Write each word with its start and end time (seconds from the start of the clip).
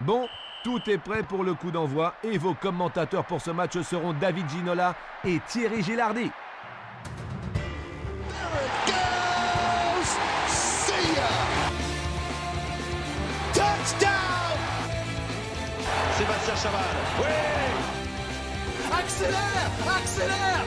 Bon, 0.00 0.28
tout 0.62 0.80
est 0.90 0.98
prêt 0.98 1.22
pour 1.22 1.42
le 1.42 1.54
coup 1.54 1.70
d'envoi 1.70 2.14
et 2.22 2.36
vos 2.36 2.54
commentateurs 2.54 3.24
pour 3.24 3.40
ce 3.40 3.50
match 3.50 3.80
seront 3.80 4.12
David 4.12 4.48
Ginola 4.50 4.94
et 5.24 5.40
Thierry 5.48 5.82
Gilardi. 5.82 6.30
Sébastien 16.16 16.56
Chaval. 16.56 16.80
Oui! 17.18 17.24
Accélère! 18.98 19.70
Accélère! 19.98 20.64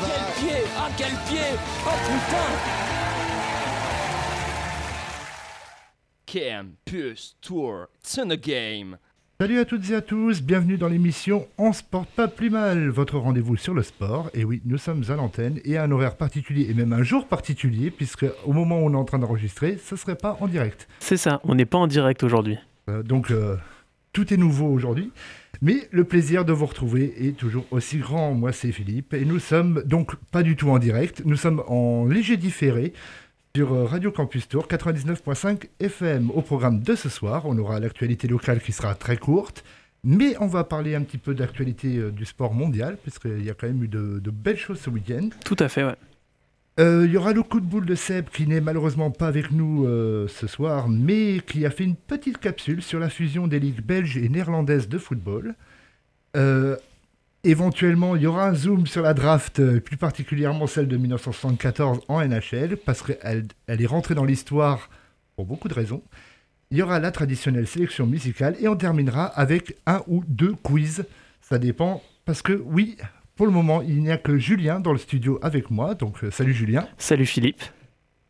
Quel 0.00 0.48
pied! 0.48 0.62
Ah 0.78 0.88
quel 0.96 1.14
pied! 1.26 1.58
Oh 1.86 1.96
putain 2.04 3.11
Campus 6.32 7.36
Tour, 7.42 7.88
it's 8.00 8.16
in 8.16 8.28
the 8.28 8.40
game. 8.40 8.96
Salut 9.38 9.58
à 9.58 9.66
toutes 9.66 9.90
et 9.90 9.94
à 9.94 10.00
tous, 10.00 10.40
bienvenue 10.40 10.78
dans 10.78 10.88
l'émission 10.88 11.46
On 11.58 11.74
se 11.74 11.82
porte 11.82 12.08
pas 12.08 12.26
plus 12.26 12.48
mal, 12.48 12.88
votre 12.88 13.18
rendez-vous 13.18 13.58
sur 13.58 13.74
le 13.74 13.82
sport. 13.82 14.30
Et 14.32 14.42
oui, 14.42 14.62
nous 14.64 14.78
sommes 14.78 15.04
à 15.10 15.14
l'antenne 15.14 15.60
et 15.66 15.76
à 15.76 15.82
un 15.82 15.90
horaire 15.90 16.16
particulier 16.16 16.68
et 16.70 16.74
même 16.74 16.94
un 16.94 17.02
jour 17.02 17.26
particulier, 17.26 17.90
puisque 17.90 18.24
au 18.46 18.54
moment 18.54 18.80
où 18.80 18.86
on 18.86 18.94
est 18.94 18.96
en 18.96 19.04
train 19.04 19.18
d'enregistrer, 19.18 19.78
ce 19.84 19.94
serait 19.94 20.16
pas 20.16 20.38
en 20.40 20.48
direct. 20.48 20.88
C'est 21.00 21.18
ça, 21.18 21.42
on 21.44 21.54
n'est 21.54 21.66
pas 21.66 21.76
en 21.76 21.86
direct 21.86 22.22
aujourd'hui. 22.22 22.56
Euh, 22.88 23.02
donc 23.02 23.30
euh, 23.30 23.56
tout 24.14 24.32
est 24.32 24.38
nouveau 24.38 24.68
aujourd'hui. 24.68 25.10
Mais 25.60 25.86
le 25.90 26.04
plaisir 26.04 26.44
de 26.44 26.52
vous 26.52 26.66
retrouver 26.66 27.28
est 27.28 27.36
toujours 27.36 27.66
aussi 27.70 27.98
grand. 27.98 28.34
Moi, 28.34 28.52
c'est 28.52 28.72
Philippe. 28.72 29.14
Et 29.14 29.24
nous 29.24 29.38
sommes 29.38 29.82
donc 29.84 30.16
pas 30.32 30.42
du 30.42 30.56
tout 30.56 30.70
en 30.70 30.78
direct. 30.78 31.22
Nous 31.24 31.36
sommes 31.36 31.62
en 31.68 32.06
léger 32.06 32.36
différé 32.36 32.94
sur 33.54 33.74
euh, 33.74 33.84
Radio 33.84 34.10
Campus 34.10 34.48
Tour 34.48 34.66
99.5 34.66 35.68
FM. 35.78 36.30
Au 36.30 36.40
programme 36.40 36.80
de 36.80 36.94
ce 36.94 37.10
soir, 37.10 37.42
on 37.44 37.58
aura 37.58 37.80
l'actualité 37.80 38.26
locale 38.26 38.62
qui 38.62 38.72
sera 38.72 38.94
très 38.94 39.18
courte. 39.18 39.62
Mais 40.04 40.36
on 40.40 40.46
va 40.46 40.64
parler 40.64 40.94
un 40.94 41.02
petit 41.02 41.18
peu 41.18 41.34
d'actualité 41.34 41.98
euh, 41.98 42.10
du 42.10 42.24
sport 42.24 42.54
mondial, 42.54 42.96
puisqu'il 43.02 43.44
y 43.44 43.50
a 43.50 43.54
quand 43.54 43.66
même 43.66 43.84
eu 43.84 43.88
de, 43.88 44.20
de 44.20 44.30
belles 44.30 44.56
choses 44.56 44.80
ce 44.80 44.88
week-end. 44.88 45.28
Tout 45.44 45.56
à 45.58 45.68
fait, 45.68 45.84
ouais. 45.84 45.96
Euh, 46.80 47.04
Il 47.04 47.12
y 47.12 47.16
aura 47.18 47.34
le 47.34 47.42
coup 47.42 47.60
de 47.60 47.66
boule 47.66 47.84
de 47.84 47.94
Seb 47.94 48.30
qui 48.30 48.46
n'est 48.46 48.62
malheureusement 48.62 49.10
pas 49.10 49.28
avec 49.28 49.50
nous 49.50 49.86
euh, 49.86 50.26
ce 50.28 50.46
soir, 50.46 50.88
mais 50.88 51.40
qui 51.46 51.66
a 51.66 51.70
fait 51.70 51.84
une 51.84 51.96
petite 51.96 52.38
capsule 52.38 52.82
sur 52.82 52.98
la 52.98 53.10
fusion 53.10 53.46
des 53.46 53.60
ligues 53.60 53.82
belges 53.82 54.16
et 54.16 54.28
néerlandaises 54.30 54.88
de 54.88 54.96
football. 54.96 55.54
Euh, 56.36 56.76
éventuellement, 57.44 58.16
il 58.16 58.22
y 58.22 58.26
aura 58.26 58.48
un 58.48 58.54
zoom 58.54 58.86
sur 58.86 59.02
la 59.02 59.14
draft, 59.14 59.60
euh, 59.60 59.80
plus 59.80 59.96
particulièrement 59.96 60.66
celle 60.66 60.88
de 60.88 60.96
1974 60.96 62.00
en 62.08 62.20
NHL, 62.26 62.76
parce 62.76 63.02
qu'elle 63.02 63.46
elle 63.66 63.82
est 63.82 63.86
rentrée 63.86 64.14
dans 64.14 64.24
l'histoire 64.24 64.90
pour 65.36 65.46
beaucoup 65.46 65.68
de 65.68 65.74
raisons. 65.74 66.02
Il 66.70 66.78
y 66.78 66.82
aura 66.82 67.00
la 67.00 67.10
traditionnelle 67.10 67.66
sélection 67.66 68.06
musicale 68.06 68.56
et 68.60 68.68
on 68.68 68.76
terminera 68.76 69.26
avec 69.26 69.76
un 69.86 70.02
ou 70.06 70.24
deux 70.26 70.54
quiz. 70.62 71.04
Ça 71.40 71.58
dépend, 71.58 72.02
parce 72.24 72.40
que 72.40 72.62
oui, 72.64 72.96
pour 73.36 73.46
le 73.46 73.52
moment, 73.52 73.82
il 73.82 74.00
n'y 74.00 74.10
a 74.10 74.18
que 74.18 74.38
Julien 74.38 74.80
dans 74.80 74.92
le 74.92 74.98
studio 74.98 75.38
avec 75.42 75.70
moi. 75.70 75.94
Donc, 75.94 76.22
euh, 76.22 76.30
salut 76.30 76.54
Julien. 76.54 76.86
Salut 76.98 77.26
Philippe. 77.26 77.62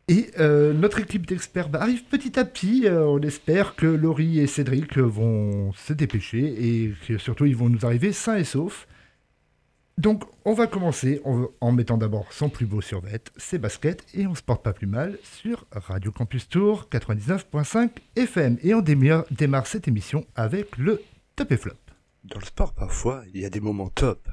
Et 0.07 0.31
euh, 0.39 0.73
notre 0.73 0.99
équipe 0.99 1.25
d'experts 1.25 1.69
bah, 1.69 1.81
arrive 1.81 2.03
petit 2.05 2.37
à 2.37 2.45
petit. 2.45 2.87
Euh, 2.87 3.05
on 3.05 3.21
espère 3.21 3.75
que 3.75 3.85
Laurie 3.85 4.39
et 4.39 4.47
Cédric 4.47 4.97
vont 4.97 5.71
se 5.73 5.93
dépêcher 5.93 6.39
et 6.39 6.93
que 7.07 7.17
surtout 7.17 7.45
ils 7.45 7.55
vont 7.55 7.69
nous 7.69 7.85
arriver 7.85 8.11
sains 8.11 8.37
et 8.37 8.43
saufs. 8.43 8.87
Donc, 9.97 10.23
on 10.43 10.53
va 10.53 10.65
commencer 10.67 11.21
en, 11.23 11.45
en 11.61 11.71
mettant 11.71 11.97
d'abord 11.97 12.33
son 12.33 12.49
plus 12.49 12.65
beau 12.65 12.81
survêt, 12.81 13.21
ses 13.37 13.59
baskets, 13.59 14.03
et 14.15 14.25
on 14.25 14.33
se 14.33 14.41
porte 14.41 14.63
pas 14.63 14.73
plus 14.73 14.87
mal 14.87 15.19
sur 15.23 15.65
Radio 15.71 16.11
Campus 16.11 16.49
Tour 16.49 16.87
99.5 16.91 17.91
FM. 18.15 18.57
Et 18.63 18.73
on 18.73 18.81
démarre, 18.81 19.25
démarre 19.29 19.67
cette 19.67 19.87
émission 19.87 20.25
avec 20.35 20.77
le 20.77 21.01
top 21.35 21.51
et 21.51 21.57
flop. 21.57 21.73
Dans 22.23 22.39
le 22.39 22.45
sport, 22.45 22.73
parfois, 22.73 23.23
il 23.33 23.41
y 23.41 23.45
a 23.45 23.49
des 23.49 23.59
moments 23.59 23.89
top. 23.89 24.27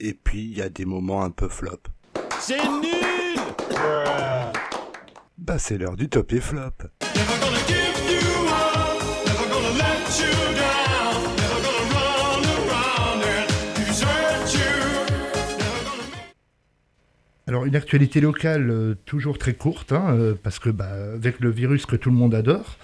Et 0.00 0.14
puis, 0.14 0.42
il 0.44 0.56
y 0.58 0.62
a 0.62 0.68
des 0.68 0.84
moments 0.84 1.22
un 1.22 1.30
peu 1.30 1.48
flop. 1.48 1.78
C'est 2.40 2.58
nul 2.64 3.38
Bah, 5.38 5.58
c'est 5.58 5.78
l'heure 5.78 5.96
du 5.96 6.08
top 6.08 6.32
et 6.32 6.40
flop. 6.40 6.70
Alors 17.52 17.66
une 17.66 17.76
actualité 17.76 18.22
locale 18.22 18.70
euh, 18.70 18.94
toujours 19.04 19.36
très 19.36 19.52
courte, 19.52 19.92
hein, 19.92 20.16
euh, 20.16 20.34
parce 20.42 20.58
que 20.58 20.70
bah, 20.70 20.88
avec 21.12 21.38
le 21.40 21.50
virus 21.50 21.84
que 21.84 21.96
tout 21.96 22.08
le 22.08 22.16
monde 22.16 22.34
adore. 22.34 22.78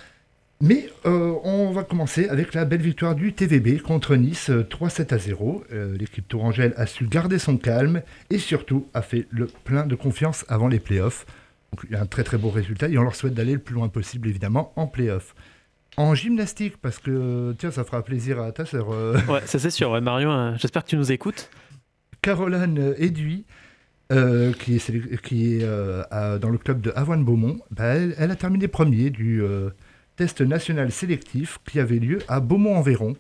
Mais 0.61 0.91
euh, 1.06 1.33
on 1.43 1.71
va 1.71 1.84
commencer 1.84 2.29
avec 2.29 2.53
la 2.53 2.67
belle 2.67 2.83
victoire 2.83 3.15
du 3.15 3.33
TVB 3.33 3.81
contre 3.81 4.15
Nice, 4.15 4.51
euh, 4.51 4.65
3-7 4.65 5.15
à 5.15 5.19
0. 5.19 5.65
Euh, 5.73 5.97
L'équipe 5.97 6.29
tourangelle 6.29 6.75
a 6.77 6.84
su 6.84 7.06
garder 7.06 7.39
son 7.39 7.56
calme 7.56 8.03
et 8.29 8.37
surtout 8.37 8.87
a 8.93 9.01
fait 9.01 9.27
le 9.31 9.47
plein 9.47 9.87
de 9.87 9.95
confiance 9.95 10.45
avant 10.51 10.69
les 10.69 10.81
playoffs. 10.81 11.25
Donc 11.73 11.87
il 11.89 11.95
y 11.95 11.97
a 11.97 12.03
un 12.03 12.06
très 12.06 12.23
très 12.23 12.37
beau 12.37 12.50
résultat 12.50 12.91
et 12.91 12.99
on 12.99 13.05
leur 13.05 13.15
souhaite 13.15 13.33
d'aller 13.33 13.55
le 13.55 13.61
plus 13.61 13.75
loin 13.75 13.89
possible 13.89 14.29
évidemment 14.29 14.75
en 14.77 14.87
playoffs. 14.87 15.35
En 15.97 16.15
gymnastique, 16.15 16.77
parce 16.77 16.99
que 16.99 17.55
tiens, 17.59 17.71
ça 17.71 17.85
fera 17.85 18.03
plaisir 18.03 18.39
à 18.39 18.53
ta 18.53 18.67
sœur. 18.67 18.91
Ouais, 18.91 19.41
ça 19.47 19.59
c'est 19.59 19.71
sûr. 19.71 19.93
Ouais, 19.93 20.03
Marion, 20.03 20.31
euh, 20.31 20.53
j'espère 20.59 20.85
que 20.85 20.91
tu 20.91 20.97
nous 20.99 21.11
écoutes. 21.11 21.49
Caroline 22.21 22.95
Eduy, 22.99 23.47
euh, 24.13 24.53
qui 24.53 24.77
est, 24.77 24.79
sélec- 24.79 25.21
qui 25.21 25.55
est 25.57 25.65
euh, 25.65 26.03
à- 26.11 26.39
dans 26.39 26.51
le 26.51 26.59
club 26.59 26.81
de 26.81 26.93
Avoine-Beaumont, 26.97 27.59
bah, 27.71 27.85
elle, 27.85 28.15
elle 28.19 28.31
a 28.31 28.37
terminé 28.37 28.69
premier 28.69 29.11
du 29.11 29.43
euh, 29.43 29.71
test 30.17 30.41
national 30.41 30.91
sélectif 30.93 31.59
qui 31.69 31.79
avait 31.81 31.99
lieu 31.99 32.19
à 32.29 32.41
Beaumont-en-Véron. 32.41 33.17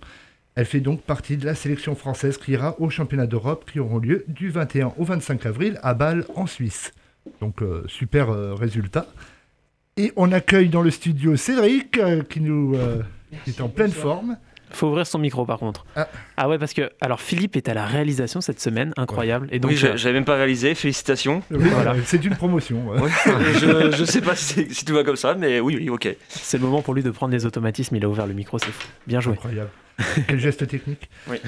Elle 0.54 0.64
fait 0.66 0.80
donc 0.80 1.02
partie 1.02 1.36
de 1.36 1.44
la 1.46 1.54
sélection 1.54 1.94
française 1.94 2.36
qui 2.38 2.52
ira 2.52 2.74
aux 2.80 2.90
championnats 2.90 3.26
d'Europe 3.26 3.68
qui 3.70 3.78
auront 3.78 3.98
lieu 3.98 4.24
du 4.28 4.50
21 4.50 4.92
au 4.98 5.04
25 5.04 5.46
avril 5.46 5.78
à 5.82 5.94
Bâle 5.94 6.24
en 6.34 6.46
Suisse. 6.46 6.92
Donc 7.40 7.62
super 7.86 8.30
résultat. 8.56 9.06
Et 9.96 10.12
on 10.16 10.32
accueille 10.32 10.68
dans 10.68 10.82
le 10.82 10.90
studio 10.90 11.36
Cédric 11.36 12.00
qui 12.28 12.40
nous 12.40 12.76
qui 13.44 13.50
est 13.50 13.60
en 13.60 13.68
pleine 13.68 13.90
forme. 13.92 14.36
Faut 14.72 14.88
ouvrir 14.88 15.06
son 15.06 15.18
micro 15.18 15.44
par 15.44 15.58
contre. 15.58 15.84
Ah. 15.96 16.48
ouais, 16.48 16.58
parce 16.58 16.72
que 16.74 16.90
alors 17.00 17.20
Philippe 17.20 17.56
est 17.56 17.68
à 17.68 17.74
la 17.74 17.86
réalisation 17.86 18.40
cette 18.40 18.60
semaine, 18.60 18.92
incroyable. 18.96 19.48
Et 19.50 19.58
donc 19.58 19.70
oui, 19.70 19.80
euh, 19.84 19.96
j'avais 19.96 20.14
même 20.14 20.24
pas 20.24 20.36
réalisé, 20.36 20.74
félicitations. 20.74 21.42
Oui, 21.50 21.68
Voilà. 21.70 21.94
C'est 22.04 22.24
une 22.24 22.36
promotion. 22.36 22.88
ouais. 22.88 23.00
Ouais, 23.00 23.10
je, 23.60 23.96
je 23.96 24.04
sais 24.04 24.20
pas 24.20 24.36
si, 24.36 24.72
si 24.74 24.84
tout 24.84 24.94
va 24.94 25.04
comme 25.04 25.16
ça, 25.16 25.34
mais 25.34 25.60
oui, 25.60 25.76
oui, 25.78 25.90
ok. 25.90 26.08
c'est 26.28 26.58
le 26.58 26.64
moment 26.64 26.82
pour 26.82 26.94
lui 26.94 27.02
de 27.02 27.10
prendre 27.10 27.32
les 27.32 27.46
automatismes. 27.46 27.96
Il 27.96 28.04
a 28.04 28.08
ouvert 28.08 28.26
le 28.26 28.34
micro, 28.34 28.58
c'est 28.58 28.70
fou. 28.70 28.86
Bien 29.06 29.20
joué. 29.20 29.32
Incroyable. 29.34 29.70
Quel 30.28 30.38
geste 30.38 30.66
technique. 30.68 31.08
Oui. 31.28 31.38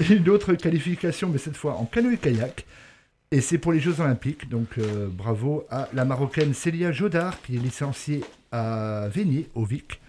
Et 0.00 0.12
Une 0.14 0.28
autre 0.28 0.54
qualification, 0.54 1.28
mais 1.32 1.38
cette 1.38 1.56
fois 1.56 1.74
en 1.74 1.84
canoë-kayak. 1.84 2.64
Et 3.32 3.40
c'est 3.40 3.58
pour 3.58 3.72
les 3.72 3.80
Jeux 3.80 4.00
Olympiques. 4.00 4.48
Donc 4.48 4.78
euh, 4.78 5.08
bravo 5.10 5.64
à 5.70 5.88
la 5.92 6.04
Marocaine 6.04 6.54
Célia 6.54 6.92
Jodard, 6.92 7.40
qui 7.42 7.56
est 7.56 7.60
licenciée 7.60 8.22
à 8.52 9.08
Vénier, 9.12 9.48
au 9.54 9.64
VIC. 9.64 10.00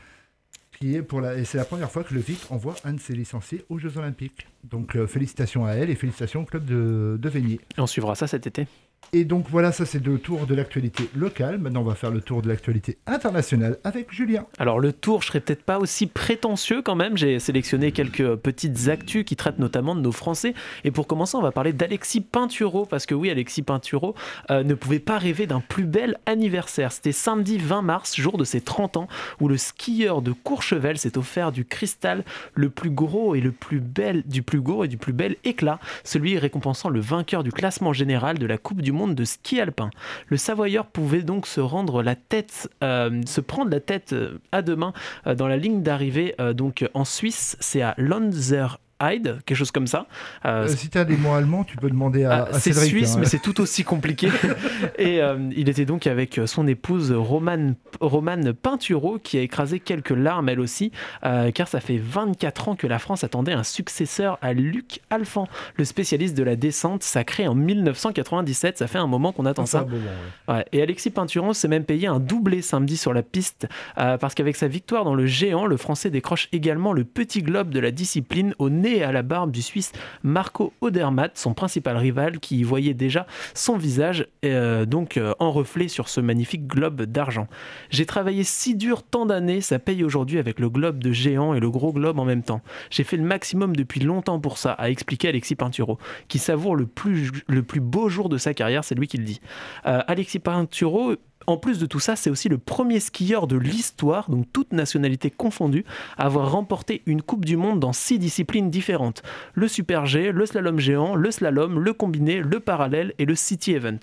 Et 0.82 1.02
c'est 1.46 1.58
la 1.58 1.66
première 1.66 1.92
fois 1.92 2.04
que 2.04 2.14
le 2.14 2.20
VIC 2.20 2.52
envoie 2.52 2.76
un 2.84 2.94
de 2.94 3.00
ses 3.00 3.14
licenciés 3.14 3.66
aux 3.70 3.80
Jeux 3.80 3.98
Olympiques. 3.98 4.48
Donc 4.64 4.96
euh, 4.96 5.08
félicitations 5.08 5.66
à 5.66 5.72
elle 5.72 5.90
et 5.90 5.96
félicitations 5.96 6.42
au 6.42 6.46
club 6.46 6.66
de, 6.66 7.18
de. 7.20 7.30
Et 7.38 7.60
on 7.78 7.88
suivra 7.88 8.16
ça 8.16 8.28
cet 8.28 8.48
été. 8.48 8.68
Et 9.14 9.24
donc 9.24 9.46
voilà, 9.50 9.72
ça 9.72 9.86
c'est 9.86 10.06
le 10.06 10.20
tour 10.20 10.48
de 10.48 10.54
l'actualité 10.54 11.10
locale. 11.16 11.58
Maintenant 11.60 11.82
on 11.82 11.86
va 11.86 11.96
faire 11.96 12.12
le 12.12 12.20
tour 12.20 12.42
de 12.42 12.50
l'actualité 12.50 12.98
internationale 13.08 13.78
avec 13.86 14.12
Julien. 14.12 14.46
Alors 14.60 14.82
le 14.82 14.92
tour, 14.92 15.22
je 15.22 15.28
serais 15.28 15.40
peut-être 15.40 15.64
pas 15.64 15.80
aussi 15.80 16.08
prétentieux 16.08 16.82
quand 16.82 16.96
même. 16.96 17.16
J'ai 17.16 17.40
sélectionné 17.40 17.94
quelques 17.94 18.36
petites 18.36 18.90
actus 18.90 19.24
qui 19.24 19.38
traitent 19.38 19.60
notamment 19.60 19.96
de 19.96 20.02
nos 20.02 20.12
Français. 20.12 20.54
Et 20.84 20.92
pour 20.92 21.08
commencer, 21.08 21.38
on 21.38 21.42
va 21.42 21.52
parler 21.52 21.72
d'Alexis 21.72 22.20
Pinturo 22.20 22.86
parce 22.86 23.06
que 23.06 23.16
oui, 23.16 23.30
Alexis 23.30 23.62
Pinturo 23.62 24.14
euh, 24.52 24.64
ne 24.64 24.74
pouvait 24.74 25.00
pas 25.00 25.18
rêver 25.18 25.48
d'un 25.48 25.62
plus 25.62 25.86
bel 25.86 26.18
anniversaire. 26.26 26.92
C'était 26.92 27.14
samedi 27.14 27.58
20 27.58 27.84
mars, 27.84 28.16
jour 28.18 28.38
de 28.38 28.44
ses 28.44 28.60
30 28.60 28.98
ans, 28.98 29.08
où 29.40 29.48
le 29.48 29.56
skieur 29.56 30.22
de 30.22 30.34
Courchevel 30.34 30.98
s'est 30.98 31.18
offert 31.18 31.54
du 31.54 31.64
cristal 31.64 32.26
le 32.56 32.70
plus 32.70 32.90
gros 32.90 33.36
et 33.36 33.42
le 33.42 33.54
plus 33.54 33.80
bel, 33.80 34.24
du 34.26 34.44
plus 34.44 34.60
gros 34.60 34.84
et 34.84 34.90
du 34.90 34.98
plus 34.98 35.14
bel 35.14 35.38
éclat, 35.46 35.80
celui 36.04 36.38
récompensant 36.38 36.90
le 36.90 37.00
vainqueur 37.00 37.44
du 37.44 37.54
classement 37.54 37.94
général 37.94 38.38
de 38.38 38.46
la 38.46 38.58
Coupe 38.58 38.82
du 38.82 38.92
monde 38.92 38.97
de 39.06 39.24
ski 39.24 39.62
alpin. 39.62 39.92
Le 40.28 40.38
Savoyeur 40.38 40.88
pouvait 40.88 41.22
donc 41.22 41.46
se 41.46 41.62
rendre 41.62 42.02
la 42.02 42.16
tête, 42.16 42.70
euh, 42.84 43.22
se 43.28 43.42
prendre 43.42 43.70
la 43.70 43.80
tête 43.80 44.14
euh, 44.14 44.40
à 44.52 44.64
deux 44.64 44.76
mains 44.76 44.94
euh, 45.28 45.36
dans 45.36 45.48
la 45.48 45.58
ligne 45.58 45.84
d'arrivée. 45.84 46.36
donc 46.56 46.90
en 46.94 47.06
Suisse, 47.06 47.58
c'est 47.60 47.82
à 47.82 47.94
Lanzer 47.98 48.80
Hyde, 49.02 49.40
quelque 49.46 49.58
chose 49.58 49.72
comme 49.72 49.88
ça. 49.88 50.08
Euh, 50.46 50.66
Euh, 50.66 50.68
si 50.68 50.90
tu 50.90 50.98
as 50.98 51.06
des 51.06 51.18
mots 51.18 51.34
allemands, 51.34 51.64
tu 51.64 51.78
peux 51.78 51.90
demander 51.90 52.24
à, 52.24 52.48
ah, 52.52 52.56
à 52.56 52.60
c'est 52.60 52.74
suisse, 52.74 53.16
hein. 53.16 53.20
mais 53.20 53.26
c'est 53.26 53.40
tout 53.40 53.62
aussi 53.62 53.84
compliqué. 53.84 54.30
et 54.98 55.22
euh, 55.22 55.38
il 55.56 55.70
était 55.70 55.86
donc 55.86 56.08
avec 56.08 56.42
son 56.46 56.68
épouse 56.68 57.12
Romane, 57.12 57.76
Romane 58.02 58.54
Pinturo, 58.54 59.20
qui 59.20 59.38
a 59.38 59.42
écrasé 59.42 59.80
quelques 59.80 60.10
larmes 60.12 60.50
elle 60.50 60.60
aussi, 60.60 60.92
euh, 61.24 61.52
car 61.52 61.68
ça 61.68 61.80
fait 61.80 61.98
24 61.98 62.70
ans 62.70 62.76
que 62.76 62.88
la 62.88 62.98
France 62.98 63.24
attendait 63.24 63.54
un 63.54 63.64
successeur 63.64 64.40
à 64.42 64.54
Luc 64.54 65.02
Alphand, 65.10 65.48
le 65.76 65.86
spécialiste 65.86 66.36
de 66.36 66.44
la 66.44 66.56
descente 66.56 67.04
sacré 67.04 67.48
en 67.48 67.54
1997. 67.56 68.78
Ça 68.78 68.88
fait 68.88 68.98
un 68.98 69.08
moment 69.08 69.32
qu'on 69.32 69.46
attend 69.46 69.64
Ah, 69.64 69.68
ça, 69.68 69.80
ça. 69.80 69.84
bon, 69.84 69.98
bon, 69.98 70.54
ouais. 70.54 70.58
Ouais, 70.60 70.66
Et 70.72 70.82
Alexis 70.82 71.12
Peinturon 71.12 71.54
s'est 71.54 71.68
même 71.68 71.84
payé 71.86 72.08
un 72.08 72.20
doublé 72.20 72.62
samedi 72.62 72.98
sur 72.98 73.14
la 73.14 73.22
piste 73.22 73.68
parce 73.96 74.34
qu'avec 74.34 74.56
sa 74.56 74.68
victoire 74.68 75.04
dans 75.04 75.16
le 75.16 75.26
géant, 75.26 75.66
le 75.66 75.78
Français 75.78 76.10
décroche 76.10 76.50
également 76.52 76.94
le 76.94 77.04
petit 77.04 77.44
globe 77.44 77.70
de 77.70 77.80
la 77.80 77.92
discipline 77.92 78.56
au 78.58 78.70
nez 78.70 78.87
à 78.88 79.12
la 79.12 79.22
barbe 79.22 79.52
du 79.52 79.62
Suisse 79.62 79.92
Marco 80.24 80.74
Odermatt, 80.82 81.38
son 81.38 81.54
principal 81.54 81.98
rival 81.98 82.40
qui 82.40 82.60
y 82.60 82.64
voyait 82.64 82.94
déjà 82.94 83.28
son 83.54 83.78
visage 83.78 84.28
euh, 84.46 84.86
donc 84.86 85.18
euh, 85.18 85.34
en 85.40 85.52
reflet 85.52 85.88
sur 85.88 86.10
ce 86.10 86.22
magnifique 86.22 86.68
globe 86.68 87.04
d'argent. 87.04 87.48
J'ai 87.90 88.06
travaillé 88.06 88.44
si 88.44 88.76
dur 88.76 89.04
tant 89.04 89.26
d'années, 89.26 89.62
ça 89.62 89.80
paye 89.80 90.04
aujourd'hui 90.04 90.40
avec 90.40 90.60
le 90.60 90.70
globe 90.70 91.00
de 91.00 91.12
géant 91.12 91.54
et 91.54 91.60
le 91.60 91.70
gros 91.70 91.94
globe 91.94 92.20
en 92.20 92.26
même 92.26 92.44
temps. 92.44 92.62
J'ai 92.90 93.04
fait 93.04 93.18
le 93.18 93.24
maximum 93.24 93.76
depuis 93.76 94.00
longtemps 94.00 94.40
pour 94.40 94.58
ça, 94.58 94.72
a 94.74 94.90
expliqué 94.90 95.28
Alexis 95.28 95.56
Pinturo, 95.56 95.98
qui 96.28 96.40
savoure 96.40 96.76
le 96.76 96.86
plus, 96.86 97.32
le 97.48 97.64
plus 97.64 97.82
beau 97.82 98.10
jour 98.10 98.30
de 98.30 98.38
sa 98.38 98.54
carrière, 98.54 98.84
c'est 98.84 98.96
lui 98.96 99.08
qui 99.08 99.18
le 99.18 99.24
dit. 99.24 99.42
Euh, 99.86 100.02
Alexis 100.08 100.40
Pinturo, 100.40 101.16
en 101.48 101.58
plus 101.58 101.80
de 101.80 101.86
tout 101.86 102.00
ça, 102.00 102.16
c'est 102.16 102.30
aussi 102.30 102.50
le 102.50 102.58
premier 102.58 103.00
skieur 103.00 103.48
de 103.48 103.56
l'histoire, 103.58 104.30
donc 104.30 104.46
toute 104.54 104.74
nationalité 104.74 105.32
confondue, 105.32 105.86
à 106.18 106.26
avoir 106.26 106.52
remporté 106.52 107.02
une 107.06 107.22
Coupe 107.22 107.46
du 107.46 107.58
Monde 107.58 107.80
dans 107.80 107.94
six 107.94 108.20
disciplines 108.20 108.70
différentes. 108.70 109.24
Le 109.54 109.68
Super 109.68 110.06
G, 110.06 110.32
le 110.32 110.46
slalom 110.46 110.78
géant, 110.80 111.16
le 111.16 111.32
slalom, 111.32 111.80
le 111.80 111.94
combiné, 111.94 112.42
le 112.42 112.60
parallèle 112.60 113.14
et 113.18 113.26
le 113.26 113.34
City 113.36 113.72
Event. 113.74 113.98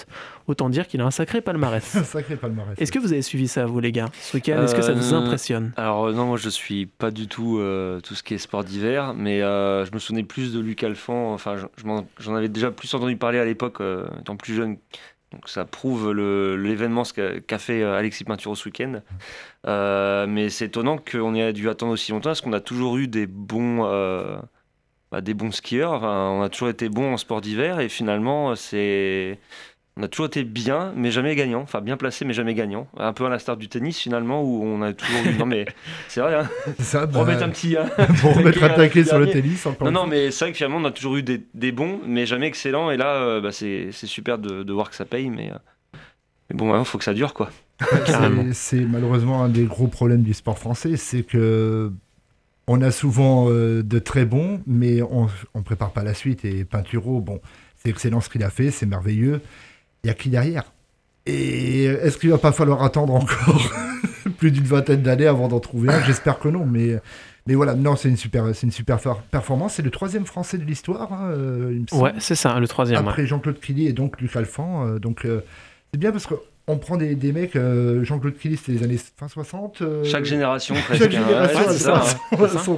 Autant 0.46 0.68
dire 0.70 0.86
qu'il 0.88 1.00
a 1.00 1.04
un 1.06 1.10
sacré 1.10 1.40
palmarès. 1.40 1.84
Sacré 2.04 2.36
palmarès. 2.36 2.78
Est-ce 2.78 2.92
que 2.92 2.98
vous 2.98 3.12
avez 3.12 3.22
suivi 3.22 3.46
ça, 3.48 3.66
vous 3.66 3.80
les 3.80 3.92
gars, 3.92 4.08
ce 4.20 4.36
week-end? 4.36 4.62
Est-ce 4.62 4.74
que 4.74 4.82
ça 4.82 4.92
vous 4.92 5.12
Euh, 5.14 5.18
impressionne? 5.18 5.72
Alors 5.76 6.06
euh, 6.06 6.12
non, 6.12 6.26
moi 6.26 6.36
je 6.38 6.48
suis 6.48 6.86
pas 6.86 7.10
du 7.10 7.28
tout 7.28 7.58
euh, 7.58 8.00
tout 8.00 8.14
ce 8.14 8.22
qui 8.22 8.34
est 8.34 8.38
sport 8.38 8.64
d'hiver, 8.64 9.14
mais 9.14 9.42
euh, 9.42 9.84
je 9.84 9.92
me 9.92 9.98
souvenais 9.98 10.22
plus 10.24 10.52
de 10.52 10.60
Luc 10.60 10.82
Alphand. 10.82 11.32
Enfin, 11.34 11.56
j'en 12.18 12.34
avais 12.34 12.48
déjà 12.48 12.70
plus 12.70 12.92
entendu 12.94 13.16
parler 13.16 13.38
à 13.38 13.44
l'époque, 13.44 13.80
euh, 13.80 14.06
étant 14.20 14.36
plus 14.36 14.54
jeune. 14.54 14.76
Donc 15.34 15.48
ça 15.48 15.64
prouve 15.64 16.12
l'événement 16.12 17.02
qu'a 17.02 17.58
fait 17.58 17.82
euh, 17.82 17.98
Alexis 17.98 18.22
Pinturo 18.24 18.54
ce 18.54 18.66
week-end. 18.66 19.00
Euh, 19.66 20.26
mais 20.28 20.48
c'est 20.48 20.66
étonnant 20.66 20.96
qu'on 20.96 21.34
ait 21.34 21.52
dû 21.52 21.68
attendre 21.68 21.92
aussi 21.92 22.12
longtemps, 22.12 22.30
parce 22.30 22.40
qu'on 22.40 22.52
a 22.52 22.60
toujours 22.60 22.98
eu 22.98 23.08
des 23.08 23.26
bons, 23.26 23.84
euh, 23.84 24.38
bah, 25.10 25.20
des 25.20 25.34
bons 25.34 25.50
skieurs? 25.50 26.04
On 26.04 26.42
a 26.42 26.48
toujours 26.48 26.68
été 26.68 26.88
bons 26.88 27.14
en 27.14 27.16
sport 27.16 27.40
d'hiver, 27.40 27.80
et 27.80 27.88
finalement 27.88 28.54
c'est 28.54 29.40
on 29.96 30.02
a 30.02 30.08
toujours 30.08 30.26
été 30.26 30.42
bien, 30.42 30.92
mais 30.96 31.12
jamais 31.12 31.36
gagnant. 31.36 31.60
Enfin, 31.62 31.80
bien 31.80 31.96
placé, 31.96 32.24
mais 32.24 32.32
jamais 32.34 32.54
gagnant. 32.54 32.88
Un 32.96 33.12
peu 33.12 33.26
à 33.26 33.28
l'instar 33.28 33.56
du 33.56 33.68
tennis, 33.68 33.98
finalement, 33.98 34.42
où 34.42 34.62
on 34.64 34.82
a 34.82 34.92
toujours. 34.92 35.20
Non, 35.38 35.46
mais 35.46 35.66
c'est 36.08 36.20
vrai, 36.20 36.34
hein. 36.34 36.48
Ça, 36.80 37.06
bah, 37.06 37.20
remettre 37.20 37.44
un 37.44 37.48
petit. 37.50 37.76
hein. 37.76 37.86
pour 38.20 38.34
remettre 38.36 38.62
un 38.64 38.68
taquet, 38.70 38.76
taquet 38.76 39.00
un 39.00 39.04
sur 39.04 39.18
le 39.20 39.28
tennis. 39.30 39.64
Encore 39.66 39.90
Non, 39.90 40.02
non, 40.02 40.06
mais 40.08 40.32
c'est 40.32 40.46
vrai 40.46 40.52
que 40.52 40.56
finalement, 40.56 40.78
on 40.78 40.84
a 40.84 40.90
toujours 40.90 41.16
eu 41.16 41.22
des, 41.22 41.40
des 41.54 41.70
bons, 41.70 42.00
mais 42.06 42.26
jamais 42.26 42.48
excellents. 42.48 42.90
Et 42.90 42.96
là, 42.96 43.14
euh, 43.14 43.40
bah, 43.40 43.52
c'est 43.52 43.92
super 43.92 44.38
de, 44.38 44.64
de 44.64 44.72
voir 44.72 44.90
que 44.90 44.96
ça 44.96 45.04
paye, 45.04 45.30
mais, 45.30 45.50
euh, 45.52 45.98
mais 46.50 46.56
bon, 46.56 46.76
il 46.76 46.84
faut 46.84 46.98
que 46.98 47.04
ça 47.04 47.14
dure, 47.14 47.32
quoi. 47.32 47.50
C'est 48.52 48.80
malheureusement 48.80 49.44
un 49.44 49.48
des 49.48 49.64
gros 49.64 49.86
problèmes 49.88 50.22
du 50.22 50.34
sport 50.34 50.58
français, 50.58 50.96
c'est 50.96 51.22
que 51.22 51.92
on 52.66 52.80
a 52.82 52.90
souvent 52.90 53.46
euh, 53.50 53.82
de 53.82 53.98
très 53.98 54.24
bons, 54.24 54.60
mais 54.66 55.02
on 55.02 55.28
ne 55.54 55.60
prépare 55.62 55.92
pas 55.92 56.02
la 56.02 56.14
suite. 56.14 56.44
Et 56.44 56.64
Pinturo, 56.64 57.20
bon, 57.20 57.40
c'est 57.76 57.90
excellent 57.90 58.20
ce 58.20 58.28
qu'il 58.30 58.42
a 58.42 58.50
fait, 58.50 58.70
c'est 58.70 58.86
merveilleux. 58.86 59.40
Il 60.04 60.08
y 60.08 60.10
a 60.10 60.14
qui 60.14 60.28
derrière? 60.28 60.64
Et 61.26 61.84
est-ce 61.84 62.18
qu'il 62.18 62.30
va 62.30 62.38
pas 62.38 62.52
falloir 62.52 62.82
attendre 62.82 63.14
encore 63.14 63.70
plus 64.38 64.50
d'une 64.50 64.64
vingtaine 64.64 65.02
d'années 65.02 65.26
avant 65.26 65.48
d'en 65.48 65.60
trouver 65.60 65.90
un? 65.92 66.02
J'espère 66.04 66.38
que 66.38 66.48
non, 66.48 66.64
mais. 66.66 66.98
Mais 67.46 67.54
voilà, 67.54 67.74
non, 67.74 67.94
c'est 67.94 68.08
une 68.08 68.16
super, 68.16 68.54
c'est 68.54 68.66
une 68.66 68.72
super 68.72 68.98
for- 69.00 69.20
performance. 69.30 69.74
C'est 69.74 69.82
le 69.82 69.90
troisième 69.90 70.24
Français 70.24 70.56
de 70.56 70.64
l'histoire, 70.64 71.12
hein, 71.12 71.30
euh. 71.32 71.78
Ouais, 71.92 72.12
c'est 72.18 72.34
ça, 72.34 72.58
le 72.58 72.66
troisième. 72.68 73.02
ouais. 73.04 73.10
Après 73.10 73.26
Jean-Claude 73.26 73.60
Killy 73.60 73.86
et 73.86 73.92
donc 73.92 74.18
Luc 74.20 74.34
Alphand. 74.34 74.86
euh, 74.86 74.98
donc 74.98 75.26
euh, 75.26 75.40
c'est 75.92 75.98
bien 76.00 76.10
parce 76.10 76.26
qu'on 76.26 76.78
prend 76.78 76.96
des, 76.96 77.14
des 77.14 77.32
mecs, 77.32 77.54
euh, 77.56 78.02
Jean-Claude 78.02 78.36
Killy 78.38 78.56
c'était 78.56 78.72
les 78.72 78.82
années 78.84 79.00
fin 79.18 79.28
60. 79.28 79.82
euh, 79.82 80.04
Chaque 80.04 80.24
génération, 80.24 80.74
presque. 80.86 81.02
chaque 81.02 81.14
hein. 81.14 81.22
génération 81.26 81.58
Ouais, 81.60 81.66
a 81.68 81.72
c'est 81.72 81.78
ça. 81.84 82.02
son- 82.02 82.16
c'est 82.46 82.48
ça. 82.48 82.58
son 82.60 82.74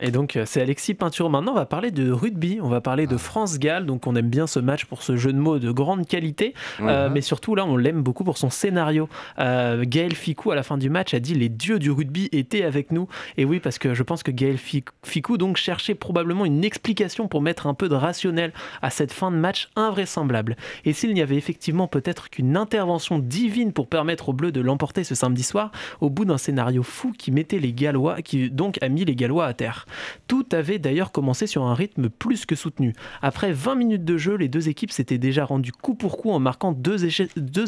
Et 0.00 0.10
donc, 0.10 0.36
euh, 0.36 0.44
c'est 0.46 0.60
Alexis 0.62 0.94
Pinturo. 0.94 1.28
Maintenant, 1.28 1.52
on 1.52 1.56
va 1.56 1.66
parler 1.66 1.90
de 1.90 2.10
rugby. 2.10 2.58
On 2.62 2.68
va 2.68 2.80
parler 2.80 3.06
de 3.06 3.16
France-Galles. 3.16 3.86
Donc, 3.86 4.06
on 4.06 4.14
aime 4.16 4.28
bien 4.28 4.46
ce 4.46 4.58
match 4.58 4.84
pour 4.86 5.02
ce 5.02 5.16
jeu 5.16 5.32
de 5.32 5.38
mots 5.38 5.58
de 5.58 5.70
grande 5.70 6.06
qualité. 6.06 6.54
Euh, 6.80 7.08
mais 7.10 7.20
surtout, 7.20 7.54
là, 7.54 7.64
on 7.66 7.76
l'aime 7.76 8.02
beaucoup 8.02 8.24
pour 8.24 8.38
son 8.38 8.50
scénario. 8.50 9.08
Euh, 9.38 9.84
Gaël 9.86 10.14
Ficou, 10.14 10.50
à 10.50 10.54
la 10.54 10.62
fin 10.62 10.78
du 10.78 10.90
match, 10.90 11.12
a 11.14 11.20
dit 11.20 11.34
Les 11.34 11.48
dieux 11.48 11.78
du 11.78 11.90
rugby 11.90 12.28
étaient 12.32 12.64
avec 12.64 12.92
nous. 12.92 13.08
Et 13.36 13.44
oui, 13.44 13.60
parce 13.60 13.78
que 13.78 13.94
je 13.94 14.02
pense 14.02 14.22
que 14.22 14.30
Gaël 14.30 14.56
Fic- 14.56 14.88
Ficou 15.04 15.36
donc, 15.36 15.56
cherchait 15.56 15.94
probablement 15.94 16.44
une 16.44 16.64
explication 16.64 17.28
pour 17.28 17.42
mettre 17.42 17.66
un 17.66 17.74
peu 17.74 17.88
de 17.88 17.94
rationnel 17.94 18.52
à 18.82 18.90
cette 18.90 19.12
fin 19.12 19.30
de 19.30 19.36
match 19.36 19.68
invraisemblable. 19.76 20.56
Et 20.84 20.92
s'il 20.92 21.12
n'y 21.14 21.22
avait 21.22 21.36
effectivement 21.36 21.88
peut-être 21.88 22.30
qu'une 22.30 22.56
intervention 22.56 23.18
divine 23.18 23.72
pour 23.72 23.86
permettre 23.86 24.30
aux 24.30 24.32
Bleus 24.32 24.52
de 24.52 24.60
l'emporter 24.60 25.04
ce 25.04 25.14
samedi 25.14 25.42
soir, 25.42 25.70
au 26.00 26.08
bout 26.10 26.24
d'un 26.24 26.38
scénario 26.38 26.82
fou 26.82 27.12
qui 27.16 27.32
mettait 27.32 27.58
les 27.58 27.72
Gallois, 27.72 28.22
qui 28.22 28.50
donc 28.50 28.78
a 28.82 28.88
mis 28.88 29.04
les 29.04 29.14
Gallois 29.14 29.46
à 29.46 29.52
terre. 29.54 29.86
Tout 30.26 30.46
avait 30.52 30.78
d'ailleurs 30.78 31.12
commencé 31.12 31.46
sur 31.46 31.64
un 31.64 31.74
rythme 31.74 32.08
plus 32.08 32.46
que 32.46 32.54
soutenu. 32.54 32.94
Après 33.22 33.52
20 33.52 33.74
minutes 33.74 34.04
de 34.04 34.16
jeu, 34.16 34.36
les 34.36 34.48
deux 34.48 34.68
équipes 34.68 34.92
s'étaient 34.92 35.18
déjà 35.18 35.44
rendues 35.44 35.72
coup 35.72 35.94
pour 35.94 36.16
coup 36.16 36.30
en 36.30 36.38
marquant 36.38 36.72
deux, 36.72 37.04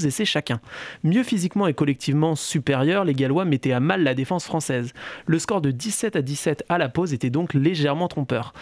essais 0.07 0.25
chacun. 0.25 0.61
Mieux 1.03 1.23
physiquement 1.23 1.67
et 1.67 1.75
collectivement 1.75 2.35
supérieurs, 2.35 3.05
les 3.05 3.15
Gallois 3.15 3.45
mettaient 3.45 3.73
à 3.73 3.81
mal 3.81 4.03
la 4.03 4.15
défense 4.15 4.45
française. 4.45 4.93
Le 5.27 5.39
score 5.39 5.61
de 5.61 5.71
17 5.71 6.17
à 6.17 6.23
17 6.23 6.65
à 6.69 6.79
la 6.79 6.89
pause 6.89 7.13
était 7.13 7.31
donc 7.31 7.55
légèrement 7.55 8.09
trompeur. 8.09 8.53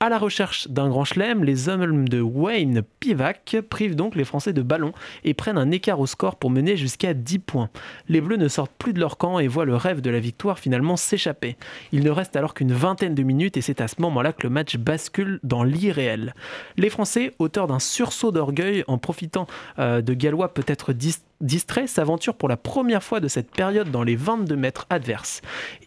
À 0.00 0.08
la 0.10 0.18
recherche 0.18 0.68
d'un 0.68 0.88
grand 0.88 1.04
chelem, 1.04 1.42
les 1.42 1.68
hommes 1.68 2.08
de 2.08 2.20
Wayne 2.20 2.82
Pivac 3.00 3.56
privent 3.68 3.96
donc 3.96 4.14
les 4.14 4.22
Français 4.22 4.52
de 4.52 4.62
ballon 4.62 4.92
et 5.24 5.34
prennent 5.34 5.58
un 5.58 5.72
écart 5.72 5.98
au 5.98 6.06
score 6.06 6.36
pour 6.36 6.50
mener 6.50 6.76
jusqu'à 6.76 7.14
10 7.14 7.40
points. 7.40 7.68
Les 8.08 8.20
Bleus 8.20 8.36
ne 8.36 8.46
sortent 8.46 8.70
plus 8.78 8.92
de 8.92 9.00
leur 9.00 9.18
camp 9.18 9.40
et 9.40 9.48
voient 9.48 9.64
le 9.64 9.74
rêve 9.74 10.00
de 10.00 10.10
la 10.10 10.20
victoire 10.20 10.60
finalement 10.60 10.96
s'échapper. 10.96 11.56
Il 11.90 12.04
ne 12.04 12.10
reste 12.10 12.36
alors 12.36 12.54
qu'une 12.54 12.72
vingtaine 12.72 13.16
de 13.16 13.24
minutes 13.24 13.56
et 13.56 13.60
c'est 13.60 13.80
à 13.80 13.88
ce 13.88 14.00
moment-là 14.00 14.32
que 14.32 14.44
le 14.44 14.50
match 14.50 14.76
bascule 14.76 15.40
dans 15.42 15.64
l'irréel. 15.64 16.32
Les 16.76 16.90
Français, 16.90 17.34
auteurs 17.40 17.66
d'un 17.66 17.80
sursaut 17.80 18.30
d'orgueil 18.30 18.84
en 18.86 18.98
profitant 18.98 19.48
euh, 19.80 20.00
de 20.00 20.14
Gallois 20.14 20.54
peut-être 20.54 20.92
dis- 20.92 21.16
distraits, 21.40 21.88
s'aventurent 21.88 22.34
pour 22.34 22.48
la 22.48 22.56
première 22.56 23.02
fois 23.02 23.20
de 23.20 23.28
cette 23.28 23.50
période 23.50 23.90
dans 23.90 24.02
les 24.02 24.16
22 24.16 24.56
mètres 24.56 24.86
adverses. 24.90 25.40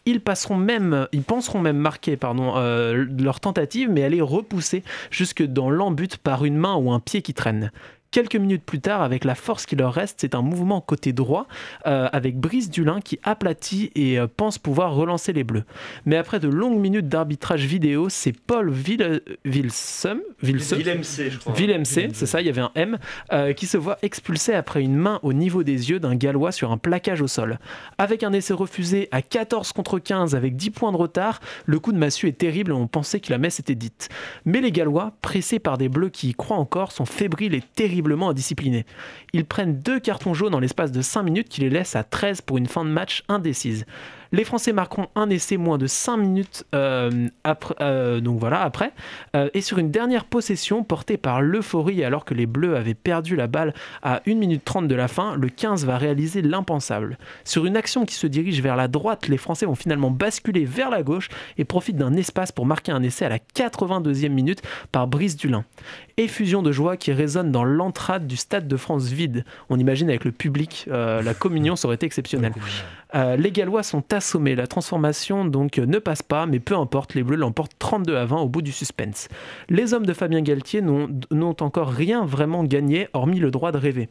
Ils, 0.06 0.22
passeront 0.22 0.56
même, 0.56 1.08
ils 1.12 1.24
penseront 1.24 1.60
même 1.60 1.78
marquer 1.78 2.18
euh, 2.24 3.06
leur 3.20 3.40
tentative, 3.40 3.90
mais 3.90 4.02
elle 4.02 4.14
est 4.14 4.22
repoussée 4.22 4.84
jusque 5.10 5.44
dans 5.44 5.70
l'embut 5.70 6.18
par 6.18 6.46
une 6.46 6.58
main 6.58 6.76
ou 6.76 6.92
un 6.92 7.00
pied 7.00 7.22
qui 7.22 7.34
traîne. 7.34 7.72
Quelques 8.12 8.36
minutes 8.36 8.66
plus 8.66 8.82
tard, 8.82 9.02
avec 9.02 9.24
la 9.24 9.36
force 9.36 9.66
qui 9.66 9.78
leur 9.78 9.94
reste, 9.94 10.18
c'est 10.20 10.36
un 10.36 10.42
mouvement 10.42 10.82
côté 10.82 11.14
droit 11.14 11.48
euh, 11.88 12.10
avec 12.12 12.38
Brice 12.38 12.70
Dulin 12.70 13.00
qui 13.00 13.20
aplatit 13.24 13.90
et 13.96 14.20
euh, 14.20 14.28
pense 14.28 14.58
pouvoir 14.58 14.94
relancer 14.94 15.32
les 15.32 15.46
Bleus. 15.46 15.64
Mais 16.06 16.18
après 16.18 16.42
de 16.42 16.50
longues 16.50 16.78
minutes 16.78 17.08
d'arbitrage 17.08 17.64
vidéo, 17.66 18.10
c'est 18.10 18.34
Paul 18.34 18.70
Ville, 18.70 19.22
Villesum, 19.46 20.20
Villesum, 20.44 20.80
Willem 20.80 21.04
C, 21.06 21.30
je 21.30 21.38
crois. 21.38 21.54
Willem 21.54 21.86
C, 21.86 22.10
c'est 22.12 22.26
ça, 22.26 22.42
il 22.42 22.48
y 22.48 22.50
avait 22.50 22.60
un 22.60 22.72
M, 22.76 22.98
euh, 23.32 23.54
qui 23.54 23.66
se 23.66 23.78
voit 23.78 23.98
expulsé 24.02 24.54
après 24.54 24.82
une 24.82 24.98
main 24.98 25.22
au 25.24 25.32
niveau 25.32 25.64
des 25.64 25.90
yeux 25.90 26.02
d'un 26.02 26.16
Gallois 26.16 26.52
sur 26.52 26.74
un 26.74 26.78
plaquage 26.78 27.22
au 27.22 27.28
sol. 27.28 27.60
Avec 27.98 28.24
un 28.24 28.34
essai 28.34 28.54
refusé 28.54 29.08
à 29.12 29.22
14 29.22 29.72
contre 29.72 30.00
15 30.00 30.36
avec 30.36 30.58
10 30.58 30.72
points 30.72 30.92
de 30.92 30.98
retard, 30.98 31.40
le 31.66 31.80
coup 31.80 31.94
de 31.94 31.98
massue 31.98 32.28
est 32.28 32.38
terrible 32.38 32.72
et 32.72 32.76
on 32.76 32.88
pensait 32.88 33.22
que 33.22 33.32
la 33.32 33.38
messe 33.38 33.62
était 33.62 33.76
dite. 33.76 34.10
Mais 34.44 34.60
les 34.60 34.74
Gallois, 34.74 35.14
pressés 35.22 35.60
par 35.60 35.78
des 35.78 35.88
Bleus 35.88 36.10
qui 36.10 36.32
y 36.32 36.34
croient 36.34 36.58
encore, 36.58 36.92
sont 36.92 37.06
fébriles 37.06 37.56
et 37.56 37.64
Ils 39.34 39.46
prennent 39.46 39.80
deux 39.80 40.00
cartons 40.00 40.34
jaunes 40.34 40.56
en 40.56 40.60
l'espace 40.60 40.92
de 40.92 41.02
5 41.02 41.24
minutes 41.24 41.50
qui 41.50 41.62
les 41.62 41.70
laissent 41.70 41.96
à 41.96 42.04
13 42.04 42.42
pour 42.42 42.58
une 42.58 42.68
fin 42.68 42.84
de 42.86 42.90
match 42.90 43.24
indécise. 43.28 43.86
Les 44.34 44.46
Français 44.46 44.72
marqueront 44.72 45.10
un 45.16 45.30
essai 45.30 45.58
moins 45.58 45.78
de 45.78 45.88
5 45.88 46.16
minutes 46.16 46.66
euh, 46.74 47.28
après, 47.44 47.76
euh. 47.82 48.22
Euh, 49.36 49.50
et 49.54 49.60
sur 49.60 49.78
une 49.78 49.92
dernière 49.92 50.24
possession 50.24 50.86
portée 50.86 51.18
par 51.18 51.42
l'euphorie 51.42 52.02
alors 52.06 52.24
que 52.24 52.34
les 52.34 52.46
Bleus 52.46 52.78
avaient 52.78 52.94
perdu 52.94 53.36
la 53.36 53.48
balle 53.48 53.74
à 54.02 54.22
1 54.26 54.36
minute 54.36 54.64
30 54.64 54.88
de 54.88 54.96
la 54.96 55.10
fin, 55.10 55.36
le 55.36 55.50
15 55.50 55.86
va 55.86 55.98
réaliser 55.98 56.42
l'impensable. 56.42 57.18
Sur 57.44 57.66
une 57.66 57.76
action 57.76 58.06
qui 58.06 58.16
se 58.16 58.26
dirige 58.26 58.62
vers 58.62 58.78
la 58.78 58.88
droite, 58.88 59.28
les 59.28 59.38
Français 59.38 59.66
vont 59.66 59.76
finalement 59.76 60.12
basculer 60.12 60.64
vers 60.64 60.90
la 60.90 61.04
gauche 61.04 61.28
et 61.58 61.66
profitent 61.66 61.98
d'un 61.98 62.14
espace 62.14 62.54
pour 62.54 62.66
marquer 62.66 62.94
un 62.94 63.04
essai 63.04 63.26
à 63.26 63.30
la 63.30 63.40
82e 63.40 64.30
minute 64.30 64.62
par 64.94 65.08
Brice 65.08 65.36
Dulin. 65.36 65.66
Effusion 66.22 66.62
de 66.62 66.72
joie 66.72 66.98
qui 66.98 67.12
résonne 67.12 67.52
dans 67.52 67.64
l'entrade 67.64 68.28
du 68.28 68.38
Stade 68.38 68.68
de 68.68 68.78
France 68.78 69.08
vide. 69.08 69.44
On 69.70 69.80
imagine 69.80 70.10
avec 70.10 70.24
le 70.24 70.32
public, 70.32 70.86
euh, 70.90 71.22
la 71.22 71.34
communion, 71.34 71.76
ça 71.76 71.88
aurait 71.88 71.96
été 71.96 72.06
exceptionnel. 72.06 72.54
Euh, 73.16 73.36
les 73.36 73.52
Gallois 73.52 73.84
sont 73.84 74.04
assommés. 74.14 74.56
La 74.56 74.68
transformation 74.68 75.46
donc 75.46 75.78
ne 75.78 76.00
passe 76.00 76.22
pas, 76.22 76.46
mais 76.46 76.60
peu 76.60 76.76
importe, 76.76 77.16
les 77.16 77.24
Bleus 77.24 77.38
l'emportent 77.38 77.74
32 77.80 78.16
à 78.16 78.26
20 78.26 78.38
au 78.42 78.50
bout 78.50 78.62
du 78.62 78.72
suspense. 78.72 79.28
Les 79.70 79.94
hommes 79.94 80.06
de 80.06 80.14
Fabien 80.14 80.42
Galtier 80.42 80.82
n'ont 80.82 81.10
n'ont 81.32 81.56
encore 81.62 81.90
rien 81.90 82.24
vraiment 82.26 82.64
gagné, 82.64 83.08
hormis 83.14 83.40
le 83.40 83.52
droit 83.52 83.72
de 83.72 83.78
rêver. 83.78 84.10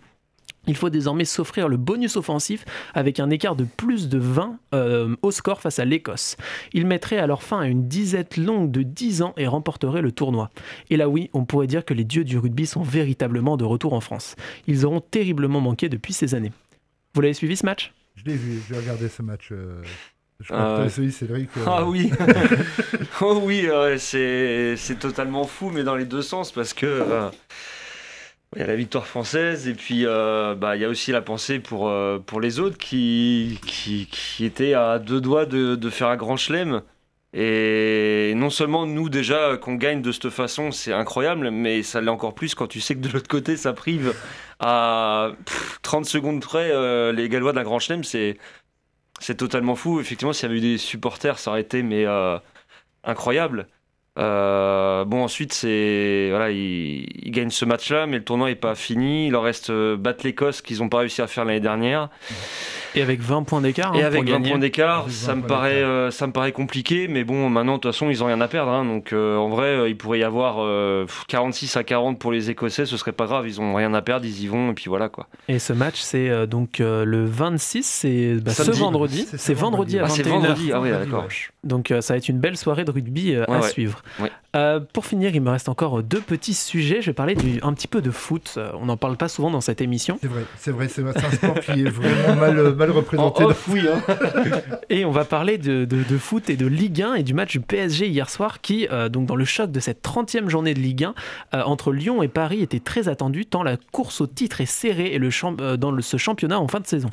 Il 0.67 0.77
faut 0.77 0.91
désormais 0.91 1.25
s'offrir 1.25 1.69
le 1.69 1.77
bonus 1.79 2.17
offensif 2.17 2.65
avec 2.95 3.19
un 3.19 3.31
écart 3.31 3.57
de 3.57 3.65
plus 3.65 4.09
de 4.09 4.19
20 4.19 4.59
euh, 4.75 5.17
au 5.23 5.31
score 5.31 5.61
face 5.61 5.79
à 5.79 5.85
l'Écosse. 5.87 6.37
Il 6.75 6.87
mettrait 6.87 7.17
alors 7.19 7.43
fin 7.43 7.61
à 7.61 7.67
une 7.67 7.89
disette 7.89 8.37
longue 8.37 8.71
de 8.71 8.83
10 8.83 9.23
ans 9.23 9.33
et 9.39 9.47
remporterait 9.47 10.03
le 10.03 10.13
tournoi. 10.13 10.51
Et 10.91 10.97
là 10.99 11.09
oui, 11.09 11.31
on 11.33 11.45
pourrait 11.47 11.67
dire 11.67 11.85
que 11.85 11.95
les 11.95 12.05
dieux 12.05 12.25
du 12.25 12.37
rugby 12.39 12.67
sont 12.67 12.83
véritablement 12.83 13.57
de 13.57 13.65
retour 13.65 13.95
en 13.95 14.01
France. 14.01 14.37
Ils 14.67 14.85
auront 14.85 15.01
terriblement 15.01 15.61
manqué 15.63 15.89
depuis 15.89 16.13
ces 16.13 16.35
années. 16.35 16.53
Vous 17.15 17.23
l'avez 17.23 17.35
suivi 17.35 17.57
ce 17.57 17.65
match? 17.65 17.93
Je 18.17 18.25
l'ai 18.25 18.37
vu, 18.37 18.61
j'ai 18.69 18.77
regardé 18.77 19.09
ce 19.09 19.23
match. 19.23 19.49
euh, 19.53 19.83
Je 20.41 20.47
crois 20.49 20.83
Ah 20.83 20.85
que 20.95 21.09
Cédric. 21.11 21.49
euh, 21.57 21.65
Ah 21.67 21.85
oui, 21.87 22.11
oh 23.23 23.41
oui, 23.45 23.67
c'est 23.99 24.75
c'est 24.77 24.99
totalement 24.99 25.45
fou, 25.45 25.71
mais 25.71 25.83
dans 25.85 25.97
les 25.97 26.05
deux 26.05 26.23
sens, 26.23 26.53
parce 26.53 26.75
que 26.75 26.87
euh, 26.87 27.29
il 28.57 28.61
y 28.61 28.63
a 28.63 28.67
la 28.67 28.77
victoire 28.77 29.07
française 29.07 29.69
et 29.69 29.75
puis 29.75 30.07
euh, 30.07 30.55
bah, 30.57 30.77
il 30.77 30.83
y 30.83 30.85
a 30.85 30.89
aussi 30.89 31.13
la 31.13 31.23
pensée 31.23 31.61
pour, 31.61 31.89
euh, 31.89 32.19
pour 32.19 32.41
les 32.41 32.59
autres 32.59 32.79
qui, 32.79 33.61
qui, 33.65 34.09
qui 34.11 34.45
étaient 34.45 34.75
à 34.75 34.99
deux 34.99 35.21
doigts 35.21 35.47
de, 35.47 35.77
de 35.77 35.91
faire 35.91 36.09
un 36.09 36.17
grand 36.17 36.37
chelem. 36.37 36.83
Et 37.33 38.33
non 38.35 38.51
seulement 38.51 38.87
nous 38.87 39.09
déjà 39.09 39.57
qu'on 39.57 39.77
gagne 39.77 40.03
de 40.03 40.11
cette 40.11 40.31
façon, 40.31 40.73
c'est 40.73 40.93
incroyable, 40.93 41.51
mais 41.53 41.85
ça 41.85 42.01
l'est 42.01 42.11
encore 42.11 42.35
plus 42.35 42.57
quand 42.57 42.67
tu 42.67 42.81
sais 42.81 42.97
que 42.97 43.01
de 43.01 43.09
l'autre 43.09 43.29
côté 43.29 43.57
ça 43.57 43.73
prive 43.73 44.15
à 44.59 45.31
pff, 45.47 45.79
30 45.83 46.07
secondes 46.07 46.41
près 46.43 46.73
euh, 46.73 47.13
les 47.13 47.29
Gallois 47.29 47.53
d'un 47.53 47.63
grand 47.63 47.79
chelem, 47.79 48.03
c'est 48.03 48.37
c'est 49.21 49.37
totalement 49.37 49.77
fou. 49.77 50.01
Effectivement, 50.01 50.33
s'il 50.33 50.49
y 50.49 50.51
avait 50.51 50.59
eu 50.59 50.63
des 50.63 50.79
supporters, 50.79 51.39
ça 51.39 51.51
aurait 51.53 51.61
été 51.63 51.83
mais 51.83 52.07
incroyable. 53.05 53.69
Euh, 54.21 55.05
bon, 55.05 55.23
ensuite, 55.25 55.53
c'est 55.53 56.27
voilà, 56.31 56.51
ils, 56.51 57.07
ils 57.25 57.31
gagnent 57.31 57.51
ce 57.51 57.65
match-là, 57.65 58.07
mais 58.07 58.19
le 58.19 58.25
tournoi 58.25 58.49
n'est 58.49 58.55
pas 58.55 58.75
fini. 58.75 59.27
Il 59.27 59.33
leur 59.33 59.43
reste 59.43 59.71
euh, 59.71 59.97
battre 59.97 60.25
l'Écosse 60.25 60.61
qu'ils 60.63 60.79
n'ont 60.79 60.89
pas 60.89 60.99
réussi 60.99 61.23
à 61.23 61.27
faire 61.27 61.45
l'année 61.45 61.61
dernière. 61.61 62.09
Et 62.97 63.03
avec 63.03 63.21
20 63.21 63.45
points 63.45 63.61
d'écart. 63.61 63.95
Et 63.95 64.03
hein, 64.03 64.07
avec 64.07 64.23
pour 64.25 64.31
20 64.33 64.37
gagner. 64.39 64.51
points 64.51 64.59
d'écart, 64.59 64.99
Avec 65.03 65.13
20 65.13 65.27
ça 65.27 65.35
me 65.37 65.43
paraît, 65.47 65.83
euh, 65.83 66.11
ça 66.11 66.27
me 66.27 66.33
paraît 66.33 66.51
compliqué. 66.53 67.07
Mais 67.09 67.23
bon, 67.25 67.49
maintenant, 67.49 67.75
de 67.77 67.81
toute 67.81 67.93
façon, 67.93 68.11
ils 68.11 68.23
ont 68.23 68.27
rien 68.27 68.41
à 68.41 68.49
perdre. 68.49 68.73
hein. 68.73 68.85
donc, 68.85 69.13
euh, 69.13 69.37
en 69.37 69.49
vrai, 69.49 69.67
euh, 69.69 69.89
il 69.89 69.97
pourrait 69.97 70.19
y 70.19 70.25
avoir 70.25 70.57
euh, 70.59 71.07
46 71.29 71.77
à 71.77 71.85
40 71.85 72.19
pour 72.19 72.33
les 72.33 72.51
Écossais. 72.51 72.87
Ce 72.87 72.97
serait 72.97 73.13
pas 73.13 73.27
grave. 73.27 73.47
Ils 73.47 73.61
ont 73.61 73.75
rien 73.75 73.95
à 73.95 74.03
perdre. 74.03 74.27
Ils 74.27 74.43
y 74.43 74.49
vont. 74.49 74.71
Et 74.73 74.75
puis 74.75 74.87
voilà 74.89 75.09
quoi. 75.09 75.29
Et 75.49 75.59
ce 75.61 75.73
match, 75.73 76.01
c'est 76.01 76.29
euh, 76.29 76.47
donc 76.47 76.81
euh, 76.81 77.05
le 77.05 77.25
26, 77.25 77.85
c'est 77.87 78.35
bah, 78.35 78.51
ce 78.53 78.71
vendredi. 78.73 79.25
C'est 79.31 79.37
ce 79.39 79.45
C'est 79.51 79.55
vendredi 79.55 79.99
à 80.01 80.05
Ah, 80.07 80.09
c'est 80.09 80.23
21h. 80.25 80.29
vendredi. 80.29 80.71
Ah 80.75 80.81
oui, 80.81 80.91
d'accord. 80.91 81.29
Donc 81.63 81.91
euh, 81.93 82.01
ça 82.01 82.15
va 82.15 82.19
être 82.19 82.29
une 82.29 82.39
belle 82.41 82.57
soirée 82.57 82.85
de 82.85 82.91
rugby 82.91 83.35
euh, 83.35 83.45
Ouais, 83.47 83.57
à 83.57 83.61
ouais. 83.61 83.69
suivre. 83.69 84.03
Ouais. 84.19 84.33
Euh, 84.57 84.81
pour 84.81 85.07
finir, 85.07 85.35
il 85.35 85.41
me 85.41 85.51
reste 85.51 85.69
encore 85.69 86.03
deux 86.03 86.21
petits 86.21 86.55
sujets. 86.55 87.01
Je 87.03 87.07
vais 87.07 87.13
parler 87.15 87.37
du, 87.37 87.61
un 87.63 87.73
petit 87.73 87.87
peu 87.87 88.03
de 88.03 88.11
foot. 88.11 88.55
Euh, 88.57 88.71
On 88.81 88.87
n'en 88.87 88.97
parle 88.97 89.17
pas 89.17 89.29
souvent 89.29 89.51
dans 89.51 89.61
cette 89.61 89.81
émission. 89.81 90.19
C'est 90.21 90.27
vrai, 90.29 90.43
c'est 90.59 90.71
vrai, 90.73 90.89
c'est 90.89 91.05
un 91.07 91.31
sport 91.31 91.61
qui 91.61 91.83
est 91.83 91.89
vraiment 91.89 92.35
mal, 92.35 92.75
mal 92.75 92.91
représenté. 92.91 93.45
En 93.45 93.47
off, 93.49 93.69
oui. 93.69 93.83
hein. 93.89 94.03
Et 94.91 95.05
on 95.05 95.13
va 95.13 95.25
parler 95.25 95.57
de, 95.57 95.85
de- 95.85 96.03
de 96.03 96.19
foot 96.19 96.51
et 96.51 96.57
de 96.57 96.67
Ligue 96.67 97.01
1 97.03 97.15
et 97.15 97.23
du 97.23 97.33
match 97.33 97.53
du 97.53 97.61
PSG 97.61 98.09
hier 98.09 98.29
soir 98.29 98.61
qui, 98.61 98.89
euh, 98.91 99.09
donc 99.09 99.27
dans 99.27 99.37
le 99.37 99.45
choc 99.45 99.71
de 99.71 99.79
cette 99.79 100.03
30e 100.05 100.49
journée 100.49 100.75
de 100.75 100.81
Ligue 100.81 101.05
1, 101.05 101.15
euh, 101.55 101.63
entre 101.63 101.93
Lyon 101.93 102.23
et 102.25 102.29
Paris 102.29 102.61
était 102.61 102.81
très 102.81 103.07
attendu 103.09 103.47
tant 103.47 103.63
la 103.63 103.77
course 103.93 104.21
au 104.21 104.27
titre 104.27 104.61
est 104.61 104.67
serrée 104.67 105.13
et 105.13 105.19
le 105.19 105.31
champ- 105.31 105.55
euh, 105.61 105.77
dans 105.77 105.93
le- 105.93 106.03
ce 106.03 106.17
championnat 106.17 106.59
en 106.59 106.67
fin 106.67 106.81
de 106.81 106.87
saison. 106.89 107.11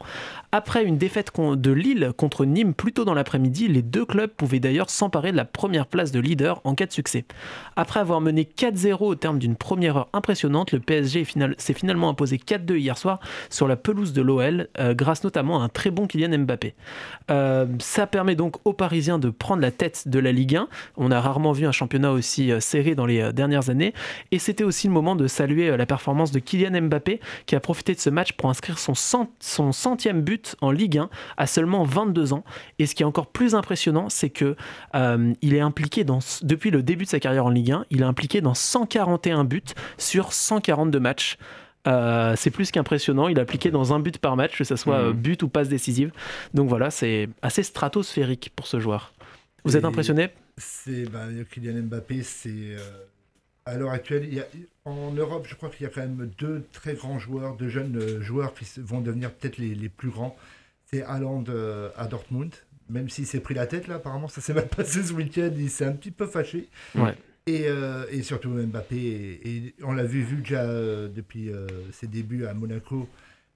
Après 0.51 0.84
une 0.84 0.98
défaite 0.98 1.32
de 1.38 1.72
Lille 1.72 2.13
contre 2.17 2.46
Nîmes 2.46 2.74
plus 2.74 2.94
tôt 2.94 3.06
dans 3.06 3.13
l'après-midi, 3.13 3.67
les 3.67 3.82
deux 3.84 4.06
clubs 4.06 4.32
pouvaient 4.32 4.60
d'ailleurs 4.60 4.89
s'emparer 4.89 5.32
de 5.32 5.38
la 5.38 5.46
première 5.46 5.86
place 5.86 6.12
de 6.12 6.20
leader 6.20 6.62
en 6.63 6.74
cas 6.74 6.86
de 6.88 6.91
succès. 6.94 7.25
Après 7.75 8.00
avoir 8.00 8.22
mené 8.22 8.43
4-0 8.43 8.96
au 9.00 9.15
terme 9.15 9.38
d'une 9.39 9.55
première 9.55 9.98
heure 9.98 10.10
impressionnante, 10.13 10.72
le 10.72 10.79
PSG 10.79 11.25
s'est 11.57 11.74
finalement 11.74 12.10
imposé 12.10 12.38
4-2 12.38 12.77
hier 12.77 12.98
soir 12.98 13.19
sur 13.50 13.67
la 13.67 13.75
pelouse 13.75 14.13
de 14.13 14.22
l'OL, 14.22 14.67
euh, 14.79 14.93
grâce 14.93 15.24
notamment 15.24 15.62
à 15.62 15.65
un 15.65 15.69
très 15.69 15.91
bon 15.91 16.07
Kylian 16.07 16.39
Mbappé. 16.39 16.74
Euh, 17.29 17.65
ça 17.79 18.07
permet 18.07 18.36
donc 18.36 18.55
aux 18.65 18.74
Parisiens 18.74 19.19
de 19.19 19.29
prendre 19.29 19.62
la 19.62 19.72
tête 19.72 20.07
de 20.07 20.19
la 20.19 20.31
Ligue 20.31 20.55
1. 20.55 20.67
On 20.98 21.12
a 21.12 21.22
rarement 21.22 21.51
vu 21.51 21.65
un 21.67 21.72
championnat 21.72 22.12
aussi 22.12 22.51
euh, 22.51 22.60
serré 22.60 22.96
dans 22.96 23.05
les 23.05 23.31
dernières 23.34 23.69
années. 23.69 23.93
Et 24.31 24.39
c'était 24.39 24.63
aussi 24.63 24.88
le 24.88 24.93
moment 24.93 25.15
de 25.15 25.27
saluer 25.27 25.75
la 25.77 25.86
performance 25.86 26.31
de 26.31 26.39
Kylian 26.39 26.81
Mbappé, 26.81 27.19
qui 27.46 27.55
a 27.55 27.60
profité 27.60 27.93
de 27.93 28.00
ce 28.00 28.10
match 28.10 28.34
pour 28.34 28.50
inscrire 28.50 28.79
son, 28.79 28.96
cent- 28.96 29.29
son 29.39 29.72
centième 29.72 30.22
but 30.22 30.55
en 30.62 30.72
Ligue 30.72 30.98
1 30.98 31.10
à 31.38 31.48
seulement 31.48 31.84
22 31.84 32.34
ans. 32.34 32.43
Et 32.79 32.86
ce 32.86 32.96
qui 32.96 33.03
est 33.03 33.05
encore 33.05 33.27
plus 33.27 33.55
impressionnant, 33.55 34.10
c'est 34.10 34.29
que 34.29 34.55
euh, 34.96 35.34
il 35.41 35.53
est 35.53 35.60
impliqué 35.60 36.05
depuis 36.43 36.72
le 36.72 36.81
début 36.84 37.05
de 37.05 37.10
sa 37.17 37.19
carrière 37.19 37.45
en 37.47 37.50
Ligue 37.50 37.71
1, 37.71 37.86
il 37.89 38.01
est 38.01 38.05
impliqué 38.05 38.41
dans 38.41 38.53
141 38.53 39.43
buts 39.43 39.63
sur 39.97 40.33
142 40.33 41.00
matchs. 41.00 41.38
Euh, 41.88 42.36
c'est 42.38 42.51
plus 42.51 42.69
qu'impressionnant. 42.69 43.27
Il 43.27 43.39
est 43.39 43.41
appliqué 43.41 43.71
dans 43.71 43.91
un 43.91 44.00
but 44.00 44.19
par 44.19 44.36
match, 44.36 44.55
que 44.55 44.63
ce 44.63 44.75
soit 44.75 45.00
Mhm. 45.00 45.07
euh, 45.09 45.13
but 45.13 45.41
ou 45.41 45.50
passe 45.50 45.67
décisive. 45.67 46.12
Donc 46.53 46.69
voilà, 46.69 46.91
c'est 46.91 47.27
assez 47.41 47.63
stratosphérique 47.63 48.51
pour 48.55 48.67
ce 48.67 48.79
joueur. 48.79 49.13
Vous 49.63 49.75
êtes 49.75 49.86
impressionné? 49.86 50.29
C'est 50.57 51.05
bah, 51.09 51.25
Kylian 51.51 51.81
Mbappé, 51.83 52.21
c'est 52.21 52.50
euh, 52.51 52.77
à 53.65 53.75
l'heure 53.77 53.91
actuelle, 53.91 54.25
il 54.25 54.36
y 54.36 54.39
a, 54.39 54.45
en 54.86 55.12
Europe, 55.12 55.45
je 55.50 55.55
crois 55.55 55.69
qu'il 55.69 55.83
y 55.83 55.89
a 55.89 55.89
quand 55.89 56.01
même 56.01 56.29
deux 56.38 56.65
très 56.71 56.93
grands 56.93 57.17
joueurs, 57.19 57.55
deux 57.55 57.69
jeunes 57.69 58.21
joueurs 58.21 58.53
qui 58.53 58.65
vont 58.77 59.01
devenir 59.01 59.31
peut-être 59.31 59.57
les, 59.57 59.74
les 59.74 59.89
plus 59.89 60.09
grands. 60.09 60.38
C'est 60.86 61.01
Haaland 61.03 61.43
euh, 61.50 61.89
à 61.97 62.05
Dortmund, 62.07 62.53
même 62.89 63.10
s'il 63.10 63.25
s'est 63.25 63.39
pris 63.39 63.53
la 63.53 63.67
tête 63.67 63.88
là, 63.88 63.96
apparemment 63.96 64.27
ça 64.27 64.41
s'est 64.41 64.53
mal 64.53 64.67
passé 64.67 65.03
ce 65.03 65.13
week-end, 65.13 65.51
il 65.58 65.70
s'est 65.70 65.86
un 65.86 65.94
petit 65.94 66.12
peu 66.12 66.25
fâché. 66.25 66.70
Ouais. 66.96 67.15
Et, 67.46 67.67
euh, 67.67 68.06
et 68.12 68.24
surtout 68.24 68.50
Mbappé, 68.50 68.96
et, 68.98 69.50
et 69.50 69.75
on 69.84 69.94
l'a 69.94 70.03
vu, 70.03 70.22
vu 70.22 70.38
déjà 70.38 70.63
euh, 70.63 71.08
depuis 71.08 71.50
euh, 71.50 71.65
ses 71.94 72.08
débuts 72.08 72.46
à 72.46 72.53
Monaco, 72.53 73.08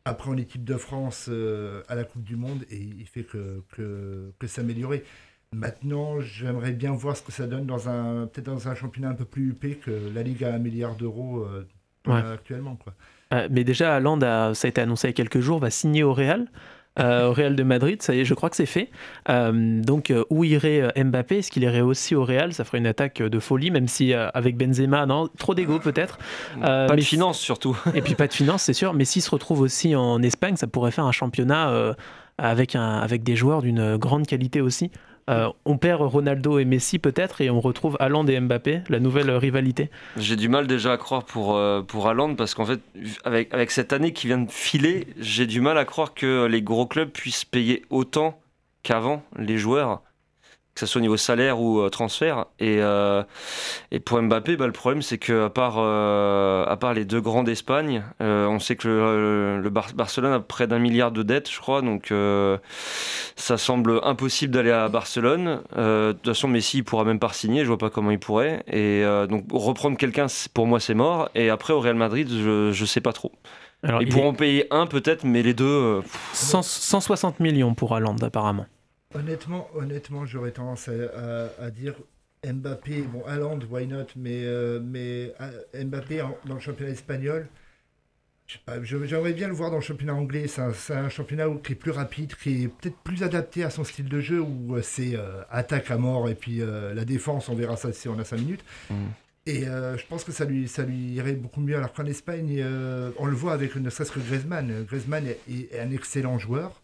après 0.05 0.29
en 0.29 0.37
équipe 0.37 0.63
de 0.63 0.77
France 0.77 1.29
à 1.87 1.95
la 1.95 2.03
Coupe 2.03 2.23
du 2.23 2.35
Monde, 2.35 2.63
et 2.71 2.77
il 2.77 3.05
fait 3.05 3.23
que, 3.23 3.61
que, 3.73 4.31
que 4.39 4.47
s'améliorer. 4.47 5.03
Maintenant, 5.53 6.21
j'aimerais 6.21 6.71
bien 6.71 6.91
voir 6.93 7.17
ce 7.17 7.21
que 7.21 7.31
ça 7.33 7.45
donne 7.47 7.65
dans 7.65 7.89
un 7.89 8.27
peut-être 8.27 8.45
dans 8.45 8.69
un 8.69 8.75
championnat 8.75 9.09
un 9.09 9.13
peu 9.15 9.25
plus 9.25 9.49
huppé 9.49 9.75
que 9.75 9.91
la 10.15 10.23
Ligue 10.23 10.43
à 10.45 10.53
un 10.55 10.59
milliard 10.59 10.95
d'euros 10.95 11.45
Ouais. 12.07 12.13
actuellement. 12.33 12.77
Quoi. 12.77 12.95
Mais 13.51 13.63
déjà, 13.63 13.95
Haaland, 13.95 14.19
a, 14.23 14.55
ça 14.55 14.67
a 14.67 14.69
été 14.69 14.81
annoncé 14.81 15.07
il 15.07 15.11
y 15.11 15.13
a 15.13 15.13
quelques 15.13 15.39
jours, 15.39 15.59
va 15.59 15.69
signer 15.69 16.01
au 16.01 16.13
Real. 16.13 16.47
Euh, 16.99 17.29
au 17.29 17.33
Real 17.33 17.55
de 17.55 17.63
Madrid, 17.63 18.01
ça 18.01 18.13
y 18.13 18.19
est, 18.19 18.25
je 18.25 18.33
crois 18.33 18.49
que 18.49 18.55
c'est 18.55 18.65
fait. 18.65 18.89
Euh, 19.29 19.81
donc, 19.81 20.11
euh, 20.11 20.25
où 20.29 20.43
irait 20.43 20.91
Mbappé? 20.95 21.37
Est-ce 21.37 21.49
qu'il 21.49 21.63
irait 21.63 21.81
aussi 21.81 22.15
au 22.15 22.25
Real? 22.25 22.53
Ça 22.53 22.65
ferait 22.65 22.79
une 22.79 22.87
attaque 22.87 23.21
de 23.21 23.39
folie, 23.39 23.71
même 23.71 23.87
si 23.87 24.13
avec 24.13 24.57
Benzema, 24.57 25.05
non, 25.05 25.29
trop 25.37 25.55
d'ego 25.55 25.79
peut-être. 25.79 26.17
Pas 26.59 26.87
mais 26.89 26.97
de 26.97 27.01
finance 27.01 27.39
surtout. 27.39 27.77
Et 27.95 28.01
puis 28.01 28.15
pas 28.15 28.27
de 28.27 28.33
finance, 28.33 28.63
c'est 28.63 28.73
sûr. 28.73 28.93
Mais 28.93 29.05
s'il 29.05 29.21
se 29.21 29.29
retrouve 29.29 29.61
aussi 29.61 29.95
en 29.95 30.21
Espagne, 30.21 30.57
ça 30.57 30.67
pourrait 30.67 30.91
faire 30.91 31.05
un 31.05 31.11
championnat 31.11 31.95
avec, 32.37 32.75
un, 32.75 32.97
avec 32.97 33.23
des 33.23 33.35
joueurs 33.35 33.61
d'une 33.61 33.95
grande 33.97 34.27
qualité 34.27 34.59
aussi. 34.59 34.91
Euh, 35.29 35.49
on 35.65 35.77
perd 35.77 36.01
Ronaldo 36.01 36.57
et 36.59 36.65
Messi 36.65 36.99
peut-être 36.99 37.41
et 37.41 37.49
on 37.49 37.61
retrouve 37.61 37.95
Haaland 37.99 38.25
et 38.27 38.39
Mbappé, 38.39 38.81
la 38.89 38.99
nouvelle 38.99 39.29
rivalité. 39.31 39.89
J'ai 40.17 40.35
du 40.35 40.49
mal 40.49 40.67
déjà 40.67 40.93
à 40.93 40.97
croire 40.97 41.23
pour, 41.23 41.55
euh, 41.55 41.81
pour 41.81 42.11
parce 42.37 42.53
qu'en 42.55 42.65
fait, 42.65 42.79
avec, 43.23 43.53
avec 43.53 43.71
cette 43.71 43.93
année 43.93 44.13
qui 44.13 44.27
vient 44.27 44.39
de 44.39 44.51
filer, 44.51 45.07
j'ai 45.19 45.45
du 45.45 45.61
mal 45.61 45.77
à 45.77 45.85
croire 45.85 46.13
que 46.13 46.45
les 46.45 46.61
gros 46.61 46.85
clubs 46.87 47.09
puissent 47.09 47.45
payer 47.45 47.83
autant 47.89 48.39
qu'avant 48.83 49.23
les 49.37 49.57
joueurs, 49.57 50.01
que 50.73 50.79
ce 50.79 50.85
soit 50.85 50.99
au 50.99 51.01
niveau 51.01 51.17
salaire 51.17 51.59
ou 51.59 51.79
euh, 51.79 51.89
transfert. 51.89 52.45
Et, 52.59 52.77
euh, 52.79 53.23
et 53.91 53.99
pour 53.99 54.21
Mbappé, 54.21 54.57
bah, 54.57 54.65
le 54.65 54.71
problème 54.73 55.01
c'est 55.01 55.17
que 55.17 55.45
à 55.45 55.49
part, 55.49 55.77
à 55.77 56.77
part 56.77 56.93
les 56.93 57.05
deux 57.05 57.21
grands 57.21 57.43
d'Espagne, 57.43 58.03
on 58.19 58.59
sait 58.59 58.75
que 58.75 58.87
le, 58.87 59.61
le 59.61 59.69
Bar- 59.69 59.93
Barcelone 59.93 60.33
a 60.33 60.39
près 60.39 60.67
d'un 60.67 60.79
milliard 60.79 61.11
de 61.11 61.23
dettes, 61.23 61.51
je 61.51 61.59
crois, 61.59 61.81
donc 61.81 62.11
ça 63.35 63.57
semble 63.57 63.99
impossible 64.03 64.53
d'aller 64.53 64.71
à 64.71 64.87
Barcelone. 64.89 65.61
Euh, 65.77 66.09
de 66.09 66.13
toute 66.13 66.27
façon, 66.27 66.47
Messi 66.47 66.77
il 66.79 66.83
pourra 66.83 67.03
même 67.03 67.19
pas 67.19 67.31
signer, 67.33 67.61
je 67.63 67.67
vois 67.67 67.77
pas 67.77 67.89
comment 67.89 68.11
il 68.11 68.19
pourrait. 68.19 68.63
Et 68.67 69.03
euh, 69.03 69.27
donc 69.27 69.45
reprendre 69.51 69.97
quelqu'un, 69.97 70.27
pour 70.53 70.67
moi 70.67 70.79
c'est 70.79 70.93
mort. 70.93 71.29
Et 71.35 71.49
après 71.49 71.73
au 71.73 71.79
Real 71.79 71.95
Madrid, 71.95 72.27
je, 72.29 72.71
je 72.71 72.85
sais 72.85 73.01
pas 73.01 73.13
trop. 73.13 73.31
Alors, 73.83 74.01
Ils 74.01 74.07
il 74.09 74.13
pourront 74.13 74.33
payer 74.33 74.67
un 74.71 74.85
peut-être, 74.85 75.23
mais 75.23 75.41
les 75.41 75.53
deux. 75.55 75.65
euh, 75.65 76.01
pff, 76.01 76.29
est 76.33 76.35
100 76.35 76.61
160 76.61 77.39
millions 77.39 77.73
pour 77.73 77.95
Haaland 77.95 78.15
apparemment. 78.21 78.67
Honnêtement, 79.15 79.67
honnêtement, 79.75 80.25
j'aurais 80.25 80.51
tendance 80.51 80.87
à, 80.87 80.91
à- 80.91 81.65
à 81.65 81.69
dire 81.71 81.95
Mbappé, 82.45 83.01
bon, 83.03 83.23
Haaland, 83.27 83.59
why 83.69 83.85
not, 83.87 84.05
mais, 84.15 84.43
euh, 84.45 84.79
mais 84.83 85.33
euh, 85.41 85.83
Mbappé 85.83 86.21
en- 86.21 86.37
dans 86.45 86.55
le 86.55 86.59
championnat 86.59 86.91
espagnol, 86.91 87.47
je 87.47 87.49
sais 87.49 87.49
pas, 87.49 87.49
je- 88.40 88.40
j'aimerais 88.83 89.33
bien 89.33 89.47
le 89.47 89.53
voir 89.53 89.69
dans 89.69 89.77
le 89.77 89.81
championnat 89.81 90.13
anglais. 90.13 90.47
C'est 90.47 90.61
un, 90.61 90.73
un 90.95 91.09
championnat 91.09 91.45
qui 91.63 91.73
est 91.73 91.75
plus 91.75 91.91
rapide, 91.91 92.35
qui 92.35 92.63
est 92.63 92.67
peut-être 92.67 92.97
plus 92.97 93.23
adapté 93.23 93.63
à 93.63 93.69
son 93.69 93.83
style 93.83 94.09
de 94.09 94.19
jeu, 94.19 94.41
où 94.41 94.75
euh, 94.75 94.81
c'est 94.81 95.15
euh, 95.15 95.41
attaque 95.49 95.91
à 95.91 95.97
mort 95.97 96.29
et 96.29 96.35
puis 96.35 96.61
euh, 96.61 96.93
la 96.93 97.05
défense, 97.05 97.49
on 97.49 97.55
verra 97.55 97.77
ça 97.77 97.91
si 97.93 98.07
on 98.07 98.17
a 98.19 98.23
5 98.23 98.37
minutes. 98.37 98.63
Mhm. 98.89 98.97
Et 99.47 99.67
euh, 99.67 99.97
je 99.97 100.05
pense 100.05 100.23
que 100.23 100.31
ça 100.31 100.45
lui, 100.45 100.67
ça 100.67 100.83
lui 100.83 101.13
irait 101.13 101.33
beaucoup 101.33 101.61
mieux. 101.61 101.75
Alors 101.75 101.93
qu'en 101.93 102.05
Espagne, 102.05 102.63
on 103.17 103.25
le 103.25 103.35
voit 103.35 103.53
avec 103.53 103.75
ne 103.75 103.89
serait-ce 103.89 104.11
que 104.11 104.19
Griezmann. 104.19 104.85
Griezmann 104.87 105.25
est, 105.25 105.39
est 105.49 105.79
un 105.79 105.91
excellent 105.91 106.37
joueur. 106.37 106.81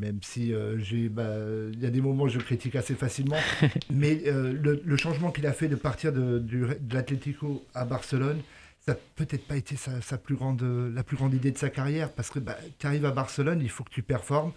Même 0.00 0.18
si 0.22 0.52
j'ai, 0.78 1.08
bah, 1.08 1.34
il 1.72 1.80
y 1.80 1.86
a 1.86 1.90
des 1.90 2.00
moments 2.00 2.24
où 2.24 2.28
je 2.28 2.40
critique 2.40 2.74
assez 2.74 2.94
facilement, 2.94 3.36
mais 3.92 4.22
le, 4.24 4.82
le 4.84 4.96
changement 4.96 5.30
qu'il 5.30 5.46
a 5.46 5.52
fait 5.52 5.68
de 5.68 5.76
partir 5.76 6.12
de 6.12 6.42
l'Atlético 6.90 7.62
à 7.74 7.84
Barcelone, 7.84 8.40
ça 8.86 8.92
n'a 8.94 8.98
peut-être 9.16 9.46
pas 9.46 9.56
été 9.56 9.76
sa, 9.76 10.00
sa 10.02 10.18
plus 10.18 10.36
grande, 10.36 10.62
la 10.62 11.02
plus 11.02 11.16
grande 11.16 11.34
idée 11.34 11.50
de 11.50 11.58
sa 11.58 11.70
carrière, 11.70 12.12
parce 12.12 12.30
que 12.30 12.38
bah, 12.38 12.56
tu 12.78 12.86
arrives 12.86 13.06
à 13.06 13.10
Barcelone, 13.12 13.60
il 13.62 13.70
faut 13.70 13.84
que 13.84 13.90
tu 13.90 14.02
performes, 14.02 14.52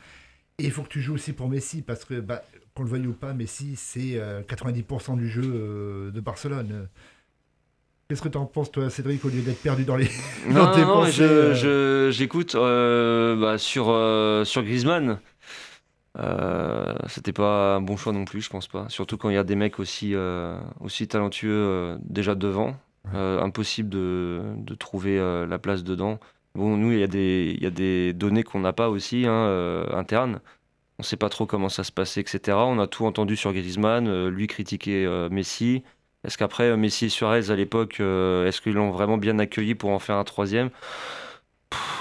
et 0.59 0.65
il 0.65 0.71
faut 0.71 0.83
que 0.83 0.89
tu 0.89 1.01
joues 1.01 1.15
aussi 1.15 1.33
pour 1.33 1.49
Messi, 1.49 1.81
parce 1.83 2.05
que 2.05 2.19
bah, 2.21 2.43
qu'on 2.75 2.83
le 2.83 2.89
veuille 2.89 3.07
ou 3.07 3.13
pas, 3.13 3.33
Messi 3.33 3.75
c'est 3.77 4.19
euh, 4.19 4.43
90% 4.43 5.17
du 5.17 5.29
jeu 5.29 5.43
euh, 5.45 6.11
de 6.11 6.21
Barcelone. 6.21 6.89
Qu'est-ce 8.07 8.21
que 8.21 8.29
tu 8.29 8.37
en 8.37 8.45
penses, 8.45 8.71
toi, 8.71 8.89
Cédric, 8.89 9.23
au 9.25 9.29
lieu 9.29 9.41
d'être 9.41 9.61
perdu 9.61 9.83
dans 9.83 9.97
les. 9.97 10.07
Non, 10.45 10.53
dans 10.53 10.67
tes 10.67 10.85
non, 10.85 11.01
mais 11.01 11.11
pensées, 11.11 11.11
je- 11.11 11.23
euh, 11.23 11.53
je- 11.53 12.09
j'écoute 12.11 12.55
euh, 12.55 13.35
bah, 13.35 13.57
sur, 13.57 13.89
euh, 13.89 14.45
sur 14.45 14.63
Griezmann. 14.63 15.19
Euh, 16.17 16.95
C'était 17.07 17.33
pas 17.33 17.75
un 17.75 17.81
bon 17.81 17.97
choix 17.97 18.13
non 18.13 18.25
plus, 18.25 18.41
je 18.41 18.49
pense 18.49 18.67
pas. 18.67 18.87
Surtout 18.89 19.17
quand 19.17 19.29
il 19.29 19.35
y 19.35 19.37
a 19.37 19.43
des 19.43 19.55
mecs 19.55 19.79
aussi, 19.79 20.15
euh, 20.15 20.59
aussi 20.79 21.07
talentueux 21.07 21.51
euh, 21.51 21.97
déjà 22.01 22.35
devant. 22.35 22.75
Euh, 23.13 23.41
impossible 23.41 23.89
de, 23.89 24.41
de 24.57 24.75
trouver 24.75 25.17
euh, 25.19 25.45
la 25.47 25.59
place 25.59 25.83
dedans. 25.83 26.19
Bon, 26.55 26.75
nous, 26.77 26.91
il 26.91 26.99
y, 26.99 27.03
a 27.03 27.07
des- 27.07 27.57
y 27.61 27.65
a 27.65 27.69
des 27.69 28.13
données 28.13 28.43
qu'on 28.43 28.59
n'a 28.59 28.73
pas 28.73 28.89
aussi, 28.89 29.25
hein, 29.25 29.31
euh, 29.31 29.85
internes. 29.95 30.39
On 30.99 31.03
sait 31.03 31.17
pas 31.17 31.29
trop 31.29 31.45
comment 31.45 31.69
ça 31.69 31.83
se 31.83 31.91
passait, 31.91 32.21
etc. 32.21 32.57
On 32.57 32.79
a 32.79 32.87
tout 32.87 33.05
entendu 33.05 33.35
sur 33.35 33.53
Griezmann, 33.53 34.27
lui 34.29 34.47
critiquer 34.47 35.07
Messi. 35.31 35.83
Est-ce 36.23 36.37
qu'après, 36.37 36.75
Messi 36.75 37.05
et 37.05 37.09
Suarez 37.09 37.51
à 37.51 37.55
l'époque, 37.55 37.99
est-ce 37.99 38.61
qu'ils 38.61 38.73
l'ont 38.73 38.91
vraiment 38.91 39.17
bien 39.17 39.37
accueilli 39.39 39.75
pour 39.75 39.91
en 39.91 39.99
faire 39.99 40.15
un 40.15 40.23
troisième? 40.23 40.71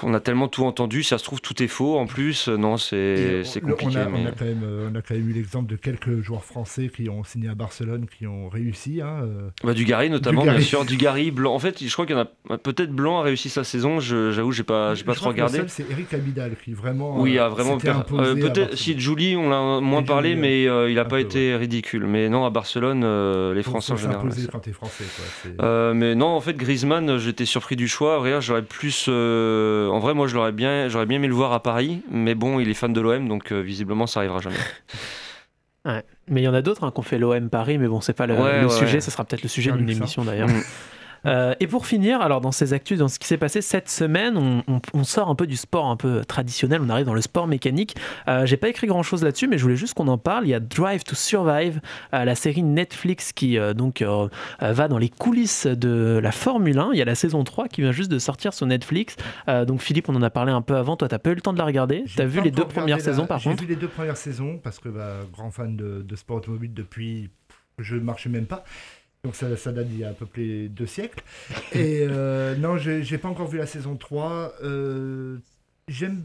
On 0.03 0.15
a 0.15 0.21
tellement 0.21 0.47
tout 0.47 0.65
entendu, 0.65 1.03
si 1.03 1.09
ça 1.09 1.19
se 1.19 1.25
trouve, 1.25 1.41
tout 1.41 1.61
est 1.63 1.67
faux 1.69 1.99
en 1.99 2.07
plus. 2.07 2.49
Euh, 2.49 2.57
Non, 2.57 2.77
c'est 2.77 3.43
compliqué. 3.63 3.97
On 3.97 4.01
a, 4.01 4.07
on 4.07 4.11
mais... 4.11 4.27
a 4.29 4.33
quand 4.33 4.45
même, 4.45 4.63
euh, 4.63 4.89
on 4.93 4.95
a 4.95 5.01
quand 5.03 5.15
même 5.15 5.29
eu 5.29 5.33
l'exemple 5.33 5.69
de 5.71 5.77
quelques 5.77 6.21
joueurs 6.21 6.45
français 6.45 6.89
qui 6.95 7.09
ont 7.09 7.25
signé 7.25 7.49
à 7.49 7.55
Barcelone, 7.55 8.07
qui 8.07 8.27
ont 8.27 8.49
réussi. 8.49 9.01
hein, 9.03 9.23
euh. 9.23 9.49
Bah, 9.65 9.73
Dugarry 9.75 10.09
notamment, 10.11 10.43
Dugarry. 10.43 10.59
bien 10.59 10.67
sûr. 10.67 10.85
Dugarry, 10.85 11.31
Blanc. 11.33 11.55
En 11.55 11.59
fait, 11.59 11.83
je 11.83 11.93
crois 11.93 12.07
qu'il 12.07 12.15
y 12.15 12.19
en 12.19 12.29
a 12.51 12.59
peut-être 12.59 12.93
Blanc 12.93 13.19
a 13.19 13.23
réussi 13.23 13.49
sa 13.49 13.65
saison. 13.65 13.99
J'avoue, 13.99 14.53
j'ai 14.53 14.63
pas, 14.63 14.95
j'ai 14.95 15.03
pas 15.03 15.15
Je 15.15 15.19
trop 15.19 15.31
regardé. 15.31 15.63
c'est 15.67 15.91
Eric 15.91 16.13
Abidal 16.15 16.53
qui 16.63 16.73
vraiment. 16.73 17.19
Oui, 17.19 17.39
euh, 17.39 17.47
a 17.47 17.49
vraiment 17.49 17.79
s'était 17.81 17.93
per- 17.93 18.15
euh, 18.19 18.35
peut-être 18.37 18.77
si 18.77 18.99
Julie, 19.01 19.35
on 19.35 19.49
l'a 19.49 19.81
moins 19.81 20.03
parlé, 20.05 20.37
mais 20.37 20.69
euh, 20.69 20.91
il 20.91 20.99
a 20.99 21.03
un 21.03 21.05
pas 21.05 21.17
peu, 21.17 21.21
été 21.21 21.57
ridicule. 21.57 22.07
Mais 22.07 22.29
non, 22.29 22.45
à 22.45 22.51
Barcelone, 22.51 23.03
euh, 23.03 23.53
les 23.55 23.63
Français 23.65 23.95
en 23.95 23.97
général. 23.97 24.29
quand 24.53 24.61
t'es 24.61 24.73
français. 24.73 25.05
Quoi. 25.17 25.65
Euh, 25.67 25.95
mais 25.95 26.15
non, 26.15 26.29
en 26.29 26.41
fait, 26.41 26.55
Griezmann, 26.57 27.17
j'étais 27.19 27.47
surpris 27.47 27.75
du 27.77 27.89
choix. 27.89 28.19
Regarde, 28.19 28.43
j'aurais 28.43 28.63
plus. 28.63 29.09
Euh, 29.57 29.89
En 29.89 29.99
vrai, 29.99 30.15
moi, 30.15 30.27
je 30.27 30.35
l'aurais 30.35 30.53
bien, 30.53 30.89
j'aurais 30.89 31.07
bien 31.07 31.17
aimé 31.17 31.29
le 31.29 31.35
voir 31.35 31.53
à 31.53 31.63
Paris. 31.63 32.03
Mais 32.11 32.35
bon, 32.35 32.61
il 32.61 32.69
est 32.69 32.75
fan 32.75 32.93
de 32.93 33.01
l'OM, 33.01 33.29
donc 33.29 33.53
euh, 33.53 33.61
visiblement, 33.61 34.07
ça 34.07 34.21
arrivera 34.21 34.41
jamais. 34.41 34.57
Mais 36.29 36.41
il 36.41 36.45
y 36.45 36.49
en 36.49 36.55
a 36.55 36.63
d'autres 36.63 36.83
hein, 36.85 36.91
qui 36.93 36.99
ont 36.99 37.05
fait 37.05 37.19
l'OM 37.19 37.49
Paris, 37.49 37.79
mais 37.79 37.87
bon, 37.87 38.01
c'est 38.01 38.13
pas 38.13 38.27
le, 38.27 38.35
Ouais, 38.35 38.61
le 38.61 38.67
ouais, 38.67 38.73
sujet, 38.73 38.95
ouais. 38.95 39.01
ça 39.01 39.11
sera 39.13 39.25
peut-être 39.25 39.43
le 39.45 39.49
sujet 39.49 39.71
Un 39.71 39.77
d'une 39.77 39.89
émission 39.91 40.25
d'ailleurs. 40.25 40.49
Euh, 41.25 41.55
et 41.61 41.67
pour 41.67 41.87
finir, 41.87 42.21
alors 42.21 42.41
dans 42.41 42.53
ces 42.53 42.73
actus, 42.73 42.99
dans 42.99 43.09
ce 43.09 43.19
qui 43.19 43.27
s'est 43.27 43.39
passé 43.39 43.63
cette 43.63 43.89
semaine, 43.89 44.37
on, 44.37 44.63
on- 44.69 44.81
on 44.95 45.05
sort 45.05 45.29
un 45.29 45.35
peu 45.35 45.47
du 45.47 45.57
sport 45.57 45.87
un 45.87 45.97
peu 45.97 46.25
traditionnel, 46.25 46.81
on 46.85 46.89
arrive 46.91 47.07
dans 47.07 47.15
le 47.15 47.21
sport 47.21 47.47
mécanique. 47.47 47.97
Euh, 48.29 48.47
J'ai 48.47 48.57
pas 48.57 48.69
écrit 48.69 48.87
grand 48.87 49.03
chose 49.03 49.23
là-dessus, 49.25 49.49
mais 49.49 49.59
je 49.59 49.63
voulais 49.63 49.77
juste 49.77 49.95
qu'on 49.95 50.09
en 50.09 50.19
parle. 50.19 50.47
Il 50.47 50.51
y 50.51 50.55
a 50.55 50.61
Drive 50.61 51.05
to 51.05 51.15
Survive, 51.15 51.81
euh, 52.15 52.25
la 52.25 52.35
série 52.35 52.63
Netflix 52.63 53.33
qui 53.33 53.59
euh, 53.59 53.73
donc 53.75 54.05
va 54.61 54.89
dans 54.89 54.99
les 54.99 55.09
coulisses 55.09 55.67
de 55.67 56.21
la 56.23 56.33
Formule 56.33 56.79
1. 56.79 56.91
Il 56.93 56.99
y 56.99 57.03
a 57.03 57.05
la 57.05 57.15
saison 57.15 57.43
3 57.45 57.69
qui 57.69 57.81
vient 57.81 57.93
juste 57.93 58.11
de 58.11 58.19
sortir 58.19 58.53
sur 58.55 58.67
Netflix. 58.67 59.17
Donc 59.67 59.81
Philippe, 59.81 60.09
on 60.09 60.15
en 60.17 60.23
a 60.23 60.31
parlé 60.31 60.53
un 60.53 60.63
peu 60.63 60.77
avant. 60.77 60.97
Toi, 60.97 61.09
t'as 61.09 61.19
pas 61.19 61.31
eu 61.31 61.35
le 61.35 61.41
temps 61.41 61.53
de 61.53 61.59
la 61.59 61.65
regarder. 61.65 62.05
T'as 62.17 62.25
vu 62.27 62.41
les 62.41 62.51
deux 62.51 62.65
premières 62.65 62.99
la- 62.99 63.03
saisons 63.03 63.27
par 63.27 63.43
contre 63.43 63.59
J'ai 63.61 63.67
vu 63.67 63.71
les 63.75 63.77
deux 63.81 63.89
premières 63.89 64.17
saisons 64.17 64.59
parce 64.63 64.79
que 64.79 64.89
bah, 64.89 65.15
grand 65.33 65.51
fan 65.51 65.77
de, 65.77 66.03
de 66.03 66.17
sport 66.17 66.37
automobile 66.39 66.73
depuis. 66.75 67.31
Je 67.79 67.95
ne 67.95 68.01
marchais 68.01 68.31
même 68.31 68.47
pas. 68.47 68.65
Donc 69.27 69.35
ça, 69.35 69.73
date 69.73 69.89
d'il 69.89 69.99
y 69.99 70.05
a 70.05 70.11
à 70.11 70.13
peu 70.13 70.25
près 70.25 70.69
deux 70.69 70.87
siècles. 70.87 71.21
Et 71.73 72.07
euh, 72.09 72.55
non, 72.59 72.77
j'ai 72.79 73.19
pas 73.19 73.27
encore 73.29 73.49
vu 73.49 73.59
la 73.59 73.67
saison 73.67 73.97
3. 73.97 74.53
Euh, 74.63 75.39
J'aime 75.89 76.23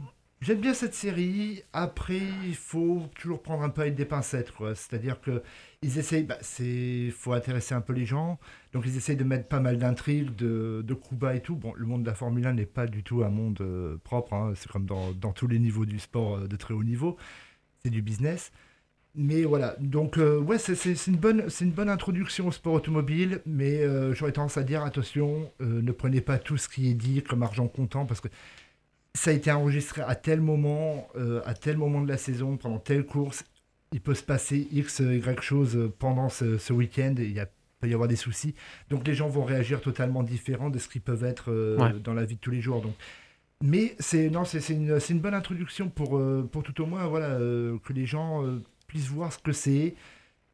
bien 0.59 0.75
cette 0.75 0.93
série. 0.93 1.63
Après, 1.73 2.21
il 2.45 2.53
faut 2.55 3.09
toujours 3.15 3.41
prendre 3.41 3.63
un 3.63 3.69
peu 3.69 3.81
avec 3.81 3.95
des 3.95 4.05
pincettes. 4.05 4.51
C'est-à-dire 4.75 5.19
que 5.19 5.41
ils 5.81 5.97
essayent. 5.97 6.25
Bah, 6.25 6.37
c'est 6.41 7.09
faut 7.09 7.33
intéresser 7.33 7.73
un 7.73 7.81
peu 7.81 7.93
les 7.93 8.05
gens. 8.05 8.39
Donc 8.71 8.83
ils 8.85 8.95
essayent 8.95 9.17
de 9.17 9.23
mettre 9.23 9.47
pas 9.47 9.59
mal 9.59 9.79
d'intrigues, 9.79 10.35
de, 10.35 10.83
de 10.85 10.97
bas 11.13 11.33
et 11.33 11.41
tout. 11.41 11.55
Bon, 11.55 11.73
le 11.75 11.87
monde 11.87 12.03
de 12.03 12.07
la 12.07 12.13
Formule 12.13 12.45
1 12.45 12.53
n'est 12.53 12.67
pas 12.67 12.85
du 12.85 13.01
tout 13.03 13.23
un 13.23 13.29
monde 13.29 13.57
euh, 13.61 13.97
propre. 14.03 14.33
hein. 14.33 14.53
C'est 14.55 14.71
comme 14.71 14.85
dans, 14.85 15.11
tous 15.33 15.47
les 15.47 15.57
niveaux 15.57 15.85
du 15.87 15.97
sport 15.97 16.39
de 16.47 16.55
très 16.55 16.75
haut 16.75 16.83
niveau. 16.83 17.17
C'est 17.83 17.89
du 17.89 18.03
business. 18.03 18.51
Mais 19.13 19.43
voilà, 19.43 19.75
donc 19.79 20.17
euh, 20.17 20.39
ouais, 20.39 20.57
c'est- 20.57 21.07
une, 21.07 21.17
bonne- 21.17 21.49
c'est 21.49 21.65
une 21.65 21.71
bonne 21.71 21.89
introduction 21.89 22.47
au 22.47 22.51
sport 22.53 22.73
automobile, 22.73 23.41
mais 23.45 23.81
euh, 23.83 24.13
j'aurais 24.13 24.31
tendance 24.31 24.57
à 24.57 24.63
dire, 24.63 24.83
attention, 24.83 25.51
euh, 25.61 25.81
ne 25.81 25.91
prenez 25.91 26.21
pas 26.21 26.37
tout 26.37 26.55
ce 26.57 26.69
qui 26.69 26.89
est 26.89 26.93
dit 26.93 27.21
comme 27.21 27.43
argent 27.43 27.67
comptant, 27.67 28.05
parce 28.05 28.21
que 28.21 28.29
ça 29.13 29.31
a 29.31 29.33
été 29.33 29.51
enregistré 29.51 30.01
à 30.01 30.15
tel 30.15 30.39
moment, 30.39 31.09
euh, 31.17 31.41
à 31.45 31.53
tel 31.53 31.75
moment 31.75 31.99
de 32.01 32.07
la 32.07 32.17
saison, 32.17 32.55
pendant 32.55 32.79
telle 32.79 33.05
course, 33.05 33.43
il 33.91 33.99
peut 33.99 34.13
se 34.15 34.23
passer 34.23 34.69
X, 34.71 34.99
Y 34.99 35.41
chose 35.41 35.91
pendant 35.99 36.29
ce, 36.29 36.57
ce 36.57 36.71
week-end, 36.71 37.13
il 37.17 37.33
y 37.33 37.39
a- 37.41 37.49
peut 37.81 37.89
y 37.89 37.93
avoir 37.93 38.07
des 38.07 38.15
soucis. 38.15 38.55
Donc 38.89 39.05
les 39.05 39.13
gens 39.15 39.27
vont 39.27 39.43
réagir 39.43 39.81
totalement 39.81 40.23
différent 40.23 40.69
de 40.69 40.79
ce 40.79 40.87
qu'ils 40.87 41.01
peuvent 41.01 41.25
être 41.25 41.51
Ouais. 41.77 41.91
dans 42.01 42.13
la 42.13 42.23
vie 42.23 42.35
de 42.35 42.39
tous 42.39 42.51
les 42.51 42.61
jours. 42.61 42.81
Donc. 42.81 42.93
Mais 43.63 43.95
c'est 43.99 44.29
non, 44.29 44.45
c'est 44.45 44.61
c'est 44.61 44.73
une, 44.73 44.99
c'est 45.01 45.13
une 45.13 45.19
bonne 45.19 45.33
introduction 45.33 45.89
pour, 45.89 46.17
euh, 46.17 46.47
pour 46.49 46.63
tout 46.63 46.79
au 46.81 46.85
moins 46.85 47.05
voilà, 47.07 47.31
euh, 47.31 47.77
que 47.83 47.91
les 47.91 48.05
gens 48.05 48.45
euh, 48.45 48.61
puissent 48.91 49.07
voir 49.07 49.31
ce 49.31 49.39
que 49.39 49.53
c'est 49.53 49.95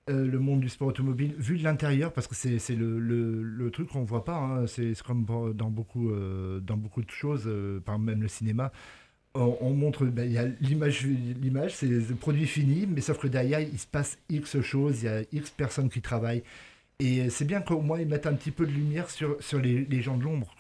euh, 0.10 0.28
le 0.28 0.40
monde 0.40 0.60
du 0.62 0.70
sport 0.70 0.90
automobile 0.90 1.34
vu 1.40 1.58
de 1.58 1.64
l'intérieur, 1.64 2.14
parce 2.14 2.28
que 2.28 2.36
c'est 2.36 2.76
le, 2.76 3.00
le, 3.00 3.42
le 3.42 3.72
truc 3.72 3.88
qu'on 3.90 4.04
voit 4.04 4.24
pas. 4.24 4.38
hein. 4.38 4.68
C'est 4.68 4.94
comme 5.02 5.26
dans 5.56 5.72
beaucoup, 5.72 6.12
euh, 6.12 6.60
dans 6.60 6.78
beaucoup 6.78 7.02
de 7.02 7.10
choses, 7.10 7.46
euh, 7.48 7.80
par 7.80 7.98
même 7.98 8.22
le 8.22 8.28
cinéma. 8.28 8.72
On, 9.34 9.58
on 9.60 9.74
montre, 9.74 10.06
ben, 10.06 10.32
y 10.32 10.38
a 10.38 10.46
l'image, 10.62 11.06
l'image, 11.42 11.74
c'est 11.76 11.88
le 11.88 12.16
produit 12.16 12.46
fini, 12.46 12.86
mais 12.86 13.02
sauf 13.02 13.18
que 13.18 13.28
derrière, 13.28 13.60
il 13.60 13.80
se 13.80 13.88
passe 13.88 14.20
X 14.30 14.62
choses, 14.62 15.02
il 15.02 15.06
y 15.06 15.10
a 15.10 15.22
X 15.32 15.50
personnes 15.50 15.90
qui 15.90 16.02
travaillent. 16.02 16.44
Et 17.00 17.30
c'est 17.30 17.46
bien 17.46 17.62
qu'au 17.62 17.82
moins 17.82 18.00
ils 18.00 18.08
mettent 18.08 18.28
un 18.28 18.34
petit 18.36 18.52
peu 18.52 18.66
de 18.66 18.72
lumière 18.72 19.10
sur, 19.10 19.36
sur 19.42 19.60
les, 19.60 19.86
les 19.86 20.02
gens 20.02 20.18
de 20.18 20.24
l'ombre, 20.24 20.52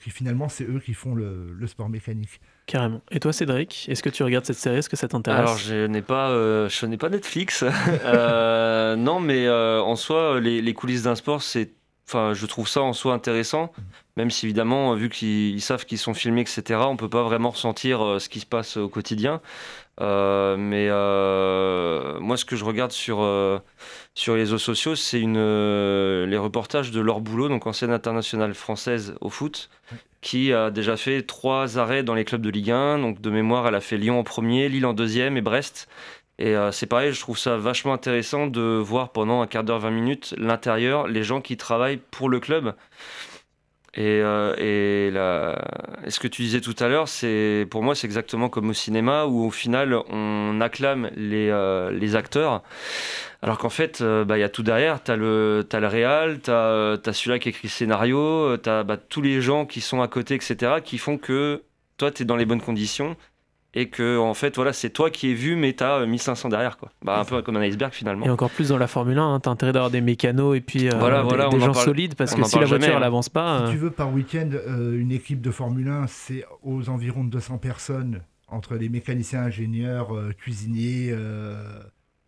qui 0.00 0.10
finalement 0.10 0.48
c'est 0.48 0.64
eux 0.64 0.80
qui 0.80 0.94
font 0.94 1.14
le, 1.14 1.52
le 1.52 1.66
sport 1.66 1.88
mécanique. 1.88 2.40
Carrément. 2.66 3.02
Et 3.10 3.20
toi, 3.20 3.32
Cédric, 3.32 3.86
est-ce 3.90 4.02
que 4.02 4.08
tu 4.08 4.22
regardes 4.22 4.46
cette 4.46 4.56
série? 4.56 4.78
Est-ce 4.78 4.88
que 4.88 4.96
ça 4.96 5.06
t'intéresse? 5.06 5.40
Alors, 5.40 5.58
je 5.58 5.86
n'ai 5.86 6.00
pas, 6.00 6.30
euh, 6.30 6.68
pas 6.98 7.08
Netflix. 7.08 7.64
Euh, 8.04 8.96
non, 8.96 9.20
mais 9.20 9.46
euh, 9.46 9.80
en 9.80 9.96
soi, 9.96 10.40
les, 10.40 10.74
coulisses 10.74 11.02
d'un 11.02 11.14
sport, 11.14 11.42
c'est, 11.42 11.72
je 12.12 12.46
trouve 12.46 12.68
ça 12.68 12.82
en 12.82 12.92
soi 12.92 13.12
intéressant. 13.14 13.72
Même 14.16 14.30
si 14.30 14.46
évidemment, 14.46 14.94
vu 14.94 15.08
qu'ils 15.08 15.54
ils 15.54 15.60
savent 15.60 15.84
qu'ils 15.84 15.98
sont 15.98 16.14
filmés, 16.14 16.42
etc., 16.42 16.80
on 16.84 16.96
peut 16.96 17.08
pas 17.08 17.22
vraiment 17.22 17.50
ressentir 17.50 18.16
ce 18.20 18.28
qui 18.28 18.40
se 18.40 18.46
passe 18.46 18.76
au 18.76 18.88
quotidien. 18.88 19.40
Mais 20.00 20.88
moi, 20.88 22.36
ce 22.36 22.44
que 22.44 22.56
je 22.56 22.64
regarde 22.64 22.92
sur 22.92 23.26
sur 24.14 24.34
les 24.34 24.40
réseaux 24.40 24.58
sociaux, 24.58 24.94
c'est 24.94 25.20
une 25.20 26.24
les 26.24 26.36
reportages 26.36 26.90
de 26.90 27.00
Laure 27.00 27.20
Boulot, 27.20 27.48
donc 27.48 27.66
ancienne 27.66 27.92
internationale 27.92 28.54
française 28.54 29.14
au 29.20 29.30
foot, 29.30 29.68
qui 30.24 30.54
a 30.54 30.70
déjà 30.70 30.96
fait 30.96 31.22
trois 31.22 31.78
arrêts 31.78 32.02
dans 32.02 32.14
les 32.14 32.24
clubs 32.24 32.40
de 32.40 32.48
Ligue 32.48 32.70
1. 32.70 32.98
Donc 32.98 33.20
de 33.20 33.30
mémoire, 33.30 33.68
elle 33.68 33.74
a 33.74 33.82
fait 33.82 33.98
Lyon 33.98 34.18
en 34.18 34.24
premier, 34.24 34.70
Lille 34.70 34.86
en 34.86 34.94
deuxième 34.94 35.36
et 35.36 35.42
Brest. 35.42 35.86
Et 36.38 36.56
euh, 36.56 36.72
c'est 36.72 36.86
pareil, 36.86 37.12
je 37.12 37.20
trouve 37.20 37.38
ça 37.38 37.58
vachement 37.58 37.92
intéressant 37.92 38.46
de 38.46 38.62
voir 38.62 39.12
pendant 39.12 39.42
un 39.42 39.46
quart 39.46 39.62
d'heure, 39.62 39.78
20 39.78 39.90
minutes, 39.90 40.34
l'intérieur, 40.38 41.06
les 41.06 41.22
gens 41.22 41.42
qui 41.42 41.58
travaillent 41.58 42.00
pour 42.10 42.30
le 42.30 42.40
club. 42.40 42.74
Et, 43.96 44.20
euh, 44.22 44.54
et, 44.58 45.10
la- 45.12 45.64
ce 46.08 46.18
que 46.18 46.26
tu 46.26 46.42
disais 46.42 46.60
tout 46.60 46.74
à 46.80 46.88
l'heure, 46.88 47.06
c'est 47.08 47.66
pour 47.70 47.82
moi 47.84 47.94
c'est 47.94 48.06
exactement 48.08 48.48
comme 48.48 48.70
au 48.70 48.72
cinéma 48.72 49.26
où 49.26 49.44
au 49.44 49.50
final 49.50 49.94
on 50.10 50.60
acclame 50.60 51.10
les, 51.16 51.48
euh, 51.50 51.90
les 51.92 52.16
acteurs, 52.16 52.62
alors 53.42 53.58
qu'en 53.58 53.68
fait 53.70 54.00
euh, 54.00 54.24
bah, 54.24 54.36
il 54.36 54.40
y 54.40 54.44
a 54.44 54.48
tout 54.48 54.64
derrière. 54.64 55.02
T'as 55.02 55.16
le 55.16 55.64
t'as 55.68 55.78
le 55.80 55.86
réal, 55.86 56.40
t'as 56.40 56.94
as, 56.94 57.12
celui-là 57.12 57.38
qui 57.38 57.50
écrit 57.50 57.68
le 57.68 57.70
scénario, 57.70 58.18
euh, 58.18 58.56
t'as 58.56 58.82
bah, 58.82 58.96
tous 58.96 59.22
les 59.22 59.40
gens 59.40 59.64
qui 59.66 59.80
sont 59.80 60.02
à 60.02 60.08
côté, 60.08 60.34
etc. 60.34 60.80
qui 60.82 60.98
font 60.98 61.16
que 61.18 61.62
toi 61.96 62.10
t'es 62.10 62.24
dans 62.24 62.36
les 62.36 62.46
bonnes 62.46 62.60
conditions 62.62 63.16
et 63.74 63.88
que 63.88 64.18
en 64.18 64.34
fait 64.34 64.54
voilà 64.56 64.72
c'est 64.72 64.90
toi 64.90 65.10
qui 65.10 65.30
es 65.30 65.34
vu 65.34 65.56
mais 65.56 65.72
t'as 65.72 66.00
euh, 66.00 66.06
1500 66.06 66.48
derrière 66.48 66.76
quoi. 66.76 66.90
Bah, 67.02 67.18
un 67.18 67.24
peu 67.24 67.42
comme 67.42 67.56
un 67.56 67.60
iceberg 67.62 67.92
finalement. 67.92 68.24
Et 68.26 68.30
encore 68.30 68.50
plus 68.50 68.68
dans 68.68 68.78
la 68.78 68.86
Formule 68.86 69.18
1, 69.18 69.34
hein, 69.34 69.40
t'as 69.40 69.50
intérêt 69.50 69.72
d'avoir 69.72 69.90
des 69.90 70.00
mécanos 70.00 70.56
et 70.56 70.60
puis 70.60 70.88
euh, 70.88 70.92
Voilà, 70.98 71.22
des, 71.22 71.28
voilà, 71.28 71.50
gens 71.50 71.72
parle- 71.72 71.84
solides 71.84 72.14
parce 72.14 72.34
que 72.34 72.42
si 72.44 72.54
la 72.58 72.64
voiture 72.66 72.66
jamais, 72.80 72.86
elle 72.96 73.02
hein. 73.02 73.06
avance 73.06 73.28
pas. 73.28 73.58
Si 73.58 73.64
euh, 73.64 73.70
tu 73.72 73.76
veux, 73.78 73.90
par 73.90 74.12
week-end, 74.12 74.50
euh, 74.52 74.98
une 74.98 75.12
équipe 75.12 75.40
de 75.40 75.50
Formule 75.50 75.88
1, 75.88 76.06
c'est 76.06 76.44
aux 76.62 76.88
environs 76.88 77.24
de 77.24 77.30
200 77.30 77.58
personnes, 77.58 78.20
entre 78.48 78.76
les 78.76 78.88
mécaniciens, 78.88 79.42
ingénieurs, 79.42 80.14
euh, 80.16 80.32
cuisiniers, 80.32 81.08
euh, 81.12 81.56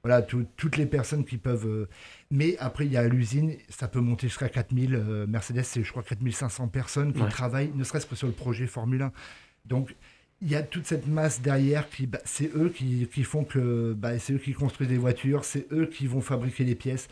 voilà, 0.02 0.22
tout- 0.22 0.46
toutes 0.56 0.76
les 0.76 0.87
personnes 0.87 1.24
qui 1.24 1.37
peuvent... 1.37 1.66
euh, 1.66 1.88
Mais 2.30 2.56
après, 2.59 2.87
il 2.87 2.92
y 2.92 2.96
a 2.96 3.06
l'usine, 3.09 3.52
ça 3.68 3.88
peut 3.88 4.00
monter 4.00 4.28
jusqu'à 4.28 4.48
4000. 4.48 4.94
euh, 4.94 5.26
Mercedes, 5.28 5.62
c'est, 5.64 5.82
je 5.85 5.90
crois, 5.90 6.02
4500 6.02 6.68
personnes 6.68 7.12
qui 7.12 7.22
Ouais. 7.22 7.28
travaillent, 7.28 7.70
ne 7.74 7.85
serait-ce 7.85 8.06
que 8.06 8.14
sur 8.16 8.26
le 8.26 8.32
projet 8.32 8.66
Formule 8.66 9.02
1. 9.02 9.12
Donc, 9.64 9.94
il 10.42 10.51
y 10.51 10.55
a 10.55 10.62
toute 10.62 10.87
cette 10.87 11.07
masse 11.07 11.40
derrière 11.40 11.88
qui, 11.88 12.07
bah, 12.07 12.20
c'est 12.25 12.55
eux 12.55 12.68
qui, 12.68 13.09
qui 13.12 13.25
font 13.25 13.44
que, 13.44 13.94
bah, 13.94 14.18
c'est 14.18 14.35
eux 14.35 14.38
qui 14.38 14.53
construisent 14.53 14.88
des 14.88 14.99
voitures, 14.99 15.44
c'est 15.44 15.66
eux 15.72 15.87
qui 15.87 16.07
vont 16.07 16.20
fabriquer 16.20 16.64
les 16.64 16.75
pièces. 16.75 17.09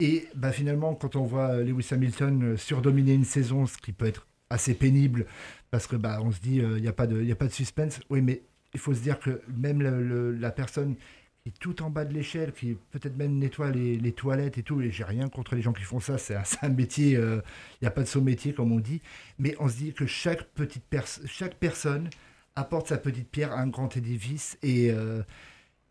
Et 0.00 0.26
bah, 0.34 0.52
finalement, 0.52 0.94
quand 0.94 1.16
on 1.16 1.24
voit 1.24 1.56
Lewis 1.62 1.88
Hamilton 1.92 2.42
euh, 2.54 2.56
surdominer 2.56 3.14
une 3.14 3.24
saison, 3.24 3.66
ce 3.66 3.78
qui 3.78 3.92
peut 3.92 4.06
être 4.06 4.26
assez 4.50 4.74
pénible, 4.74 5.26
parce 5.70 5.86
que 5.86 5.96
bah, 5.96 6.20
on 6.22 6.32
se 6.32 6.40
dit, 6.40 6.56
il 6.56 6.82
n'y 6.82 6.88
a, 6.88 6.92
pas 6.92 7.06
de- 7.06 7.22
y 7.22 7.32
a 7.32 7.36
pas 7.36 7.46
de 7.46 7.52
suspense. 7.52 8.00
Oui, 8.10 8.20
mais 8.22 8.42
il 8.74 8.80
faut 8.80 8.94
se 8.94 9.00
dire 9.00 9.18
que 9.20 9.42
même 9.56 9.82
le- 9.82 10.32
la 10.32 10.50
personne 10.50 10.96
qui 11.42 11.48
est 11.50 11.58
tout 11.58 11.82
en 11.82 11.90
bas 11.90 12.04
de 12.04 12.14
l'échelle, 12.14 12.52
qui 12.52 12.76
peut-être 12.90 13.16
même 13.16 13.38
nettoie 13.38 13.70
les, 13.70 13.96
les 13.98 14.12
toilettes 14.12 14.58
et 14.58 14.62
tout, 14.62 14.80
et 14.80 14.90
j'ai 14.90 15.04
rien 15.04 15.28
contre 15.28 15.54
les 15.56 15.62
gens 15.62 15.72
qui 15.72 15.82
font 15.82 16.00
ça, 16.00 16.18
c'est 16.18 16.36
un, 16.62 16.68
métier, 16.70 17.16
euh, 17.16 17.40
il 17.80 17.84
n'y 17.84 17.88
a 17.88 17.90
pas 17.90 18.02
de 18.02 18.08
saut-métier 18.08 18.54
comme 18.54 18.72
on 18.72 18.80
dit, 18.80 19.00
mais 19.38 19.56
on 19.58 19.68
se 19.68 19.76
dit 19.76 19.92
que 19.92 20.06
chaque 20.06 20.44
petite 20.54 20.84
personne, 20.88 21.26
chaque 21.26 21.56
personne 21.56 22.08
apporte 22.56 22.88
sa 22.88 22.98
petite 22.98 23.28
pierre 23.30 23.52
à 23.52 23.60
un 23.60 23.66
grand 23.68 23.96
édifice, 23.96 24.58
et 24.62 24.90
euh, 24.90 25.22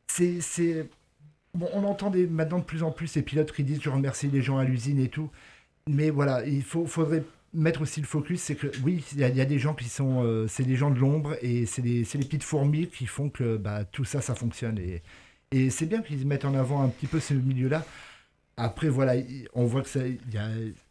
c'est... 0.08 0.42
c'est- 0.42 0.90
Bon, 1.54 1.68
on 1.74 1.84
entend 1.84 2.10
des, 2.12 2.28
maintenant 2.28 2.60
de 2.60 2.64
plus 2.64 2.82
en 2.82 2.92
plus 2.92 3.08
ces 3.08 3.22
pilotes 3.24 3.52
qui 3.52 3.66
disent 3.66 3.82
je 3.82 3.90
remercie 3.90 4.30
les 4.30 4.42
gens 4.42 4.58
à 4.58 4.64
l'usine 4.64 4.98
et 5.02 5.10
tout, 5.10 5.30
mais 5.90 6.10
voilà, 6.10 6.46
il 6.46 6.64
faut, 6.64 6.86
faudrait 6.86 7.24
mettre 7.54 7.82
aussi 7.82 8.00
le 8.00 8.08
focus, 8.08 8.40
c'est 8.40 8.56
que 8.56 8.68
oui, 8.86 9.04
il 9.12 9.20
y, 9.20 9.24
a- 9.26 9.28
il 9.28 9.36
y 9.36 9.42
a 9.42 9.46
des 9.46 9.60
gens 9.60 9.74
qui 9.74 9.90
sont, 9.90 10.24
euh, 10.24 10.48
c'est 10.48 10.64
des 10.64 10.78
gens 10.78 10.92
de 10.92 10.98
l'ombre 10.98 11.36
et 11.42 11.66
c'est 11.66 11.82
les, 11.82 12.04
petites 12.04 12.44
fourmis 12.44 12.88
qui 12.88 13.06
font 13.06 13.30
que 13.30 13.58
bah, 13.58 13.84
tout 13.84 14.06
ça, 14.06 14.22
ça 14.22 14.34
fonctionne. 14.34 14.78
Et, 14.80 15.02
et 15.52 15.70
c'est 15.70 15.88
bien 15.88 16.02
qu'ils 16.02 16.26
mettent 16.26 16.46
en 16.46 16.56
avant 16.56 16.82
un 16.84 16.88
petit 16.88 17.08
peu 17.08 17.20
ce 17.20 17.34
milieu-là. 17.34 17.84
Après, 18.56 18.88
voilà, 18.88 19.18
il- 19.18 19.50
on 19.54 19.66
voit 19.66 19.82
que 19.82 19.90
ça, 19.90 20.08
y 20.08 20.38
a, 20.38 20.48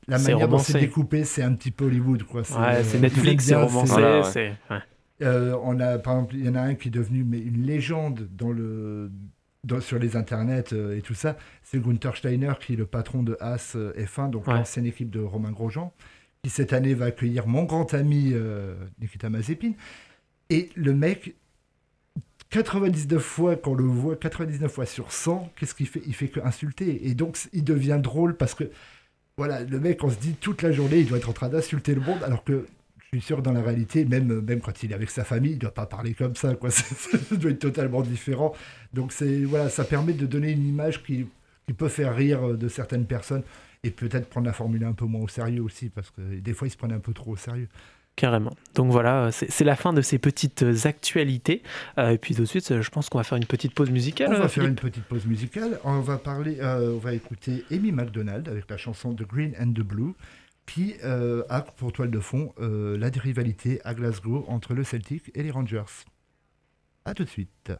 la 0.08 0.18
manière 0.18 0.46
dont 0.48 0.58
c'est 0.58 0.72
découpé, 0.80 1.24
c'est 1.24 1.42
un 1.42 1.54
petit 1.54 1.70
peu 1.70 1.86
Hollywood. 1.86 2.24
Quoi. 2.24 2.42
Ouais, 2.42 2.84
c'est 2.84 2.98
euh, 2.98 3.00
Netflix, 3.00 3.44
c'est 3.46 3.54
romancé. 3.54 3.92
Voilà, 3.92 4.20
ouais. 4.20 4.54
ouais. 4.70 4.80
Euh, 5.22 5.56
on 5.62 5.78
a, 5.80 5.98
par 5.98 6.14
exemple, 6.14 6.34
il 6.36 6.44
y 6.46 6.48
en 6.48 6.54
a 6.54 6.60
un 6.60 6.74
qui 6.74 6.88
est 6.88 6.90
devenu 6.90 7.24
mais, 7.24 7.38
une 7.38 7.62
légende 7.64 8.28
dans 8.36 8.50
le, 8.52 9.10
dans- 9.64 9.80
sur 9.80 9.98
les 9.98 10.16
internets 10.16 10.72
euh, 10.72 10.96
et 10.96 11.02
tout 11.02 11.14
ça. 11.14 11.36
C'est 11.62 11.80
Gunther 11.80 12.16
Steiner, 12.16 12.52
qui 12.60 12.72
est 12.74 12.76
le 12.76 12.86
patron 12.86 13.22
de 13.22 13.36
Haas 13.40 13.72
euh, 13.76 13.92
F1, 13.94 14.30
donc 14.30 14.46
Ouais. 14.46 14.54
l'ancienne 14.54 14.86
équipe 14.86 15.10
de 15.10 15.20
Romain 15.20 15.52
Grosjean, 15.52 15.92
qui 16.42 16.50
cette 16.50 16.72
année 16.72 16.94
va 16.94 17.06
accueillir 17.06 17.46
mon 17.46 17.64
grand 17.64 17.92
ami 17.94 18.32
Nikita 19.00 19.28
Mazepin. 19.28 19.72
Et 20.48 20.70
le 20.74 20.94
mec, 20.94 21.34
99 22.50 23.22
fois 23.22 23.56
qu'on 23.56 23.74
le 23.74 23.84
voit, 23.84 24.16
99 24.16 24.72
fois 24.72 24.86
sur 24.86 25.12
100, 25.12 25.52
qu'est-ce 25.56 25.74
qu'il 25.74 25.86
fait? 25.86 26.02
Il 26.06 26.14
fait 26.14 26.28
que 26.28 26.40
insulter. 26.40 27.06
Et 27.08 27.14
donc, 27.14 27.38
il 27.52 27.62
devient 27.62 28.00
drôle 28.02 28.36
parce 28.36 28.54
que, 28.54 28.64
voilà, 29.36 29.62
le 29.62 29.78
mec, 29.78 30.02
on 30.02 30.10
se 30.10 30.18
dit 30.18 30.34
toute 30.34 30.62
la 30.62 30.72
journée, 30.72 30.98
il 30.98 31.06
doit 31.06 31.18
être 31.18 31.28
en 31.28 31.32
train 31.34 31.48
d'insulter 31.48 31.94
le 31.94 32.00
monde, 32.00 32.22
alors 32.24 32.42
que 32.42 32.66
je 33.12 33.18
suis 33.18 33.26
sûr, 33.26 33.42
dans 33.42 33.50
la 33.50 33.60
réalité, 33.62 34.04
même, 34.04 34.40
même 34.40 34.60
quand 34.60 34.84
il 34.84 34.92
est 34.92 34.94
avec 34.94 35.10
sa 35.10 35.24
famille, 35.24 35.52
il 35.52 35.54
ne 35.56 35.60
doit 35.60 35.74
pas 35.74 35.86
parler 35.86 36.14
comme 36.14 36.36
ça, 36.36 36.54
quoi. 36.54 36.70
Ça 36.70 37.18
doit 37.32 37.50
être 37.50 37.58
totalement 37.58 38.02
différent. 38.02 38.54
Donc, 38.92 39.12
voilà, 39.46 39.68
ça 39.68 39.84
permet 39.84 40.12
de 40.12 40.26
donner 40.26 40.52
une 40.52 40.64
image 40.68 41.02
qui, 41.02 41.26
qui 41.66 41.72
peut 41.72 41.88
faire 41.88 42.14
rire 42.14 42.50
euh, 42.50 42.56
de 42.56 42.68
certaines 42.68 43.06
personnes 43.06 43.42
et 43.82 43.90
peut-être 43.90 44.28
prendre 44.28 44.46
la 44.46 44.52
Formule 44.52 44.84
1 44.84 44.90
un 44.90 44.92
peu 44.92 45.06
moins 45.06 45.22
au 45.22 45.28
sérieux 45.28 45.62
aussi, 45.62 45.88
parce 45.88 46.10
que 46.10 46.20
des 46.20 46.54
fois, 46.54 46.68
ils 46.68 46.70
se 46.70 46.76
prennent 46.76 46.92
un 46.92 47.00
peu 47.00 47.12
trop 47.12 47.32
au 47.32 47.36
sérieux. 47.36 47.68
Carrément. 48.16 48.54
Donc 48.74 48.90
voilà, 48.90 49.32
c'est 49.32 49.50
c'est 49.50 49.64
la 49.64 49.76
fin 49.76 49.94
de 49.94 50.02
ces 50.02 50.18
petites 50.18 50.62
actualités. 50.84 51.62
Euh, 51.96 52.10
et 52.10 52.18
puis 52.18 52.34
tout 52.34 52.42
de 52.42 52.46
suite, 52.46 52.70
euh, 52.70 52.82
je 52.82 52.90
pense 52.90 53.08
qu'on 53.08 53.16
va 53.16 53.24
faire 53.24 53.38
une 53.38 53.46
petite 53.46 53.72
pause 53.72 53.90
musicale. 53.90 54.28
On 54.32 54.34
euh, 54.34 54.40
va 54.40 54.48
faire 54.48 54.66
une 54.66 54.74
petite 54.74 55.04
pause 55.04 55.24
musicale. 55.24 55.78
On 55.84 56.00
va 56.00 56.18
parler, 56.18 56.58
euh, 56.60 56.96
on 56.96 56.98
va 56.98 57.14
écouter 57.14 57.64
Amy 57.70 57.92
McDonald 57.92 58.46
avec 58.48 58.68
la 58.68 58.76
chanson 58.76 59.14
The 59.14 59.22
Green 59.22 59.54
and 59.58 59.72
the 59.72 59.80
Blue, 59.80 60.12
qui 60.70 60.94
euh, 61.02 61.42
a 61.48 61.62
pour 61.62 61.92
toile 61.92 62.12
de 62.12 62.20
fond 62.20 62.54
euh, 62.60 62.96
la 62.96 63.08
rivalité 63.08 63.80
à 63.84 63.92
Glasgow 63.92 64.44
entre 64.46 64.72
le 64.72 64.84
Celtic 64.84 65.32
et 65.34 65.42
les 65.42 65.50
Rangers. 65.50 65.82
À 67.04 67.12
tout 67.12 67.24
de 67.24 67.28
suite. 67.28 67.72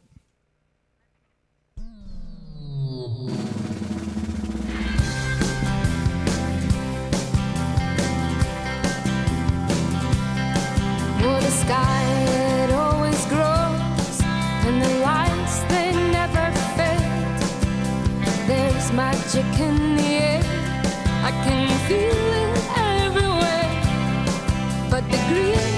Green 25.30 25.69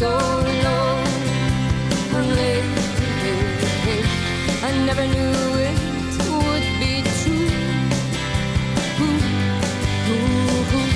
so 0.00 0.08
lonely. 0.64 1.02
I 4.62 4.70
never 4.86 5.06
knew 5.14 5.34
it 5.68 5.78
would 6.36 6.66
be 6.80 6.94
true. 7.20 7.52
Ooh, 9.04 9.20
ooh, 10.12 10.76
ooh. 10.76 10.90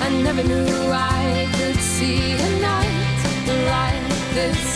I 0.00 0.08
never 0.26 0.42
knew 0.42 0.66
I 0.90 1.46
could 1.56 1.76
see 1.76 2.20
a 2.32 2.50
night 2.68 3.20
like 3.74 4.08
this. 4.36 4.67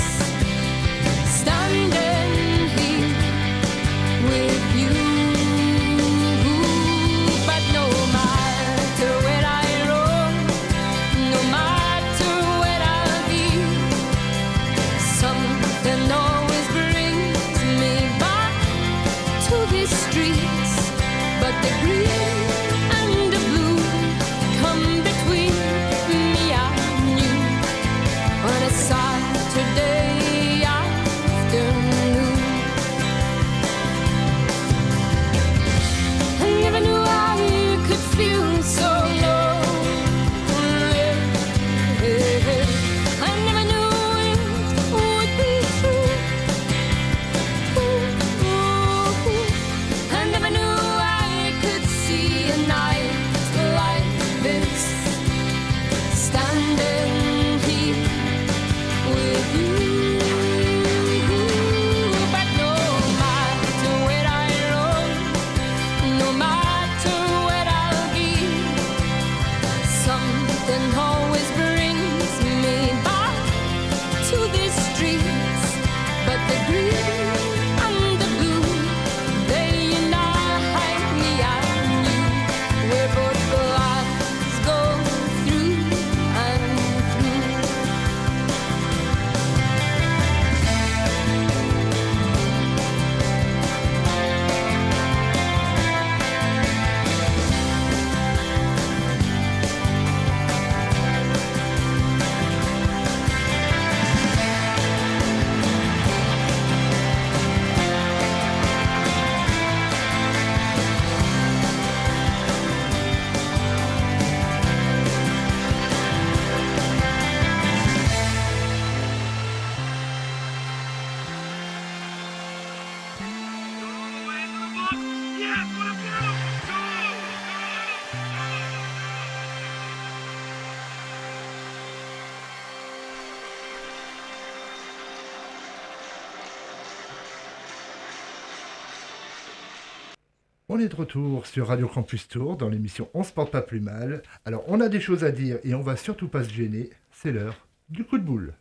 Est 140.82 140.88
de 140.88 140.96
retour 140.96 141.46
sur 141.46 141.68
Radio 141.68 141.86
Campus 141.86 142.26
Tour 142.26 142.56
dans 142.56 142.68
l'émission 142.68 143.08
On 143.14 143.22
se 143.22 143.32
porte 143.32 143.52
pas 143.52 143.62
plus 143.62 143.80
mal. 143.80 144.22
Alors 144.44 144.64
on 144.66 144.80
a 144.80 144.88
des 144.88 145.00
choses 145.00 145.22
à 145.22 145.30
dire 145.30 145.58
et 145.62 145.74
on 145.74 145.80
va 145.80 145.96
surtout 145.96 146.28
pas 146.28 146.42
se 146.42 146.50
gêner. 146.50 146.90
C'est 147.12 147.30
l'heure 147.30 147.54
du 147.88 148.04
coup 148.04 148.18
de 148.18 148.24
boule. 148.24 148.54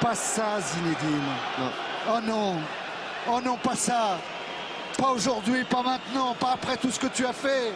Pas 0.00 0.14
ça, 0.14 0.60
Zinedine. 0.60 1.20
Oh 2.08 2.18
non. 2.26 2.56
Oh 3.28 3.40
non, 3.44 3.56
pas 3.62 3.76
ça. 3.76 4.18
Pas 4.96 5.10
aujourd'hui, 5.10 5.64
pas 5.64 5.82
maintenant, 5.82 6.34
pas 6.34 6.52
après 6.52 6.76
tout 6.76 6.90
ce 6.90 6.98
que 6.98 7.06
tu 7.06 7.26
as 7.26 7.32
fait. 7.32 7.72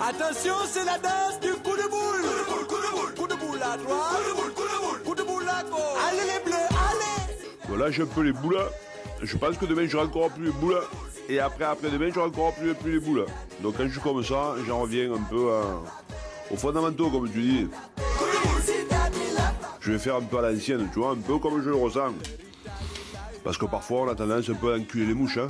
Attention, 0.00 0.54
c'est 0.66 0.84
la 0.84 0.98
danse 0.98 1.38
du 1.40 1.52
coup 1.52 1.76
de 1.76 1.88
boule. 1.88 2.22
Coup 2.22 2.34
de 2.34 2.50
boule, 2.50 2.66
coup 2.66 2.76
de 2.76 2.90
boule. 2.90 3.14
Coup 3.14 3.26
de 3.28 3.34
boule 3.34 3.62
à 3.62 3.76
droite. 3.76 4.10
Coup 4.10 4.30
de 4.30 4.34
boule, 4.34 4.54
coup 4.54 4.62
de 4.62 4.86
boule. 4.86 5.02
Coup 5.04 5.14
de 5.14 5.22
boule 5.22 5.48
à 5.48 5.62
gauche. 5.62 5.80
Allez 6.08 6.18
les 6.18 6.44
bleus, 6.44 6.56
allez. 6.56 7.48
Voilà, 7.68 7.90
j'ai 7.90 8.02
un 8.02 8.06
peu 8.06 8.22
les 8.22 8.32
boules. 8.32 8.58
Je 9.22 9.36
pense 9.36 9.56
que 9.56 9.66
demain, 9.66 9.86
j'aurai 9.86 10.06
encore 10.06 10.30
plus 10.30 10.46
les 10.46 10.52
boules. 10.52 10.80
Et 11.28 11.40
après, 11.40 11.64
après 11.64 11.90
demain, 11.90 12.10
j'aurai 12.14 12.28
encore 12.28 12.54
plus, 12.54 12.74
plus 12.74 12.92
les 12.92 13.00
boules. 13.00 13.26
Donc 13.60 13.76
quand 13.76 13.84
je 13.84 13.92
suis 13.92 14.00
comme 14.00 14.22
ça, 14.22 14.54
j'en 14.66 14.80
reviens 14.80 15.12
un 15.14 15.22
peu 15.22 15.50
aux 16.50 16.56
fondamentaux, 16.56 17.10
comme 17.10 17.30
tu 17.30 17.40
dis. 17.40 17.68
Je 19.80 19.92
vais 19.92 19.98
faire 19.98 20.16
un 20.16 20.22
peu 20.22 20.38
à 20.38 20.50
l'ancienne, 20.50 20.88
tu 20.92 20.98
vois, 20.98 21.10
un 21.12 21.16
peu 21.16 21.38
comme 21.38 21.62
je 21.62 21.68
le 21.68 21.76
ressens. 21.76 22.14
Parce 23.42 23.58
que 23.58 23.66
parfois, 23.66 24.02
on 24.02 24.08
a 24.08 24.14
tendance 24.14 24.48
un 24.48 24.54
peu 24.54 24.72
à 24.72 24.78
enculer 24.78 25.06
les 25.06 25.14
mouches. 25.14 25.38
Hein. 25.38 25.48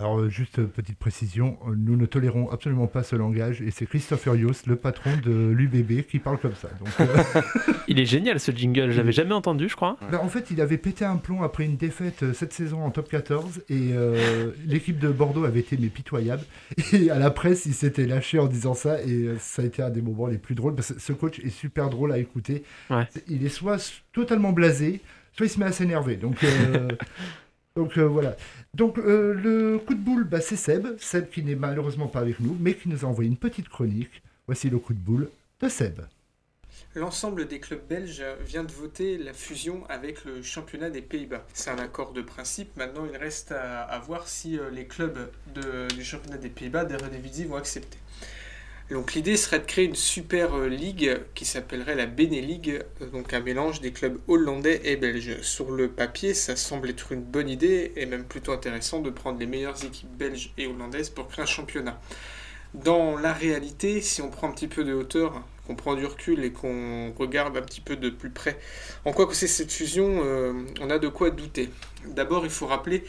Alors 0.00 0.18
euh, 0.18 0.30
juste 0.30 0.64
petite 0.64 0.96
précision, 0.96 1.58
euh, 1.68 1.74
nous 1.76 1.94
ne 1.94 2.06
tolérons 2.06 2.50
absolument 2.50 2.86
pas 2.86 3.02
ce 3.02 3.16
langage 3.16 3.60
et 3.60 3.70
c'est 3.70 3.84
Christopher 3.84 4.34
Yost, 4.34 4.66
le 4.66 4.76
patron 4.76 5.10
de 5.22 5.50
l'UBB, 5.50 6.06
qui 6.08 6.18
parle 6.18 6.38
comme 6.38 6.54
ça. 6.54 6.70
Donc, 6.78 6.88
euh, 7.00 7.42
Il 7.88 8.00
est 8.00 8.06
génial 8.06 8.40
ce 8.40 8.50
jingle, 8.50 8.92
j'avais 8.92 9.12
jamais 9.12 9.34
entendu, 9.34 9.68
je 9.68 9.76
crois. 9.76 9.98
bah, 10.10 10.20
en 10.22 10.28
fait, 10.28 10.50
il 10.50 10.62
avait 10.62 10.78
pété 10.78 11.04
un 11.04 11.16
plomb 11.18 11.42
après 11.42 11.66
une 11.66 11.76
défaite 11.76 12.32
cette 12.32 12.54
saison 12.54 12.82
en 12.82 12.90
top 12.90 13.10
14 13.10 13.62
et 13.68 13.90
euh, 13.92 14.52
l'équipe 14.64 14.98
de 14.98 15.08
Bordeaux 15.08 15.44
avait 15.44 15.60
été 15.60 15.76
mais 15.76 15.88
pitoyable. 15.88 16.44
Et 16.94 17.10
à 17.10 17.18
la 17.18 17.30
presse, 17.30 17.66
il 17.66 17.74
s'était 17.74 18.06
lâché 18.06 18.38
en 18.38 18.46
disant 18.46 18.72
ça 18.72 19.02
et 19.02 19.34
ça 19.38 19.60
a 19.60 19.66
été 19.66 19.82
un 19.82 19.90
des 19.90 20.00
moments 20.00 20.28
les 20.28 20.38
plus 20.38 20.54
drôles 20.54 20.74
parce 20.74 20.94
que 20.94 21.00
ce 21.00 21.12
coach 21.12 21.40
est 21.40 21.50
super 21.50 21.90
drôle 21.90 22.12
à 22.12 22.18
écouter. 22.18 22.64
Ouais. 22.88 23.06
Il 23.28 23.44
est 23.44 23.50
soit 23.50 23.76
totalement 24.14 24.52
blasé, 24.52 25.02
soit 25.34 25.44
il 25.44 25.50
se 25.50 25.60
met 25.60 25.66
à 25.66 25.72
s'énerver. 25.72 26.16
Donc, 26.16 26.42
euh, 26.42 26.88
donc 27.76 27.96
euh, 27.98 28.06
voilà. 28.06 28.36
Donc 28.74 28.98
euh, 28.98 29.32
le 29.34 29.78
coup 29.78 29.94
de 29.94 30.00
boule, 30.00 30.24
bah, 30.24 30.40
c'est 30.40 30.56
Seb. 30.56 30.98
Seb 30.98 31.30
qui 31.30 31.42
n'est 31.42 31.54
malheureusement 31.54 32.08
pas 32.08 32.20
avec 32.20 32.40
nous, 32.40 32.56
mais 32.58 32.74
qui 32.74 32.88
nous 32.88 33.04
a 33.04 33.08
envoyé 33.08 33.30
une 33.30 33.36
petite 33.36 33.68
chronique. 33.68 34.22
Voici 34.46 34.68
le 34.68 34.78
coup 34.78 34.92
de 34.92 34.98
boule 34.98 35.30
de 35.60 35.68
Seb. 35.68 36.00
L'ensemble 36.96 37.46
des 37.46 37.60
clubs 37.60 37.86
belges 37.86 38.24
vient 38.40 38.64
de 38.64 38.72
voter 38.72 39.16
la 39.16 39.32
fusion 39.32 39.84
avec 39.88 40.24
le 40.24 40.42
championnat 40.42 40.90
des 40.90 41.02
Pays-Bas. 41.02 41.46
C'est 41.54 41.70
un 41.70 41.78
accord 41.78 42.12
de 42.12 42.20
principe. 42.20 42.76
Maintenant, 42.76 43.06
il 43.08 43.16
reste 43.16 43.52
à, 43.52 43.96
voir 44.00 44.26
si 44.26 44.58
euh, 44.58 44.70
les 44.70 44.86
clubs 44.86 45.30
du 45.54 46.04
championnat 46.04 46.38
des 46.38 46.48
Pays-Bas, 46.48 46.84
d'Eredivisie, 46.84 47.44
vont 47.44 47.56
accepter. 47.56 47.98
Donc 48.90 49.14
l'idée 49.14 49.36
serait 49.36 49.60
de 49.60 49.64
créer 49.64 49.84
une 49.84 49.94
super 49.94 50.54
euh, 50.54 50.68
ligue 50.68 51.20
qui 51.36 51.44
s'appellerait 51.44 51.94
la 51.94 52.06
Beneligue, 52.06 52.82
euh, 53.00 53.06
donc 53.06 53.32
un 53.32 53.40
mélange 53.40 53.80
des 53.80 53.92
clubs 53.92 54.18
hollandais 54.26 54.80
et 54.82 54.96
belges. 54.96 55.40
Sur 55.42 55.70
le 55.70 55.88
papier, 55.88 56.34
ça 56.34 56.56
semble 56.56 56.90
être 56.90 57.12
une 57.12 57.22
bonne 57.22 57.48
idée 57.48 57.92
et 57.94 58.04
même 58.06 58.24
plutôt 58.24 58.52
intéressant 58.52 58.98
de 58.98 59.10
prendre 59.10 59.38
les 59.38 59.46
meilleures 59.46 59.84
équipes 59.84 60.10
belges 60.16 60.52
et 60.58 60.66
hollandaises 60.66 61.08
pour 61.08 61.28
créer 61.28 61.44
un 61.44 61.46
championnat. 61.46 62.00
Dans 62.74 63.16
la 63.16 63.32
réalité, 63.32 64.00
si 64.00 64.22
on 64.22 64.28
prend 64.30 64.48
un 64.48 64.52
petit 64.52 64.68
peu 64.68 64.82
de 64.82 64.92
hauteur, 64.92 65.44
qu'on 65.66 65.76
prend 65.76 65.94
du 65.94 66.04
recul 66.04 66.44
et 66.44 66.52
qu'on 66.52 67.12
regarde 67.16 67.56
un 67.56 67.62
petit 67.62 67.80
peu 67.80 67.94
de 67.94 68.10
plus 68.10 68.30
près, 68.30 68.58
en 69.04 69.12
quoi 69.12 69.26
que 69.26 69.34
c'est 69.34 69.46
cette 69.46 69.72
fusion, 69.72 70.22
euh, 70.24 70.52
on 70.80 70.90
a 70.90 70.98
de 70.98 71.08
quoi 71.08 71.30
douter. 71.30 71.70
D'abord, 72.06 72.44
il 72.44 72.50
faut 72.50 72.66
rappeler 72.66 73.04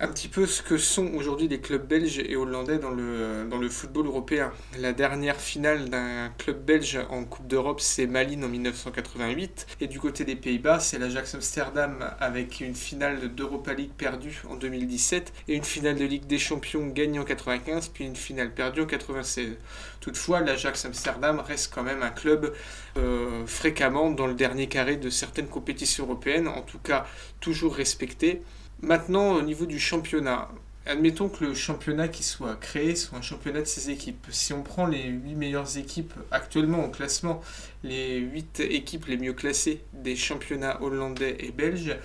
un 0.00 0.06
petit 0.08 0.28
peu 0.28 0.46
ce 0.46 0.62
que 0.62 0.78
sont 0.78 1.12
aujourd'hui 1.14 1.48
les 1.48 1.60
clubs 1.60 1.84
belges 1.84 2.20
et 2.20 2.36
hollandais 2.36 2.78
dans 2.78 2.90
le, 2.90 3.68
football 3.68 4.06
européen. 4.06 4.52
La 4.78 4.92
dernière 4.92 5.36
finale 5.36 5.90
d'un 5.90 6.30
club 6.38 6.64
belge 6.64 7.00
en 7.10 7.24
Coupe 7.24 7.48
d'Europe, 7.48 7.80
c'est 7.80 8.06
Malines 8.06 8.44
en 8.44 8.48
1988. 8.48 9.66
Et 9.80 9.88
du 9.88 9.98
côté 9.98 10.24
des 10.24 10.36
Pays-Bas, 10.36 10.78
c'est 10.78 10.98
l'Ajax 10.98 11.34
Amsterdam 11.34 12.14
avec 12.20 12.60
une 12.60 12.76
finale 12.76 13.34
d'Europa 13.34 13.74
League 13.74 13.90
perdue 13.96 14.40
en 14.48 14.54
2017 14.54 15.32
et 15.48 15.56
une 15.56 15.64
finale 15.64 15.96
de 15.96 16.04
Ligue 16.04 16.26
des 16.26 16.38
Champions 16.38 16.86
gagnée 16.86 17.18
en 17.18 17.24
95, 17.24 17.88
puis 17.88 18.04
une 18.04 18.16
finale 18.16 18.54
perdue 18.54 18.82
en 18.82 18.86
96. 18.86 19.56
Toutefois, 20.00 20.40
l'Ajax 20.40 20.84
Amsterdam 20.84 21.40
reste 21.40 21.74
quand 21.74 21.82
même 21.82 22.04
un 22.04 22.10
club 22.10 22.54
euh, 22.96 23.44
fréquemment 23.46 24.10
dans 24.10 24.28
le 24.28 24.34
dernier 24.34 24.68
carré 24.68 24.96
de 24.96 25.10
certaines 25.10 25.48
compétitions 25.48 26.04
européennes, 26.04 26.46
en 26.46 26.62
tout 26.62 26.78
cas 26.78 27.04
toujours 27.40 27.74
respecté. 27.74 28.42
Maintenant, 28.80 29.32
au 29.32 29.42
niveau 29.42 29.66
du 29.66 29.80
championnat, 29.80 30.48
admettons 30.86 31.28
que 31.28 31.44
le 31.44 31.54
championnat 31.54 32.06
qui 32.06 32.22
soit 32.22 32.54
créé 32.54 32.94
soit 32.94 33.18
un 33.18 33.22
championnat 33.22 33.60
de 33.60 33.66
ces 33.66 33.90
équipes. 33.90 34.26
Si 34.30 34.52
on 34.52 34.62
prend 34.62 34.86
les 34.86 35.02
8 35.02 35.34
meilleures 35.34 35.76
équipes 35.76 36.14
actuellement 36.30 36.84
au 36.84 36.88
classement, 36.88 37.42
les 37.82 38.18
8 38.18 38.60
équipes 38.60 39.06
les 39.06 39.16
mieux 39.16 39.32
classées 39.32 39.82
des 39.92 40.14
championnats 40.14 40.80
hollandais 40.80 41.36
et 41.40 41.50
belges, 41.50 41.96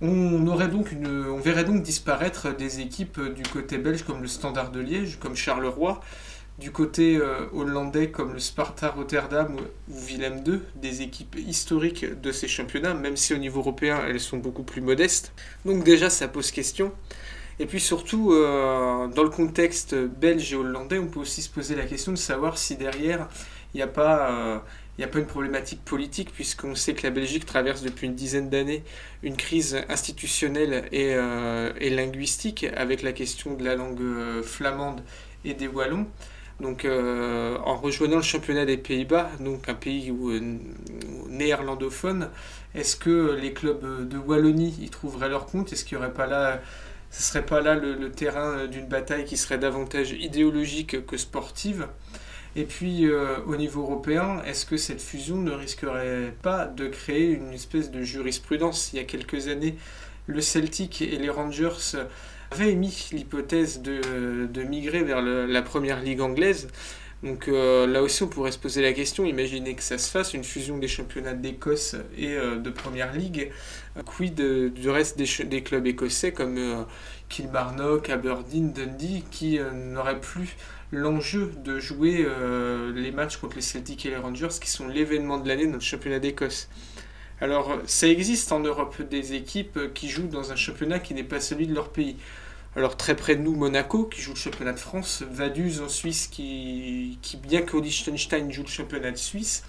on 0.00 0.44
verrait 0.54 1.64
donc 1.64 1.82
disparaître 1.82 2.56
des 2.56 2.80
équipes 2.80 3.20
du 3.34 3.42
côté 3.42 3.76
belge 3.76 4.04
comme 4.04 4.22
le 4.22 4.28
Standard 4.28 4.70
de 4.70 4.80
Liège, 4.80 5.18
comme 5.18 5.36
Charleroi, 5.36 6.00
du 6.60 6.70
côté 6.70 7.16
euh, 7.16 7.46
hollandais 7.54 8.10
comme 8.10 8.34
le 8.34 8.38
Sparta 8.38 8.90
Rotterdam 8.90 9.56
ou, 9.56 9.94
Willem 9.94 10.42
II, 10.46 10.60
des 10.76 11.00
équipes 11.00 11.36
historiques 11.36 12.04
de 12.20 12.32
ces 12.32 12.48
championnats, 12.48 12.92
même 12.92 13.16
si 13.16 13.32
au 13.32 13.38
niveau 13.38 13.60
européen 13.60 13.98
elles 14.06 14.20
sont 14.20 14.36
beaucoup 14.36 14.62
plus 14.62 14.82
modestes. 14.82 15.32
Donc 15.64 15.84
déjà 15.84 16.10
ça 16.10 16.28
pose 16.28 16.50
question. 16.50 16.92
Et 17.58 17.66
puis 17.66 17.80
surtout, 17.80 18.32
euh, 18.32 19.08
dans 19.08 19.22
le 19.22 19.30
contexte 19.30 19.94
belge 19.94 20.52
et 20.52 20.56
hollandais, 20.56 20.98
on 20.98 21.06
peut 21.06 21.20
aussi 21.20 21.40
se 21.40 21.48
poser 21.48 21.74
la 21.74 21.84
question 21.84 22.12
de 22.12 22.18
savoir 22.18 22.58
si 22.58 22.76
derrière, 22.76 23.28
il 23.72 23.78
n'y 23.78 23.82
euh, 23.82 23.86
a 23.86 25.06
pas 25.08 25.18
une 25.18 25.26
problématique 25.26 25.82
politique 25.82 26.30
puisqu'on 26.30 26.74
sait 26.74 26.92
que 26.92 27.04
la 27.04 27.10
Belgique 27.10 27.46
traverse 27.46 27.80
depuis 27.80 28.06
une 28.06 28.14
dizaine 28.14 28.50
d'années 28.50 28.84
une 29.22 29.36
crise 29.36 29.78
institutionnelle 29.88 30.88
et, 30.92 31.14
linguistique 31.90 32.66
avec 32.76 33.02
la 33.02 33.12
question 33.12 33.54
de 33.54 33.64
la 33.64 33.76
langue 33.76 34.42
flamande 34.42 35.00
et 35.46 35.54
des 35.54 35.68
Wallons. 35.68 36.06
Donc 36.60 36.84
euh, 36.84 37.56
en 37.64 37.76
rejoignant 37.76 38.16
le 38.16 38.22
championnat 38.22 38.66
des 38.66 38.76
Pays-Bas, 38.76 39.30
donc 39.40 39.68
un 39.68 39.74
pays 39.74 40.10
euh, 40.10 40.58
néerlandophone, 41.28 42.28
est-ce 42.74 42.96
que 42.96 43.34
les 43.40 43.52
clubs 43.52 44.08
de 44.08 44.18
Wallonie 44.18 44.76
y 44.82 44.90
trouveraient 44.90 45.30
leur 45.30 45.46
compte? 45.46 45.72
Est-ce 45.72 45.84
qu'il 45.84 45.96
n'y 45.96 46.04
aurait 46.04 46.12
pas 46.12 46.26
là, 46.26 46.60
ce 47.10 47.22
serait 47.22 47.46
pas 47.46 47.60
là 47.60 47.74
le, 47.74 47.94
le 47.94 48.10
terrain 48.10 48.66
d'une 48.66 48.86
bataille 48.86 49.24
qui 49.24 49.36
serait 49.36 49.58
davantage 49.58 50.12
idéologique 50.12 51.06
que 51.06 51.16
sportive? 51.16 51.88
Et 52.56 52.64
puis 52.64 53.06
euh, 53.06 53.36
au 53.46 53.56
niveau 53.56 53.82
européen, 53.82 54.42
est-ce 54.44 54.66
que 54.66 54.76
cette 54.76 55.00
fusion 55.00 55.36
ne 55.36 55.52
risquerait 55.52 56.34
pas 56.42 56.66
de 56.66 56.88
créer 56.88 57.30
une 57.30 57.52
espèce 57.52 57.90
de 57.90 58.02
jurisprudence? 58.02 58.92
Il 58.92 58.96
y 58.96 59.00
a 59.00 59.04
quelques 59.04 59.48
années, 59.48 59.76
le 60.26 60.40
Celtic 60.40 61.00
et 61.00 61.16
les 61.16 61.30
Rangers 61.30 61.96
avaient 62.50 62.72
émis 62.72 63.08
l'hypothèse 63.12 63.80
de, 63.80 64.46
de 64.46 64.62
migrer 64.62 65.02
vers 65.02 65.22
la 65.22 65.62
première 65.62 66.00
ligue 66.02 66.20
anglaise. 66.20 66.68
Donc 67.22 67.48
euh, 67.48 67.86
là 67.86 68.02
aussi, 68.02 68.22
on 68.22 68.28
pourrait 68.28 68.50
se 68.50 68.58
poser 68.58 68.80
la 68.80 68.94
question, 68.94 69.26
imaginez 69.26 69.74
que 69.74 69.82
ça 69.82 69.98
se 69.98 70.10
fasse, 70.10 70.32
une 70.32 70.42
fusion 70.42 70.78
des 70.78 70.88
championnats 70.88 71.34
d'Écosse 71.34 71.94
et 72.16 72.34
euh, 72.34 72.56
de 72.56 72.70
Première 72.70 73.12
Ligue. 73.12 73.50
Quid 74.06 74.34
de- 74.34 74.68
du 74.68 74.88
reste 74.88 75.18
des, 75.18 75.44
des 75.44 75.62
clubs 75.62 75.86
écossais 75.86 76.32
comme 76.32 76.56
euh, 76.56 76.82
Kilmarnock, 77.28 78.08
Aberdeen, 78.08 78.72
Dundee, 78.72 79.22
qui 79.30 79.58
euh, 79.58 79.70
n'auraient 79.72 80.20
plus 80.20 80.56
l'enjeu 80.92 81.52
de 81.62 81.78
jouer 81.78 82.24
euh, 82.26 82.90
les 82.94 83.12
matchs 83.12 83.36
contre 83.36 83.56
les 83.56 83.62
Celtic 83.62 84.06
et 84.06 84.10
les 84.10 84.16
Rangers, 84.16 84.48
qui 84.58 84.70
sont 84.70 84.88
l'événement 84.88 85.36
de 85.38 85.46
l'année 85.46 85.66
dans 85.66 85.74
le 85.74 85.80
championnat 85.80 86.20
d'Écosse? 86.20 86.70
Alors, 87.42 87.78
ça 87.86 88.08
existe 88.08 88.50
en 88.52 88.60
Europe 88.60 89.00
des 89.02 89.34
équipes 89.34 89.92
qui 89.94 90.08
jouent 90.08 90.28
dans 90.28 90.52
un 90.52 90.56
championnat 90.56 90.98
qui 90.98 91.12
n'est 91.12 91.22
pas 91.22 91.40
celui 91.40 91.66
de 91.66 91.74
leur 91.74 91.90
pays. 91.90 92.16
Alors, 92.76 92.96
très 92.96 93.16
près 93.16 93.34
de 93.34 93.42
nous, 93.42 93.56
Monaco, 93.56 94.04
qui 94.04 94.20
joue 94.20 94.30
le 94.30 94.38
championnat 94.38 94.72
de 94.72 94.78
France, 94.78 95.24
Vaduz 95.28 95.80
en 95.80 95.88
Suisse, 95.88 96.28
qui, 96.28 97.18
qui 97.20 97.36
bien 97.36 97.62
que 97.62 97.76
Liechtenstein 97.76 98.50
joue 98.52 98.62
le 98.62 98.68
championnat 98.68 99.10
de 99.10 99.16
Suisse. 99.16 99.64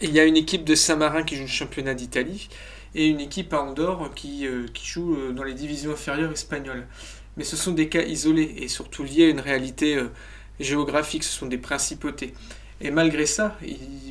Il 0.00 0.10
y 0.10 0.20
a 0.20 0.24
une 0.24 0.38
équipe 0.38 0.64
de 0.64 0.74
Saint-Marin 0.74 1.22
qui 1.22 1.36
joue 1.36 1.42
le 1.42 1.48
championnat 1.48 1.92
d'Italie, 1.92 2.48
et 2.94 3.08
une 3.08 3.20
équipe 3.20 3.52
à 3.52 3.60
Andorre 3.60 4.10
qui, 4.14 4.46
euh, 4.46 4.66
joue 4.82 5.16
euh, 5.16 5.32
dans 5.32 5.42
les 5.42 5.52
divisions 5.52 5.92
inférieures 5.92 6.32
espagnoles. 6.32 6.86
Mais 7.36 7.44
ce 7.44 7.56
sont 7.56 7.72
des 7.72 7.90
cas 7.90 8.02
isolés, 8.02 8.54
et 8.56 8.68
surtout 8.68 9.02
liés 9.02 9.26
à 9.26 9.28
une 9.28 9.40
réalité 9.40 9.96
euh, 9.96 10.08
géographique, 10.58 11.24
ce 11.24 11.38
sont 11.38 11.46
des 11.46 11.58
principautés. 11.58 12.32
Et 12.82 12.90
malgré 12.90 13.24
ça, 13.24 13.56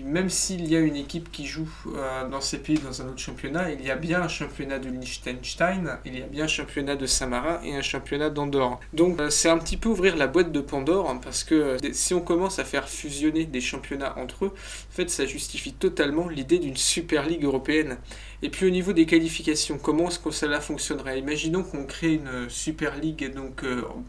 même 0.03 0.29
s'il 0.29 0.67
y 0.67 0.75
a 0.75 0.79
une 0.79 0.95
équipe 0.95 1.31
qui 1.31 1.45
joue 1.45 1.69
euh, 1.95 2.27
dans 2.27 2.41
ces 2.41 2.57
pays 2.57 2.79
dans 2.79 3.01
un 3.03 3.09
autre 3.09 3.19
championnat, 3.19 3.71
il 3.71 3.85
y 3.85 3.91
a 3.91 3.95
bien 3.95 4.23
un 4.23 4.27
championnat 4.27 4.79
de 4.79 4.89
Liechtenstein, 4.89 5.99
il 6.03 6.17
y 6.17 6.23
a 6.23 6.25
bien 6.25 6.45
un 6.45 6.47
championnat 6.47 6.95
de 6.95 7.05
Saint-Marin 7.05 7.59
et 7.63 7.75
un 7.75 7.83
championnat 7.83 8.31
d'Andorre. 8.31 8.79
Donc 8.93 9.19
euh, 9.19 9.29
c'est 9.29 9.49
un 9.49 9.59
petit 9.59 9.77
peu 9.77 9.89
ouvrir 9.89 10.15
la 10.15 10.25
boîte 10.25 10.51
de 10.51 10.61
Pandore 10.61 11.11
hein, 11.11 11.19
parce 11.23 11.43
que 11.43 11.53
euh, 11.53 11.77
si 11.91 12.15
on 12.15 12.21
commence 12.21 12.57
à 12.57 12.63
faire 12.63 12.89
fusionner 12.89 13.45
des 13.45 13.61
championnats 13.61 14.17
entre 14.17 14.45
eux, 14.45 14.53
en 14.53 14.95
fait 14.95 15.11
ça 15.11 15.27
justifie 15.27 15.73
totalement 15.73 16.27
l'idée 16.27 16.57
d'une 16.57 16.77
Super 16.77 17.27
Ligue 17.27 17.43
européenne. 17.43 17.97
Et 18.41 18.49
puis 18.49 18.65
au 18.65 18.71
niveau 18.71 18.93
des 18.93 19.05
qualifications, 19.05 19.77
comment 19.77 20.07
est-ce 20.07 20.19
que 20.19 20.31
cela 20.31 20.59
fonctionnerait? 20.59 21.19
Imaginons 21.19 21.63
qu'on 21.63 21.85
crée 21.85 22.13
une 22.13 22.49
Super 22.49 22.97
League 22.97 23.31
donc 23.33 23.63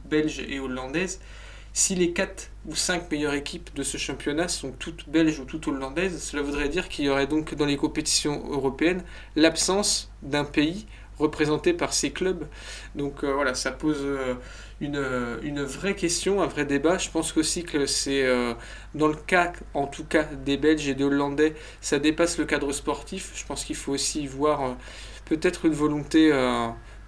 belge 0.09 0.45
et 0.49 0.59
hollandaise. 0.61 1.21
Si 1.79 1.95
les 1.95 2.15
4 2.15 2.53
ou 2.65 2.75
5 2.75 3.11
meilleures 3.11 3.35
équipes 3.35 3.69
de 3.75 3.83
ce 3.83 3.99
championnat 3.99 4.49
sont 4.49 4.73
toutes 4.73 5.11
belges 5.11 5.41
ou 5.41 5.45
toutes 5.45 5.69
hollandaises, 5.69 6.23
cela 6.23 6.41
voudrait 6.43 6.71
dire 6.71 6.89
qu'il 6.89 7.05
y 7.05 7.11
aurait 7.11 7.27
donc 7.27 7.55
dans 7.55 7.67
les 7.67 7.77
compétitions 7.77 8.43
européennes 8.51 9.03
l'absence 9.37 10.11
d'un 10.23 10.47
pays 10.47 10.87
représenté 11.19 11.75
par 11.75 11.93
ces 11.93 12.13
clubs. 12.13 12.47
Donc 12.95 13.23
euh, 13.23 13.35
voilà, 13.35 13.53
ça 13.53 13.73
pose 13.73 13.99
euh, 14.01 14.37
une, 14.81 14.97
euh, 14.97 15.37
une 15.43 15.63
vraie 15.65 15.95
question, 15.95 16.41
un 16.41 16.47
vrai 16.47 16.65
débat. 16.65 16.97
Je 16.97 17.11
pense 17.11 17.37
aussi 17.37 17.65
que 17.65 17.85
c'est 17.85 18.27
dans 18.95 19.09
le 19.09 19.15
cas, 19.15 19.53
en 19.75 19.87
tout 19.87 20.05
cas, 20.05 20.25
des 20.25 20.57
Belges 20.57 20.89
et 20.89 20.95
des 20.95 21.05
Hollandais, 21.05 21.55
ça 21.83 21.99
dépasse 21.99 22.39
le 22.39 22.47
cadre 22.47 22.73
sportif. 22.73 23.33
Je 23.35 23.45
pense 23.45 23.67
qu'il 23.67 23.77
faut 23.77 23.93
aussi 23.93 24.27
voir 24.27 24.79
peut-être 25.27 25.67
une 25.67 25.75
volonté 25.75 26.33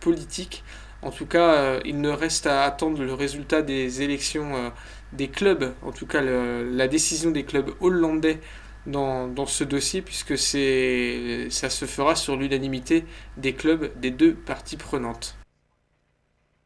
politique. 0.00 0.62
En 1.02 1.11
tout 1.11 1.26
cas, 1.26 1.54
euh, 1.54 1.80
il 1.84 2.00
ne 2.00 2.08
reste 2.08 2.46
à 2.46 2.64
attendre 2.64 3.02
le 3.02 3.14
résultat 3.14 3.62
des 3.62 4.02
élections 4.02 4.56
euh, 4.56 4.70
des 5.12 5.28
clubs, 5.28 5.72
en 5.82 5.92
tout 5.92 6.06
cas 6.06 6.20
la 6.20 6.88
décision 6.88 7.30
des 7.30 7.44
clubs 7.44 7.70
hollandais 7.80 8.40
dans, 8.87 9.28
dans 9.28 9.46
ce 9.46 9.64
dossier, 9.64 10.02
puisque 10.02 10.37
ça 10.37 11.70
se 11.70 11.84
fera 11.84 12.14
sur 12.14 12.37
l'unanimité 12.37 13.04
des 13.37 13.52
clubs 13.52 13.98
des 14.00 14.11
deux 14.11 14.34
parties 14.34 14.76
prenantes. 14.76 15.38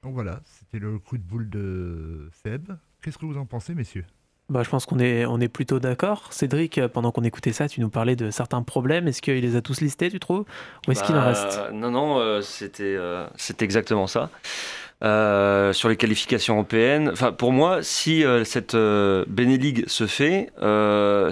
Donc 0.02 0.14
voilà, 0.14 0.40
c'était 0.44 0.80
le 0.80 0.98
coup 0.98 1.18
de 1.18 1.22
boule 1.22 1.48
de 1.48 2.28
Seb. 2.42 2.72
Qu'est-ce 3.02 3.18
que 3.18 3.26
vous 3.26 3.36
en 3.36 3.46
pensez, 3.46 3.74
messieurs? 3.74 4.04
Bah, 4.52 4.62
je 4.62 4.68
pense 4.68 4.84
qu'on 4.84 4.98
est, 4.98 5.24
on 5.24 5.40
est 5.40 5.48
plutôt 5.48 5.80
d'accord. 5.80 6.26
Cédric, 6.30 6.76
euh, 6.76 6.86
pendant 6.86 7.10
qu'on 7.10 7.24
écoutait 7.24 7.52
ça, 7.52 7.68
tu 7.68 7.80
nous 7.80 7.88
parlais 7.88 8.16
de 8.16 8.30
certains 8.30 8.62
problèmes. 8.62 9.08
Est-ce 9.08 9.22
qu'il 9.22 9.40
les 9.40 9.56
a 9.56 9.62
tous 9.62 9.80
listés, 9.80 10.10
tu 10.10 10.20
trouves? 10.20 10.44
Ou 10.86 10.92
est-ce 10.92 11.02
qu'il 11.02 11.14
en 11.14 11.20
Bah, 11.20 11.28
reste? 11.28 11.72
Non, 11.72 11.90
non, 11.90 12.18
euh, 12.18 12.42
c'était 12.42 12.94
euh, 12.94 13.26
c'était 13.36 13.64
exactement 13.64 14.06
ça. 14.06 14.28
Euh, 15.02 15.72
sur 15.72 15.88
les 15.88 15.96
qualifications 15.96 16.54
européennes, 16.54 17.08
enfin 17.10 17.32
pour 17.32 17.50
moi, 17.50 17.82
si 17.82 18.24
cette 18.44 18.76
Beneligue 18.76 19.88
se 19.88 20.06
fait, 20.06 20.52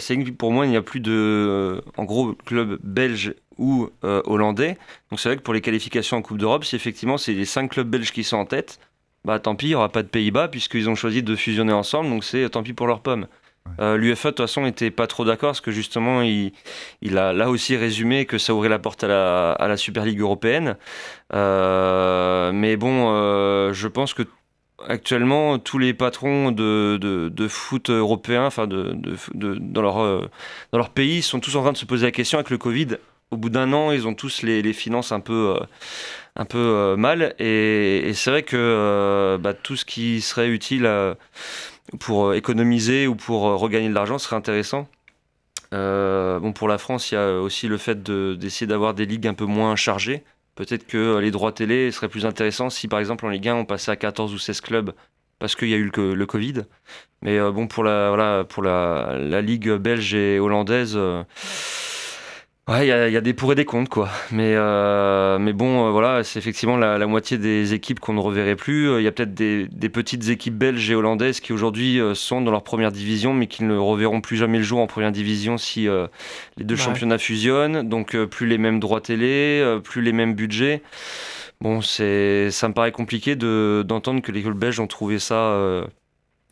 c'est 0.00 0.32
pour 0.32 0.50
moi 0.50 0.64
il 0.66 0.70
n'y 0.70 0.76
a 0.76 0.82
plus 0.82 0.98
de, 1.00 1.80
en 1.96 2.04
gros, 2.04 2.32
club 2.46 2.78
belge 2.82 3.34
ou 3.58 3.90
hollandais. 4.02 4.76
Donc 5.10 5.20
c'est 5.20 5.28
vrai 5.28 5.36
que 5.36 5.42
pour 5.42 5.54
les 5.54 5.60
qualifications 5.60 6.16
en 6.16 6.22
Coupe 6.22 6.38
d'Europe, 6.38 6.64
si 6.64 6.74
effectivement 6.74 7.16
c'est 7.16 7.32
les 7.32 7.44
cinq 7.44 7.70
clubs 7.70 7.88
belges 7.88 8.10
qui 8.10 8.24
sont 8.24 8.38
en 8.38 8.46
tête, 8.46 8.80
bah 9.24 9.38
tant 9.38 9.54
pis, 9.54 9.66
il 9.66 9.68
n'y 9.70 9.74
aura 9.74 9.88
pas 9.90 10.02
de 10.02 10.08
Pays-Bas 10.08 10.48
puisqu'ils 10.48 10.88
ont 10.88 10.94
choisi 10.94 11.22
de 11.22 11.36
fusionner 11.36 11.72
ensemble, 11.72 12.08
donc 12.10 12.24
c'est 12.24 12.48
tant 12.50 12.62
pis 12.62 12.72
pour 12.72 12.86
leurs 12.86 13.00
pommes. 13.00 13.26
Euh, 13.78 13.96
L'UFA 13.98 14.30
de 14.30 14.34
toute 14.36 14.46
façon 14.46 14.62
n'était 14.62 14.90
pas 14.90 15.06
trop 15.06 15.24
d'accord 15.24 15.50
parce 15.50 15.60
que 15.60 15.70
justement 15.70 16.22
il, 16.22 16.52
il 17.02 17.18
a 17.18 17.32
là 17.34 17.50
aussi 17.50 17.76
résumé 17.76 18.24
que 18.24 18.38
ça 18.38 18.54
ouvrait 18.54 18.70
la 18.70 18.78
porte 18.78 19.04
à 19.04 19.08
la, 19.08 19.52
à 19.52 19.68
la 19.68 19.76
Super 19.76 20.04
Ligue 20.06 20.20
européenne. 20.20 20.76
Euh, 21.34 22.52
mais 22.52 22.76
bon, 22.76 23.12
euh, 23.14 23.72
je 23.72 23.86
pense 23.86 24.14
que 24.14 24.22
actuellement 24.88 25.58
tous 25.58 25.78
les 25.78 25.92
patrons 25.92 26.52
de, 26.52 26.98
de, 27.00 27.28
de 27.28 27.48
foot 27.48 27.90
européen, 27.90 28.46
enfin 28.46 28.66
de, 28.66 28.92
de, 28.94 29.14
de- 29.34 29.58
dans, 29.60 29.82
leur, 29.82 30.02
euh, 30.02 30.28
dans 30.72 30.78
leur 30.78 30.90
pays, 30.90 31.20
sont 31.20 31.38
tous 31.38 31.54
en 31.56 31.62
train 31.62 31.72
de 31.72 31.76
se 31.76 31.84
poser 31.84 32.06
la 32.06 32.12
question 32.12 32.38
avec 32.38 32.50
le 32.50 32.58
Covid. 32.58 32.96
Au 33.30 33.36
bout 33.36 33.50
d'un 33.50 33.72
an, 33.72 33.92
ils 33.92 34.08
ont 34.08 34.14
tous 34.14 34.42
les, 34.42 34.62
les 34.62 34.72
finances 34.72 35.12
un 35.12 35.20
peu, 35.20 35.54
euh, 35.56 35.60
un 36.36 36.44
peu 36.44 36.58
euh, 36.58 36.96
mal. 36.96 37.34
Et, 37.38 38.12
c'est 38.14 38.30
vrai 38.30 38.42
que 38.42 38.56
euh, 38.56 39.38
bah, 39.38 39.54
tout 39.54 39.76
ce 39.76 39.84
qui 39.84 40.20
serait 40.20 40.48
utile 40.48 40.86
à- 40.86 41.16
pour 41.98 42.28
euh, 42.28 42.34
économiser 42.34 43.06
ou 43.06 43.14
pour 43.16 43.48
euh, 43.48 43.56
regagner 43.56 43.88
de 43.88 43.94
l'argent 43.94 44.18
serait 44.18 44.36
intéressant. 44.36 44.88
Euh, 45.72 46.40
bon, 46.40 46.52
pour 46.52 46.68
la 46.68 46.78
France, 46.78 47.10
il 47.12 47.14
y 47.14 47.18
a 47.18 47.40
aussi 47.40 47.68
le 47.68 47.78
fait 47.78 48.02
de- 48.02 48.36
d'essayer 48.38 48.66
d'avoir 48.66 48.94
des 48.94 49.06
ligues 49.06 49.26
un 49.26 49.34
peu 49.34 49.44
moins 49.46 49.76
chargées. 49.76 50.24
Peut-être 50.56 50.86
que 50.86 50.98
euh, 50.98 51.20
les 51.20 51.30
droits 51.30 51.52
télé 51.52 51.90
seraient 51.92 52.08
plus 52.08 52.26
intéressants 52.26 52.70
si, 52.70 52.88
par 52.88 52.98
exemple, 53.00 53.24
en 53.26 53.28
Ligue 53.30 53.48
1, 53.48 53.54
on 53.54 53.64
passait 53.64 53.90
à 53.92 53.96
14 53.96 54.34
ou 54.34 54.38
16 54.38 54.60
clubs 54.60 54.92
parce 55.38 55.56
qu'il 55.56 55.68
y 55.70 55.74
a 55.74 55.76
eu 55.76 55.90
le, 55.96 56.14
le 56.14 56.26
Covid. 56.26 56.64
Mais 57.22 57.38
euh, 57.38 57.50
bon, 57.50 57.66
pour 57.66 57.84
la, 57.84 58.08
voilà, 58.08 58.44
pour 58.44 58.62
la, 58.62 59.16
la 59.18 59.40
Ligue 59.42 59.70
belge 59.72 60.14
et 60.14 60.38
hollandaise, 60.38 60.94
euh, 60.96 61.22
ouais, 62.70 62.86
il 62.86 63.08
y, 63.10 63.12
y 63.12 63.16
a 63.16 63.20
des 63.20 63.34
pour 63.34 63.52
et 63.52 63.54
des 63.54 63.64
contre, 63.64 63.90
quoi. 63.90 64.08
Mais, 64.30 64.54
euh, 64.54 65.38
mais 65.38 65.52
bon, 65.52 65.86
euh, 65.86 65.90
voilà, 65.90 66.24
c'est 66.24 66.38
effectivement 66.38 66.76
la, 66.76 66.96
la 66.98 67.06
moitié 67.06 67.36
des 67.38 67.74
équipes 67.74 68.00
qu'on 68.00 68.12
ne 68.14 68.20
reverrait 68.20 68.56
plus. 68.56 68.88
Euh, 68.88 69.00
Il 69.00 69.04
y 69.04 69.06
a 69.08 69.12
peut-être 69.12 69.34
des, 69.34 69.66
des 69.68 69.88
petites 69.88 70.28
équipes 70.28 70.56
belges 70.56 70.90
et 70.90 70.94
hollandaises 70.94 71.40
qui 71.40 71.52
aujourd'hui 71.52 72.00
euh, 72.00 72.14
sont 72.14 72.40
dans 72.40 72.50
leur 72.50 72.62
première 72.62 72.92
division, 72.92 73.34
mais 73.34 73.46
qui 73.46 73.64
ne 73.64 73.76
reverront 73.76 74.20
plus 74.20 74.36
jamais 74.36 74.58
le 74.58 74.64
jour 74.64 74.80
en 74.80 74.86
première 74.86 75.12
division 75.12 75.58
si 75.58 75.88
euh, 75.88 76.06
les 76.56 76.64
deux 76.64 76.76
Ouais. 76.76 76.80
championnats 76.80 77.18
fusionnent. 77.18 77.88
Donc 77.88 78.14
euh, 78.14 78.26
plus 78.26 78.46
les 78.46 78.58
mêmes 78.58 78.80
droits 78.80 79.00
télé, 79.00 79.60
euh, 79.62 79.78
plus 79.80 80.00
les 80.02 80.12
mêmes 80.12 80.34
budgets. 80.34 80.82
Bon, 81.60 81.82
c'est, 81.82 82.50
ça 82.50 82.68
me 82.68 82.72
paraît 82.74 82.92
compliqué 82.92 83.36
de, 83.36 83.84
d'entendre 83.86 84.22
que 84.22 84.32
les 84.32 84.40
clubs 84.42 84.56
belges 84.58 84.80
ont 84.80 84.86
trouvé 84.86 85.18
ça 85.18 85.34
euh, 85.34 85.84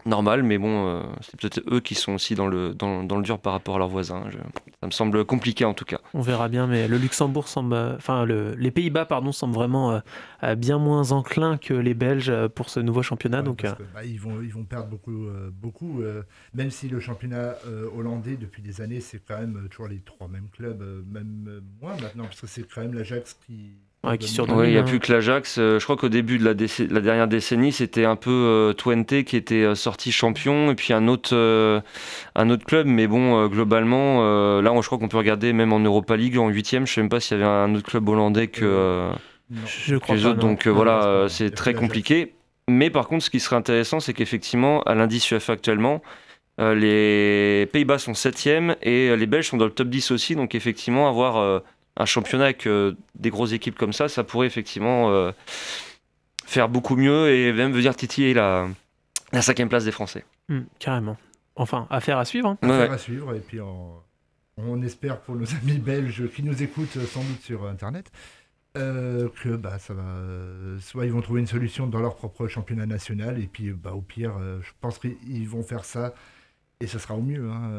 normal, 0.09 0.43
mais 0.43 0.59
bon, 0.59 0.89
euh, 0.89 1.03
c'est 1.21 1.39
peut-être 1.39 1.61
eux 1.73 1.81
qui 1.81 1.95
sont 1.95 2.13
aussi 2.15 2.35
dans 2.35 2.47
le, 2.49 2.75
dans, 2.75 3.05
dans 3.05 3.17
le 3.17 3.23
dur 3.23 3.39
par 3.39 3.53
rapport 3.53 3.77
à 3.77 3.79
leurs 3.79 3.89
voisins. 3.89 4.25
Je- 4.31 4.39
ça 4.81 4.87
me 4.87 4.91
semble 4.91 5.25
compliqué 5.25 5.65
en 5.65 5.75
tout 5.75 5.85
cas. 5.85 5.99
On 6.15 6.21
verra 6.21 6.49
bien, 6.49 6.67
mais 6.67 6.89
le 6.89 6.99
Luxembourg 6.99 7.49
semble, 7.49 7.75
enfin 7.97 8.25
le- 8.25 8.55
les 8.55 8.71
Pays-Bas 8.71 9.05
pardon 9.07 9.33
semblent 9.33 9.55
vraiment 9.55 9.93
euh, 9.93 10.01
euh, 10.45 10.55
bien 10.55 10.79
moins 10.79 11.13
enclins 11.13 11.59
que 11.59 11.75
les 11.75 11.95
Belges 11.95 12.33
pour 12.55 12.71
ce 12.71 12.81
nouveau 12.81 13.03
championnat. 13.03 13.43
donc 13.43 13.63
Parce 13.63 13.75
euh, 13.75 13.77
que, 13.85 13.95
bah, 13.95 14.05
ils, 14.05 14.21
vont, 14.21 14.41
ils 14.43 14.53
vont 14.53 14.65
perdre 14.65 14.89
beaucoup, 14.89 15.27
euh, 15.27 15.51
beaucoup 15.53 16.03
euh, 16.03 16.23
même 16.55 16.71
si 16.71 16.89
le 16.89 17.01
championnat 17.01 17.57
euh, 17.67 17.89
hollandais, 17.97 18.37
depuis 18.37 18.63
des 18.63 18.81
années, 18.81 19.01
c'est 19.01 19.21
quand 19.27 19.39
même 19.39 19.69
toujours 19.71 19.89
les 19.89 20.01
trois 20.01 20.29
mêmes 20.29 20.49
clubs, 20.51 20.81
euh, 20.83 21.03
même 21.11 21.61
moins 21.81 21.97
maintenant, 22.01 22.25
parce 22.25 22.41
que 22.41 22.47
c'est 22.47 22.63
quand 22.63 22.81
même 22.81 22.95
l'Ajax 22.95 23.37
qui. 23.47 23.73
Ouais, 24.05 24.17
qui 24.17 24.27
domine. 24.27 24.35
surdomine, 24.35 24.61
Oui, 24.63 24.69
il 24.69 24.73
n'y 24.73 24.77
a 24.79 24.81
hein. 24.81 24.85
plus 24.85 25.01
que 25.01 25.13
l'Ajax. 25.13 25.59
Euh, 25.59 25.79
je 25.81 25.85
crois 25.85 25.97
qu'au 25.97 26.09
début 26.09 26.39
de 26.39 26.45
la, 26.45 26.55
déc- 26.55 26.89
la 26.91 27.01
dernière 27.01 27.27
décennie, 27.27 27.73
c'était 27.73 28.05
un 28.05 28.15
peu 28.15 28.31
euh, 28.31 28.73
Twente 28.73 29.25
qui 29.25 29.37
était 29.37 29.63
euh, 29.65 29.75
sorti 29.75 30.13
champion, 30.13 30.71
et 30.71 30.75
puis 30.77 30.93
un 30.93 31.09
autre, 31.09 31.31
euh, 31.35 31.81
un 32.37 32.49
autre 32.51 32.65
club. 32.65 32.87
Mais 32.87 33.09
bon, 33.09 33.37
euh, 33.45 33.49
globalement, 33.49 34.19
euh, 34.23 34.63
là, 34.63 34.73
on- 34.73 34.83
je 34.83 34.87
crois 34.87 34.99
qu'on 34.99 35.09
peut 35.09 35.17
regarder 35.17 35.53
même 35.53 35.73
en 35.73 35.81
Europa 35.81 36.17
League, 36.17 36.39
en 36.39 36.49
huitième. 36.49 36.87
Je 36.87 36.93
ne 36.93 36.95
sais 36.95 37.01
même 37.01 37.11
pas 37.11 37.19
s'il 37.19 37.39
y 37.39 37.41
avait 37.43 37.51
un 37.51 37.75
autre 37.75 37.87
club 37.89 38.09
hollandais 38.09 38.47
que, 38.47 38.65
euh, 38.65 39.11
Non. 39.51 39.61
je 39.67 39.95
que 39.97 40.01
crois 40.01 40.15
les 40.15 40.23
pas, 40.23 40.29
autres. 40.29 40.43
non. 40.43 40.49
Donc 40.51 40.67
Non, 40.67 40.75
voilà, 40.75 41.27
c'est 41.29 41.51
très 41.51 41.75
compliqué. 41.75 42.35
Mais 42.71 42.91
par 42.91 43.09
contre, 43.09 43.25
ce 43.25 43.31
qui 43.31 43.41
serait 43.41 43.57
intéressant, 43.57 43.99
c'est 43.99 44.13
qu'effectivement, 44.13 44.83
à 44.83 44.95
l'indice 44.95 45.29
UEFA 45.33 45.55
actuellement, 45.55 46.03
euh, 46.61 46.75
les 46.75 47.67
Pays-Bas 47.67 47.99
sont 47.99 48.15
septième 48.15 48.77
et 48.83 49.17
les 49.17 49.27
Belges 49.27 49.49
sont 49.49 49.57
dans 49.57 49.65
le 49.65 49.71
top 49.73 49.89
10 49.89 50.11
aussi. 50.13 50.37
Donc 50.37 50.55
effectivement, 50.55 51.09
avoir 51.09 51.39
euh, 51.39 51.61
un 51.99 52.07
championnat 52.07 52.45
avec 52.45 52.67
euh, 52.67 52.95
des 53.17 53.29
grosses 53.31 53.53
équipes 53.53 53.77
comme 53.77 53.93
ça, 53.93 54.09
ça 54.09 54.25
pourrait 54.25 54.47
effectivement 54.47 55.11
euh, 55.11 55.33
faire 56.47 56.69
beaucoup 56.69 56.97
mieux 56.97 57.29
et 57.31 57.53
même 57.53 57.73
venir 57.73 57.95
titiller 57.97 58.33
la, 58.35 58.69
la 59.33 59.43
cinquième 59.43 59.69
place 59.69 59.85
des 59.85 59.93
Français. 59.93 60.25
Hmm, 60.49 60.61
carrément. 60.79 61.17
Enfin, 61.57 61.87
affaire 61.91 62.19
à 62.19 62.25
suivre. 62.25 62.49
hein. 62.51 62.59
Affaire 62.63 62.89
ouais. 62.89 62.95
à 62.95 62.99
suivre, 62.99 63.35
et 63.35 63.41
puis 63.41 63.61
on, 63.61 63.93
on 64.57 64.81
espère 64.83 65.21
pour 65.21 65.35
nos 65.35 65.47
amis 65.63 65.79
belges 65.79 66.29
qui 66.31 66.43
nous 66.43 66.63
écoutent 66.63 66.99
sans 67.07 67.23
doute 67.23 67.43
sur 67.43 67.67
Internet. 67.67 68.11
euh, 68.77 69.29
que 69.43 69.49
bah, 69.57 69.79
ça 69.81 69.93
va, 69.93 70.05
soit 70.81 71.05
ils 71.07 71.13
vont 71.13 71.21
trouver 71.21 71.41
une 71.41 71.47
solution 71.49 71.89
dans 71.89 72.01
leur 72.01 72.15
propre 72.15 72.47
championnat 72.47 72.87
national, 72.87 73.43
et 73.43 73.49
puis 73.49 73.73
bah, 73.73 73.93
au 73.93 74.03
pire, 74.03 74.37
euh, 74.41 74.61
je 74.63 74.71
pense 74.81 74.99
qu'ils 75.01 75.49
vont 75.49 75.65
faire 75.65 75.85
ça, 75.85 76.15
et 76.81 76.87
ça 76.87 77.01
sera 77.01 77.15
au 77.15 77.23
mieux. 77.23 77.51
hein, 77.51 77.73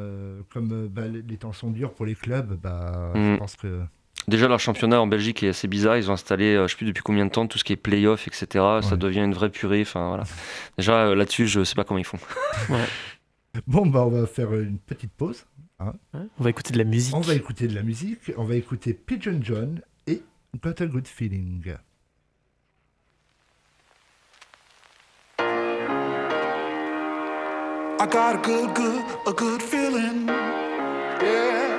comme 0.50 0.88
bah, 0.90 1.04
les 1.08 1.38
temps 1.38 1.54
sont 1.54 1.72
durs 1.72 1.94
pour 1.94 2.06
les 2.06 2.16
clubs, 2.16 2.54
bah, 2.62 3.12
je 3.16 3.20
Mm. 3.36 3.38
pense 3.38 3.56
que 3.56 3.80
Déjà, 4.28 4.48
leur 4.48 4.60
championnat 4.60 5.02
en 5.02 5.08
Belgique 5.08 5.42
est 5.44 5.50
assez 5.50 5.68
bizarre. 5.68 5.98
Ils 5.98 6.10
ont 6.12 6.14
installé, 6.14 6.54
euh, 6.56 6.68
je 6.68 6.72
sais 6.72 6.78
plus 6.78 6.86
depuis 6.86 7.02
combien 7.02 7.26
de 7.26 7.32
temps, 7.32 7.48
tout 7.48 7.58
ce 7.58 7.64
qui 7.64 7.74
est 7.74 7.78
play-off, 7.78 8.28
etc. 8.28 8.64
Ça 8.82 8.96
devient 8.96 9.22
une 9.22 9.34
vraie 9.34 9.50
purée. 9.50 9.82
Enfin, 9.82 10.10
voilà. 10.10 10.24
Déjà, 10.78 11.08
euh, 11.08 11.16
là-dessus, 11.16 11.48
je 11.48 11.64
sais 11.64 11.76
pas 11.76 11.84
comment 11.84 12.00
ils 12.00 12.06
font. 12.06 12.20
Bon, 13.66 13.86
bah, 13.88 14.06
on 14.06 14.10
va 14.10 14.28
faire 14.28 14.54
une 14.54 14.78
petite 14.78 15.12
pause. 15.12 15.46
Ouais, 15.80 15.92
On 16.14 16.44
va 16.44 16.50
écouter 16.52 16.72
de 16.72 16.78
la 16.78 16.84
musique. 16.84 17.16
On 17.16 17.22
va 17.22 17.34
écouter 17.34 17.68
de 17.68 17.74
la 17.74 17.82
musique. 17.82 18.32
On 18.38 18.44
va 18.44 18.56
écouter 18.56 18.94
Pigeon 18.94 19.40
John 19.42 19.82
et 20.06 20.22
Got 20.62 20.84
a 20.84 20.86
Good 20.86 21.08
Feeling. 21.08 21.74
I 28.02 28.06
got 28.06 28.36
a 28.36 28.42
good, 28.42 28.74
good, 28.76 29.04
a 29.28 29.34
good 29.34 29.62
feeling. 29.62 30.28
Yeah. 30.28 31.79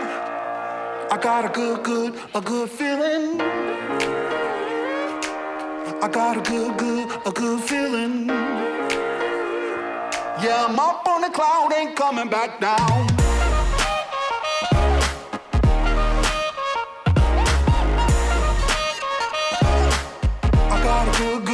I 1.13 1.19
got 1.19 1.45
a 1.45 1.49
good, 1.49 1.83
good, 1.83 2.15
a 2.37 2.41
good 2.41 2.71
feeling. 2.71 3.41
I 6.01 6.09
got 6.09 6.37
a 6.37 6.41
good, 6.41 6.79
good, 6.79 7.11
a 7.27 7.33
good 7.33 7.61
feeling. 7.65 8.29
Yeah, 10.41 10.67
I'm 10.69 10.79
up 10.79 11.09
on 11.09 11.23
the 11.23 11.31
cloud, 11.31 11.73
ain't 11.77 11.97
coming 11.97 12.29
back 12.29 12.61
down. 12.61 13.09
I 20.71 20.81
got 20.85 21.09
a 21.09 21.19
good, 21.19 21.45
good 21.45 21.50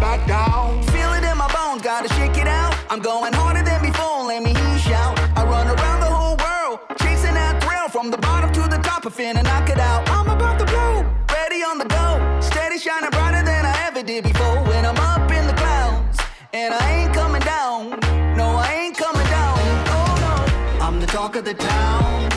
back 0.00 0.26
down. 0.26 0.82
Feel 0.84 1.12
it 1.12 1.24
in 1.24 1.36
my 1.36 1.46
bones, 1.52 1.82
gotta 1.82 2.08
shake 2.14 2.36
it 2.38 2.48
out. 2.48 2.74
I'm 2.88 3.00
going 3.00 3.32
harder 3.32 3.62
than 3.62 3.80
before, 3.82 4.24
let 4.24 4.42
me 4.42 4.52
hear 4.54 4.72
you 4.72 4.78
shout. 4.78 5.18
I 5.36 5.44
run 5.44 5.66
around 5.66 6.00
the 6.00 6.06
whole 6.06 6.36
world, 6.36 6.80
chasing 6.98 7.34
that 7.34 7.62
thrill 7.62 7.88
from 7.88 8.10
the 8.10 8.18
bottom 8.18 8.50
to 8.52 8.62
the 8.62 8.78
top, 8.82 9.06
I 9.06 9.10
finna 9.10 9.44
knock 9.44 9.68
it 9.68 9.78
out. 9.78 10.08
I'm 10.10 10.28
about 10.28 10.58
to 10.58 10.64
blow, 10.64 11.04
ready 11.32 11.62
on 11.62 11.78
the 11.78 11.84
go, 11.84 12.06
steady 12.40 12.78
shining 12.78 13.10
brighter 13.10 13.44
than 13.44 13.66
I 13.66 13.74
ever 13.86 14.02
did 14.02 14.24
before. 14.24 14.58
When 14.64 14.84
I'm 14.86 14.96
up 14.96 15.30
in 15.30 15.46
the 15.46 15.54
clouds, 15.54 16.18
and 16.52 16.74
I 16.74 16.82
ain't 16.96 17.14
coming 17.14 17.42
down. 17.42 17.90
No, 18.36 18.56
I 18.56 18.72
ain't 18.82 18.96
coming 18.96 19.26
down. 19.26 19.58
Oh 19.96 20.12
no, 20.26 20.84
I'm 20.84 20.98
the 20.98 21.06
talk 21.06 21.36
of 21.36 21.44
the 21.44 21.54
town. 21.54 22.28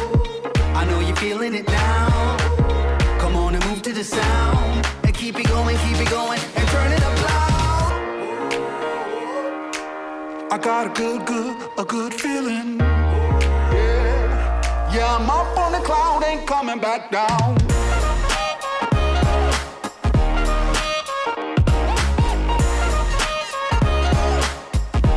I 0.76 0.86
know 0.86 1.00
you're 1.00 1.16
feeling 1.16 1.56
it 1.56 1.68
now. 1.68 2.38
Come 3.20 3.36
on 3.36 3.56
and 3.56 3.66
move 3.68 3.82
to 3.84 3.94
the 3.94 4.04
sound, 4.04 4.86
and 5.04 5.16
keep 5.16 5.40
it 5.40 5.48
going, 5.48 5.78
keep 5.78 6.00
it 6.06 6.10
going, 6.10 6.40
I 10.54 10.58
got 10.60 10.86
a 10.86 10.90
good, 10.92 11.26
good, 11.26 11.58
a 11.80 11.84
good 11.84 12.14
feeling. 12.14 12.78
Yeah, 12.78 14.94
yeah, 14.94 15.16
I'm 15.16 15.28
up 15.28 15.58
on 15.58 15.72
the 15.72 15.80
cloud, 15.80 16.24
ain't 16.24 16.46
coming 16.46 16.80
back 16.80 17.10
down. 17.10 17.58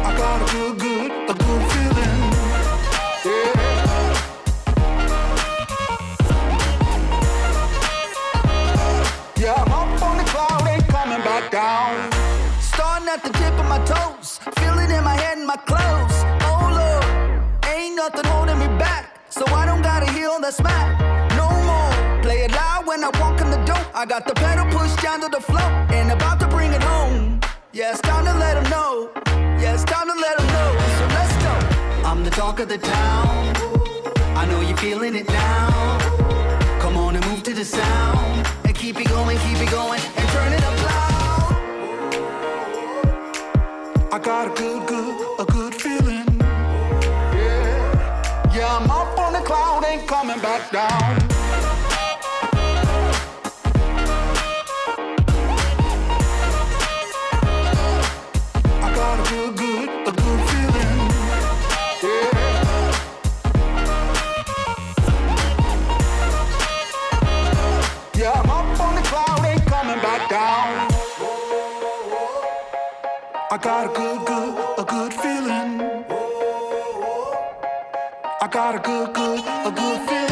I 0.09 0.16
got 0.16 0.41
a 0.41 0.47
good, 0.55 0.78
good, 0.80 1.11
a 1.28 1.34
good 1.34 1.62
feeling. 1.70 2.32
Yeah, 3.26 3.53
yeah, 9.37 9.53
I'm 9.53 9.70
up 9.70 10.03
on 10.03 10.16
the 10.16 10.24
cloud, 10.32 10.66
ain't 10.66 10.89
coming 10.89 11.20
back 11.20 11.51
down. 11.51 12.11
Starting 12.59 13.09
at 13.11 13.22
the 13.22 13.28
tip 13.39 13.53
of 13.59 13.66
my 13.66 13.84
toes, 13.84 14.15
it 14.91 14.97
in 14.97 15.05
my 15.05 15.14
head 15.14 15.39
and 15.39 15.47
my 15.47 15.57
clothes. 15.57 16.16
Oh 16.49 16.68
Lord, 16.80 17.05
ain't 17.72 17.97
nothing 17.97 18.24
holding 18.26 18.59
me 18.59 18.66
back, 18.78 19.20
so 19.30 19.45
I 19.47 19.66
don't 19.66 19.82
gotta 19.82 20.11
heal 20.12 20.39
the 20.41 20.51
smack. 20.51 20.89
No 21.37 21.49
more, 21.70 22.22
play 22.22 22.45
it 22.45 22.53
loud 22.53 22.87
when 22.87 23.03
I 23.03 23.11
walk 23.20 23.41
in 23.41 23.51
the 23.51 23.62
door. 23.64 23.82
I 23.95 24.07
got 24.07 24.26
the 24.26 24.34
pedal 24.34 24.66
pushed 24.66 25.03
down 25.03 25.20
to 25.20 25.28
the 25.28 25.41
floor, 25.41 25.70
and 25.97 26.11
about 26.11 26.41
to 26.41 26.49
bring 26.49 26.72
it 26.72 26.82
home. 26.82 27.41
Yeah, 27.72 27.93
it's 27.93 28.01
time 28.01 28.24
to 28.24 28.34
let 28.34 28.55
them 28.55 28.68
know. 28.70 29.11
Yeah, 29.61 29.74
it's 29.74 29.84
time 29.84 30.09
to 30.09 30.14
let 30.14 30.37
them 30.39 30.47
know. 30.57 30.70
So 30.99 31.05
let's 31.18 31.34
go. 31.45 31.55
I'm 32.09 32.22
the 32.24 32.30
talk 32.30 32.61
of 32.61 32.68
the 32.68 32.78
town. 32.78 33.57
I 34.41 34.47
know 34.47 34.61
you're 34.61 34.76
feeling 34.76 35.14
it 35.14 35.28
now. 35.28 35.99
Come 36.80 36.97
on 36.97 37.16
and 37.16 37.24
move 37.26 37.43
to 37.45 37.55
the 37.55 37.64
sound, 37.64 38.47
and 38.64 38.74
keep 38.74 39.01
it 39.01 39.09
going, 39.09 39.39
keep 39.39 39.59
it 39.59 39.70
going, 39.70 40.01
and 40.16 40.28
turn 40.28 40.53
it 40.53 40.65
I 44.12 44.18
got 44.18 44.46
a 44.46 44.54
good, 44.54 44.86
good, 44.86 45.40
a 45.40 45.44
good 45.44 45.74
feeling. 45.74 46.26
Yeah, 46.40 48.54
yeah, 48.54 48.76
I'm 48.76 48.90
up 48.90 49.18
on 49.18 49.44
cloud, 49.44 49.84
ain't 49.84 50.07
coming 50.07 50.40
back 50.40 50.70
down. 50.70 51.26
I 73.57 73.59
got 73.59 73.84
a 73.86 73.94
good, 73.94 74.26
good, 74.26 74.78
a 74.78 74.84
good 74.84 75.14
feeling. 75.14 75.80
I 78.42 78.48
got 78.52 78.74
a 78.74 78.78
good, 78.80 79.14
good, 79.14 79.40
a 79.40 79.72
good 79.74 80.07
feeling. 80.07 80.26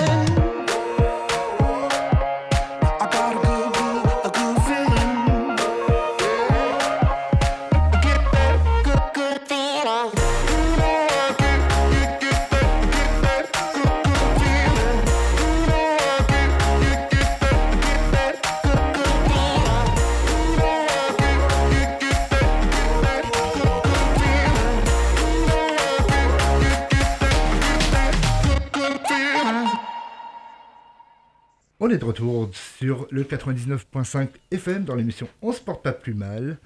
On 31.87 31.91
est 31.91 31.99
de 31.99 32.05
retour 32.07 32.49
sur 32.55 33.07
le 33.11 33.25
99.5 33.25 34.29
FM 34.51 34.85
dans 34.85 34.95
l'émission 34.95 35.29
On 35.43 35.53
se 35.53 35.61
porte 35.61 35.83
pas 35.83 35.93
plus 35.93 36.15
mal. 36.15 36.57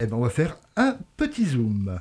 Et 0.00 0.06
ben 0.06 0.16
on 0.16 0.22
va 0.22 0.28
faire 0.28 0.56
un 0.74 0.98
petit 1.16 1.44
zoom. 1.46 2.00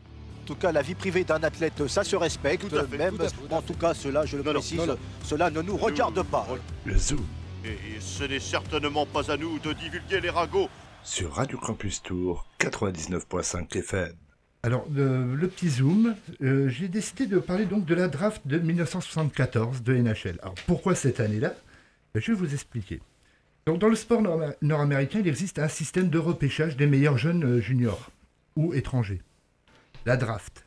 En 0.00 0.46
tout 0.46 0.54
cas, 0.54 0.72
la 0.72 0.80
vie 0.80 0.94
privée 0.94 1.24
d'un 1.24 1.42
athlète, 1.42 1.86
ça 1.86 2.04
se 2.04 2.16
respecte, 2.16 2.66
Tout 2.70 2.74
à 2.74 2.86
fait, 2.86 2.96
même, 2.96 3.16
tout 3.18 3.22
à 3.22 3.28
fait, 3.28 3.34
tout 3.36 3.54
à 3.54 3.58
en 3.58 3.60
tout 3.60 3.74
cas, 3.74 3.92
cela, 3.92 4.24
je 4.24 4.38
le 4.38 4.44
non, 4.44 4.52
précise, 4.54 4.78
non, 4.78 4.86
non. 4.86 4.98
cela 5.22 5.50
ne 5.50 5.60
nous 5.60 5.76
regarde 5.76 6.22
pas. 6.22 6.46
Le 6.86 6.96
Zoom 6.96 7.26
Et 7.66 8.00
ce 8.00 8.24
n'est 8.24 8.40
certainement 8.40 9.04
pas 9.04 9.30
à 9.30 9.36
nous 9.36 9.58
de 9.58 9.74
divulguer 9.74 10.22
les 10.22 10.30
ragots. 10.30 10.70
sur 11.02 11.34
Radio 11.34 11.58
Campus 11.58 12.02
Tour 12.02 12.46
99.5 12.60 13.76
FM. 13.76 14.14
Alors, 14.68 14.86
le, 14.94 15.46
petit 15.48 15.70
zoom, 15.70 16.14
euh, 16.42 16.68
j'ai 16.68 16.88
décidé 16.88 17.24
de 17.26 17.38
parler 17.38 17.64
donc 17.64 17.86
de 17.86 17.94
la 17.94 18.06
draft 18.06 18.42
de 18.46 18.58
1974 18.58 19.82
de 19.82 19.94
NHL. 19.96 20.38
Alors, 20.42 20.56
pourquoi 20.66 20.94
cette 20.94 21.20
année-là? 21.20 21.54
Ben, 22.12 22.20
Je 22.20 22.32
vais 22.32 22.36
vous 22.38 22.52
expliquer. 22.52 23.00
Dans 23.64 23.88
le 23.88 23.94
sport 23.96 24.20
nord- 24.20 24.52
nord-américain, 24.60 25.20
il 25.20 25.26
existe 25.28 25.58
un 25.58 25.68
système 25.68 26.10
de 26.10 26.18
repêchage 26.18 26.76
des 26.76 26.86
meilleurs 26.86 27.16
jeunes 27.16 27.44
euh, 27.44 27.60
juniors 27.62 28.10
ou 28.56 28.74
étrangers. 28.74 29.22
La 30.04 30.18
draft. 30.18 30.66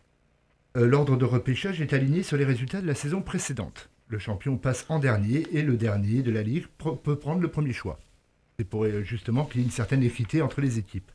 Euh, 0.77 0.87
L'ordre 0.87 1.15
de 1.15 1.25
repêchage 1.25 1.79
est 1.79 1.93
aligné 1.93 2.23
sur 2.23 2.37
les 2.37 2.45
résultats 2.45 2.81
de 2.81 2.87
la 2.87 2.95
saison 2.95 3.21
précédente. 3.21 3.91
Le 4.07 4.17
champion 4.17 4.57
passe 4.57 4.83
en 4.89 4.97
dernier 4.97 5.45
et 5.51 5.61
le 5.61 5.77
dernier 5.77 6.23
de 6.23 6.31
la 6.31 6.41
ligue 6.41 6.65
peut 7.03 7.17
prendre 7.17 7.39
le 7.41 7.49
premier 7.49 7.71
choix. 7.73 7.99
C'est 8.57 8.65
pour 8.67 8.83
justement 9.03 9.45
qu'il 9.45 9.61
y 9.61 9.63
ait 9.63 9.67
une 9.67 9.71
certaine 9.71 10.01
équité 10.01 10.41
entre 10.41 10.59
les 10.59 10.79
équipes. 10.79 11.11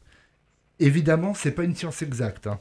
Évidemment, 0.79 1.35
c'est 1.35 1.51
pas 1.51 1.65
une 1.65 1.75
science 1.75 2.01
exacte. 2.03 2.47
hein. 2.47 2.61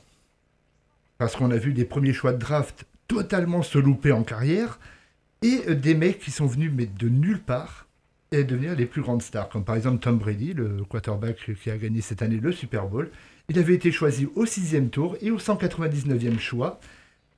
Parce 1.18 1.36
qu'on 1.36 1.52
a 1.52 1.58
vu 1.58 1.74
des 1.74 1.86
premiers 1.86 2.14
choix 2.14 2.34
de 2.34 2.38
draft 2.38 2.86
totalement 3.08 3.64
se 3.64 3.78
louper 3.78 4.12
en 4.12 4.24
carrière 4.24 4.80
et 5.42 5.76
des 5.76 5.96
mecs 5.96 6.20
qui 6.20 6.32
sont 6.32 6.48
venus 6.48 6.72
mais 6.74 6.86
de 6.86 7.08
nulle 7.08 7.40
part 7.40 7.88
et 8.32 8.44
devenir 8.44 8.76
les 8.76 8.86
plus 8.86 9.02
grandes 9.02 9.22
stars. 9.22 9.50
Comme 9.50 9.64
par 9.64 9.76
exemple 9.76 10.00
Tom 10.00 10.18
Brady, 10.18 10.54
le 10.54 10.84
quarterback 10.88 11.52
qui 11.62 11.70
a 11.70 11.78
gagné 11.78 12.02
cette 12.02 12.22
année 12.22 12.40
le 12.42 12.52
Super 12.52 12.88
Bowl. 12.88 13.10
Il 13.50 13.60
avait 13.60 13.76
été 13.76 13.92
choisi 13.92 14.28
au 14.36 14.46
sixième 14.46 14.90
tour 14.90 15.16
et 15.22 15.32
au 15.32 15.38
199e 15.38 16.40
choix. 16.40 16.80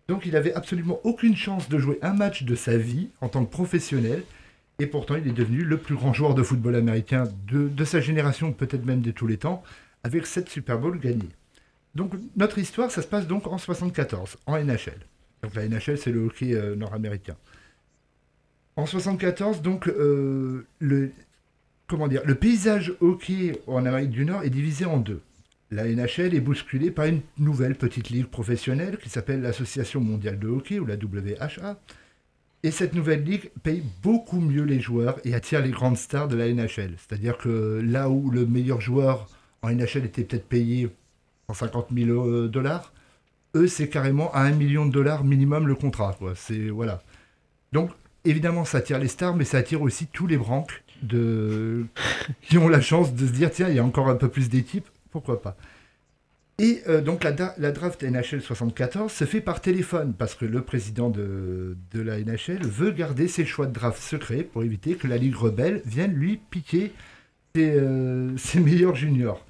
Donc 0.07 0.25
il 0.25 0.35
avait 0.35 0.53
absolument 0.53 0.99
aucune 1.03 1.35
chance 1.35 1.67
de 1.67 1.77
jouer 1.77 1.99
un 2.01 2.13
match 2.13 2.43
de 2.43 2.55
sa 2.55 2.77
vie 2.77 3.09
en 3.21 3.27
tant 3.27 3.43
que 3.45 3.51
professionnel. 3.51 4.23
Et 4.79 4.85
pourtant, 4.85 5.15
il 5.15 5.27
est 5.27 5.33
devenu 5.33 5.63
le 5.63 5.77
plus 5.77 5.95
grand 5.95 6.13
joueur 6.13 6.35
de 6.35 6.43
football 6.43 6.75
américain 6.75 7.23
de, 7.47 7.67
de 7.67 7.83
sa 7.83 7.99
génération, 7.99 8.53
peut-être 8.53 8.85
même 8.85 9.01
de 9.01 9.11
tous 9.11 9.27
les 9.27 9.37
temps, 9.37 9.63
avec 10.03 10.25
7 10.27 10.49
Super 10.49 10.77
Bowls 10.77 10.99
gagnés. 10.99 11.29
Donc 11.97 12.13
notre 12.35 12.59
histoire, 12.59 12.91
ça 12.91 13.01
se 13.01 13.07
passe 13.07 13.25
donc 13.25 13.47
en 13.47 13.57
74, 13.57 14.37
en 14.45 14.63
NHL. 14.63 14.99
Donc 15.41 15.55
la 15.55 15.67
NHL, 15.67 15.97
c'est 15.97 16.11
le 16.11 16.19
hockey 16.25 16.53
euh, 16.53 16.75
nord-américain. 16.75 17.35
En 18.75 18.85
74, 18.85 19.63
donc, 19.63 19.87
euh, 19.87 20.67
le, 20.77 21.11
comment 21.87 22.05
le 22.05 22.35
paysage 22.35 22.93
hockey 23.01 23.59
en 23.65 23.83
Amérique 23.87 24.11
du 24.11 24.25
Nord 24.25 24.43
est 24.43 24.51
divisé 24.51 24.85
en 24.85 24.97
deux. 24.97 25.21
La 25.71 25.85
NHL 25.85 26.35
est 26.35 26.39
bousculée 26.39 26.91
par 26.91 27.05
une 27.05 27.21
nouvelle 27.39 27.73
petite 27.73 28.09
ligue 28.09 28.27
professionnelle 28.27 28.99
qui 28.99 29.09
s'appelle 29.09 29.41
l'Association 29.41 29.99
mondiale 29.99 30.37
de 30.37 30.47
hockey 30.47 30.77
ou 30.77 30.85
la 30.85 30.95
WHA. 30.95 31.79
Et 32.61 32.69
cette 32.69 32.93
nouvelle 32.93 33.23
ligue 33.23 33.49
paye 33.63 33.83
beaucoup 34.03 34.39
mieux 34.39 34.63
les 34.63 34.79
joueurs 34.79 35.19
et 35.25 35.33
attire 35.33 35.63
les 35.63 35.71
grandes 35.71 35.97
stars 35.97 36.27
de 36.27 36.35
la 36.35 36.47
NHL. 36.53 36.93
C'est-à-dire 36.97 37.39
que 37.39 37.81
là 37.83 38.07
où 38.07 38.29
le 38.29 38.45
meilleur 38.45 38.81
joueur 38.81 39.27
en 39.63 39.71
NHL 39.71 40.05
était 40.05 40.23
peut-être 40.23 40.47
payé 40.47 40.89
150 41.49 41.87
000 41.95 42.09
euh, 42.09 42.47
dollars, 42.49 42.91
eux 43.55 43.67
c'est 43.67 43.87
carrément 43.87 44.33
à 44.33 44.41
1 44.41 44.51
million 44.51 44.85
de 44.85 44.91
dollars 44.91 45.23
minimum 45.23 45.65
le 45.65 45.75
contrat. 45.75 46.13
Quoi. 46.19 46.33
C'est 46.35 46.67
voilà. 46.67 47.01
Donc 47.71 47.91
évidemment 48.25 48.65
ça 48.65 48.79
attire 48.79 48.99
les 48.99 49.07
stars, 49.07 49.33
mais 49.35 49.45
ça 49.45 49.57
attire 49.59 49.81
aussi 49.81 50.07
tous 50.07 50.27
les 50.27 50.35
branques 50.37 50.83
de... 51.03 51.85
qui 52.41 52.57
ont 52.57 52.67
la 52.67 52.81
chance 52.81 53.13
de 53.13 53.25
se 53.25 53.31
dire 53.31 53.49
tiens 53.49 53.69
il 53.69 53.75
y 53.75 53.79
a 53.79 53.83
encore 53.85 54.09
un 54.09 54.15
peu 54.15 54.27
plus 54.27 54.49
d'équipes, 54.49 54.87
pourquoi 55.09 55.41
pas. 55.41 55.55
Et 56.59 56.81
euh, 56.89 56.99
donc 57.01 57.23
la, 57.23 57.31
da- 57.31 57.55
la 57.57 57.71
draft 57.71 58.03
NHL 58.03 58.41
74 58.41 59.09
se 59.09 59.23
fait 59.23 59.39
par 59.41 59.61
téléphone 59.61 60.13
parce 60.17 60.35
que 60.35 60.43
le 60.43 60.63
président 60.63 61.09
de, 61.09 61.77
de 61.93 62.01
la 62.01 62.19
NHL 62.19 62.65
veut 62.65 62.91
garder 62.91 63.29
ses 63.29 63.45
choix 63.45 63.67
de 63.67 63.71
draft 63.73 64.01
secrets 64.01 64.43
pour 64.43 64.63
éviter 64.63 64.95
que 64.95 65.07
la 65.07 65.15
Ligue 65.15 65.35
rebelle 65.35 65.81
vienne 65.85 66.11
lui 66.13 66.41
piquer 66.49 66.91
ses, 67.55 67.71
euh, 67.77 68.35
ses 68.37 68.59
meilleurs 68.59 68.95
juniors. 68.95 69.45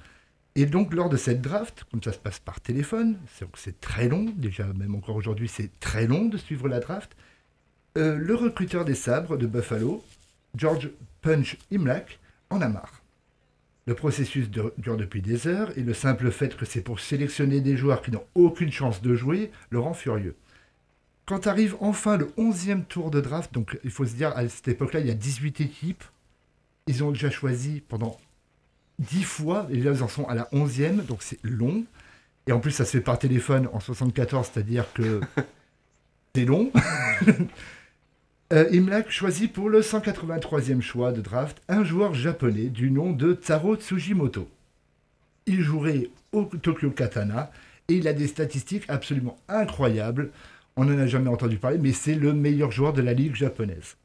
Et 0.58 0.66
donc, 0.66 0.92
lors 0.92 1.08
de 1.08 1.16
cette 1.16 1.40
draft, 1.40 1.84
comme 1.88 2.02
ça 2.02 2.12
se 2.12 2.18
passe 2.18 2.40
par 2.40 2.60
téléphone, 2.60 3.16
c'est 3.54 3.80
très 3.80 4.08
long, 4.08 4.26
déjà, 4.36 4.66
même 4.72 4.96
encore 4.96 5.14
aujourd'hui, 5.14 5.46
c'est 5.46 5.70
très 5.78 6.08
long 6.08 6.24
de 6.24 6.36
suivre 6.36 6.66
la 6.66 6.80
draft. 6.80 7.14
euh, 7.96 8.16
le 8.16 8.34
recruteur 8.34 8.84
des 8.84 8.96
sabres 8.96 9.36
de 9.36 9.46
Buffalo, 9.46 10.04
George 10.56 10.90
Punch 11.22 11.58
Imlach, 11.70 12.18
en 12.50 12.60
a 12.60 12.68
marre. 12.68 13.02
Le 13.86 13.94
processus 13.94 14.50
dure 14.50 14.96
depuis 14.96 15.22
des 15.22 15.46
heures 15.46 15.70
et 15.78 15.82
le 15.82 15.94
simple 15.94 16.28
fait 16.32 16.56
que 16.56 16.64
c'est 16.64 16.80
pour 16.80 16.98
sélectionner 16.98 17.60
des 17.60 17.76
joueurs 17.76 18.02
qui 18.02 18.10
n'ont 18.10 18.26
aucune 18.34 18.72
chance 18.72 19.00
de 19.00 19.14
jouer 19.14 19.52
le 19.70 19.78
rend 19.78 19.94
furieux. 19.94 20.34
Quand 21.24 21.46
arrive 21.46 21.76
enfin 21.78 22.16
le 22.16 22.26
11e 22.36 22.84
tour 22.84 23.12
de 23.12 23.20
draft, 23.20 23.54
donc 23.54 23.78
il 23.84 23.92
faut 23.92 24.06
se 24.06 24.16
dire, 24.16 24.36
à 24.36 24.48
cette 24.48 24.66
époque-là, 24.66 24.98
il 24.98 25.06
y 25.06 25.12
a 25.12 25.14
18 25.14 25.60
équipes. 25.60 26.02
Ils 26.88 27.04
ont 27.04 27.12
déjà 27.12 27.30
choisi 27.30 27.80
pendant 27.88 28.16
10 28.98 29.22
fois, 29.24 29.66
et 29.70 29.76
là 29.76 29.92
ils 29.94 30.02
en 30.02 30.08
sont 30.08 30.26
à 30.26 30.34
la 30.34 30.48
11e, 30.52 31.04
donc 31.04 31.22
c'est 31.22 31.38
long. 31.42 31.84
Et 32.48 32.52
en 32.52 32.60
plus, 32.60 32.70
ça 32.70 32.86
se 32.86 32.92
fait 32.92 33.02
par 33.02 33.18
téléphone 33.18 33.68
en 33.74 33.80
74, 33.80 34.50
c'est-à-dire 34.52 34.86
que 34.94 35.20
c'est 36.34 36.44
long. 36.44 36.72
Euh, 38.50 38.64
Imlach 38.72 39.10
choisit 39.10 39.52
pour 39.52 39.68
le 39.68 39.82
183e 39.82 40.80
choix 40.80 41.12
de 41.12 41.20
draft 41.20 41.60
un 41.68 41.84
joueur 41.84 42.14
japonais 42.14 42.70
du 42.70 42.90
nom 42.90 43.12
de 43.12 43.34
Taro 43.34 43.76
Tsujimoto. 43.76 44.48
Il 45.44 45.60
jouerait 45.60 46.08
au 46.32 46.44
Tokyo 46.44 46.90
Katana 46.90 47.50
et 47.88 47.96
il 47.96 48.08
a 48.08 48.14
des 48.14 48.26
statistiques 48.26 48.86
absolument 48.88 49.36
incroyables. 49.48 50.30
On 50.76 50.86
n'en 50.86 50.98
a 50.98 51.06
jamais 51.06 51.28
entendu 51.28 51.58
parler, 51.58 51.76
mais 51.76 51.92
c'est 51.92 52.14
le 52.14 52.32
meilleur 52.32 52.70
joueur 52.70 52.94
de 52.94 53.02
la 53.02 53.12
ligue 53.12 53.34
japonaise. 53.34 53.96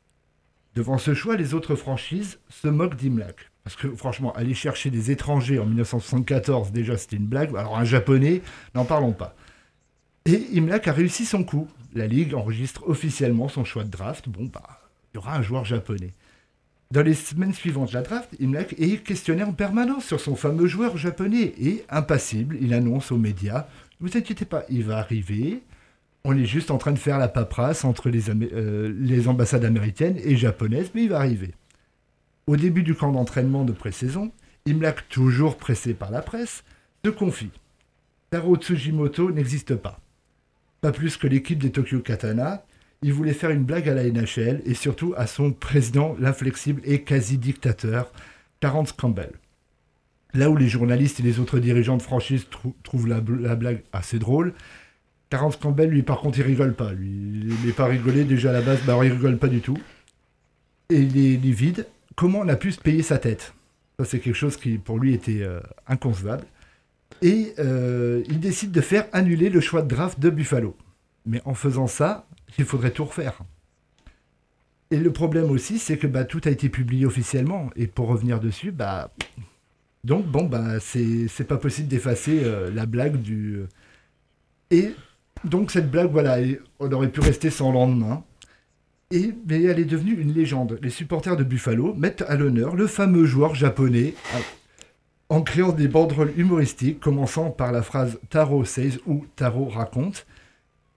Devant 0.76 0.98
ce 0.98 1.14
choix, 1.14 1.36
les 1.36 1.54
autres 1.54 1.76
franchises 1.76 2.40
se 2.50 2.68
moquent 2.68 2.96
d'Imlach. 2.96 3.52
Parce 3.64 3.76
que 3.76 3.96
franchement, 3.96 4.34
aller 4.34 4.54
chercher 4.54 4.90
des 4.90 5.12
étrangers 5.12 5.60
en 5.60 5.66
1974, 5.66 6.72
déjà 6.72 6.98
c'était 6.98 7.16
une 7.16 7.28
blague. 7.28 7.56
Alors 7.56 7.78
un 7.78 7.86
japonais, 7.86 8.42
n'en 8.76 8.84
parlons 8.84 9.14
pas. 9.14 9.36
Et 10.26 10.48
Imlach 10.54 10.88
a 10.88 10.94
réussi 10.94 11.26
son 11.26 11.44
coup. 11.44 11.68
La 11.94 12.08
Ligue 12.08 12.34
enregistre 12.34 12.88
officiellement 12.88 13.50
son 13.50 13.64
choix 13.64 13.84
de 13.84 13.90
draft. 13.90 14.28
Bon, 14.28 14.46
bah, 14.46 14.82
il 15.14 15.18
y 15.18 15.20
aura 15.20 15.36
un 15.36 15.42
joueur 15.42 15.64
japonais. 15.64 16.14
Dans 16.92 17.02
les 17.02 17.14
semaines 17.14 17.54
suivantes 17.54 17.90
de 17.90 17.94
la 17.94 18.02
draft, 18.02 18.30
Imlach 18.40 18.74
est 18.78 19.04
questionné 19.04 19.44
en 19.44 19.54
permanence 19.54 20.06
sur 20.06 20.20
son 20.20 20.36
fameux 20.36 20.68
joueur 20.68 20.98
japonais. 20.98 21.54
Et 21.60 21.86
impassible, 21.90 22.58
il 22.62 22.74
annonce 22.74 23.12
aux 23.12 23.18
médias 23.18 23.68
Ne 24.00 24.08
vous 24.08 24.18
inquiétez 24.18 24.46
pas, 24.46 24.66
il 24.70 24.84
va 24.84 24.98
arriver. 24.98 25.62
On 26.26 26.38
est 26.38 26.46
juste 26.46 26.72
en 26.72 26.78
train 26.78 26.94
de 26.94 27.00
faire 27.00 27.18
la 27.20 27.28
paperasse 27.28 27.84
entre 27.84 28.10
euh, 28.10 28.94
les 28.98 29.28
ambassades 29.28 29.66
américaines 29.66 30.18
et 30.24 30.38
japonaises, 30.38 30.92
mais 30.96 31.04
il 31.04 31.10
va 31.10 31.18
arriver. 31.18 31.52
Au 32.48 32.56
début 32.56 32.84
du 32.84 32.96
camp 32.96 33.12
d'entraînement 33.12 33.66
de 33.66 33.74
pré-saison, 33.74 34.32
Imlach, 34.66 35.08
toujours 35.10 35.58
pressé 35.58 35.94
par 35.94 36.12
la 36.12 36.22
presse, 36.22 36.64
se 37.04 37.10
confie. 37.10 37.52
Taro 38.30 38.56
Tsujimoto 38.56 39.32
n'existe 39.32 39.76
pas. 39.76 40.00
Pas 40.80 40.94
plus 40.94 41.18
que 41.18 41.28
l'équipe 41.28 41.60
des 41.60 41.72
Tokyo 41.72 42.00
Katana, 42.00 42.66
il 43.02 43.12
voulait 43.12 43.34
faire 43.34 43.50
une 43.50 43.66
blague 43.66 43.90
à 43.90 43.94
la 43.94 44.04
NHL 44.10 44.62
et 44.66 44.74
surtout 44.76 45.14
à 45.18 45.28
son 45.28 45.52
président, 45.52 46.16
l'inflexible 46.20 46.82
et 46.86 47.02
quasi-dictateur, 47.02 48.12
Terence 48.62 48.94
Campbell. 48.94 49.32
Là 50.34 50.50
où 50.50 50.56
les 50.56 50.70
journalistes 50.70 51.20
et 51.20 51.24
les 51.24 51.40
autres 51.40 51.60
dirigeants 51.60 51.98
de 51.98 52.02
franchise 52.02 52.46
trou- 52.50 52.76
trouvent 52.84 53.08
la 53.08 53.20
blague 53.20 53.84
assez 53.92 54.20
drôle, 54.20 54.54
Terence 55.34 55.58
Campbell, 55.58 55.90
lui, 55.90 56.04
par 56.04 56.20
contre, 56.20 56.38
il 56.38 56.44
rigole 56.44 56.76
pas. 56.76 56.92
Il 56.94 57.56
n'est 57.66 57.72
pas 57.72 57.88
rigolé 57.88 58.24
déjà 58.24 58.52
à 58.52 58.54
la 58.54 58.62
base, 58.62 58.80
bah, 58.86 59.00
il 59.02 59.12
rigole 59.12 59.40
pas 59.40 59.48
du 59.48 59.62
tout. 59.62 59.80
Et 60.92 61.00
il 61.00 61.18
est, 61.18 61.52
vide. 61.52 61.88
Comment 62.16 62.42
on 62.42 62.48
a 62.50 62.56
pu 62.56 62.72
se 62.72 62.80
payer 62.80 63.02
sa 63.02 63.18
tête? 63.18 63.56
Ça, 63.98 64.06
c'est 64.06 64.20
quelque 64.20 64.36
chose 64.36 64.58
qui, 64.58 64.78
pour 64.78 65.00
lui, 65.00 65.12
était 65.12 65.42
euh, 65.42 65.60
inconcevable. 65.88 66.44
Et 67.24 67.56
euh, 67.58 68.22
il 68.30 68.42
décide 68.42 68.70
de 68.70 68.80
faire 68.80 69.08
annuler 69.12 69.50
le 69.50 69.60
choix 69.60 69.82
de 69.82 69.88
draft 69.88 70.20
de 70.20 70.30
Buffalo. 70.30 70.78
Mais 71.26 71.42
en 71.46 71.56
faisant 71.56 71.88
ça, 71.88 72.28
il 72.60 72.66
faudrait 72.66 72.92
tout 72.92 73.06
refaire. 73.06 73.40
Et 74.92 74.98
le 74.98 75.12
problème 75.12 75.50
aussi, 75.50 75.80
c'est 75.80 75.98
que 75.98 76.06
bah, 76.06 76.26
tout 76.26 76.42
a 76.46 76.52
été 76.52 76.70
publié 76.70 77.08
officiellement. 77.08 77.72
Et 77.76 77.88
pour 77.88 78.08
revenir 78.08 78.40
dessus, 78.40 78.70
bah. 78.70 79.12
Donc, 80.04 80.28
bon, 80.28 80.44
bah, 80.44 80.80
c'est 80.80 81.28
c'est 81.28 81.48
pas 81.48 81.58
possible 81.58 81.88
d'effacer 81.88 82.42
euh, 82.44 82.70
la 82.70 82.86
blague 82.86 83.20
du. 83.20 83.64
Et 84.70 84.94
donc, 85.44 85.72
cette 85.72 85.92
blague, 85.92 86.12
voilà, 86.12 86.38
on 86.80 86.92
aurait 86.92 87.10
pu 87.10 87.20
rester 87.20 87.50
sans 87.50 87.72
lendemain. 87.72 88.24
Et, 89.12 89.34
mais 89.48 89.62
elle 89.64 89.80
est 89.80 89.86
devenue 89.86 90.14
une 90.14 90.34
légende. 90.34 90.80
Les 90.82 90.90
supporters 90.90 91.38
de 91.38 91.44
Buffalo 91.44 91.94
mettent 91.94 92.24
à 92.28 92.36
l'honneur 92.36 92.76
le 92.76 92.88
fameux 92.88 93.26
joueur 93.26 93.54
japonais 93.54 94.16
en 95.30 95.42
créant 95.42 95.72
des 95.72 95.88
banderoles 95.88 96.34
humoristiques 96.38 97.00
commençant 97.00 97.50
par 97.50 97.72
la 97.72 97.82
phrase 97.82 98.20
Taro 98.30 98.66
says 98.66 99.00
ou 99.06 99.26
Taro 99.36 99.66
raconte, 99.66 100.26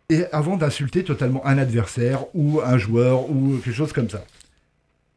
et 0.08 0.24
avant 0.32 0.56
d'insulter 0.56 1.04
totalement 1.04 1.44
un 1.46 1.58
adversaire 1.58 2.24
ou 2.34 2.60
un 2.64 2.78
joueur 2.78 3.30
ou 3.30 3.58
quelque 3.64 3.74
chose 3.74 3.92
comme 3.92 4.08
ça. 4.08 4.24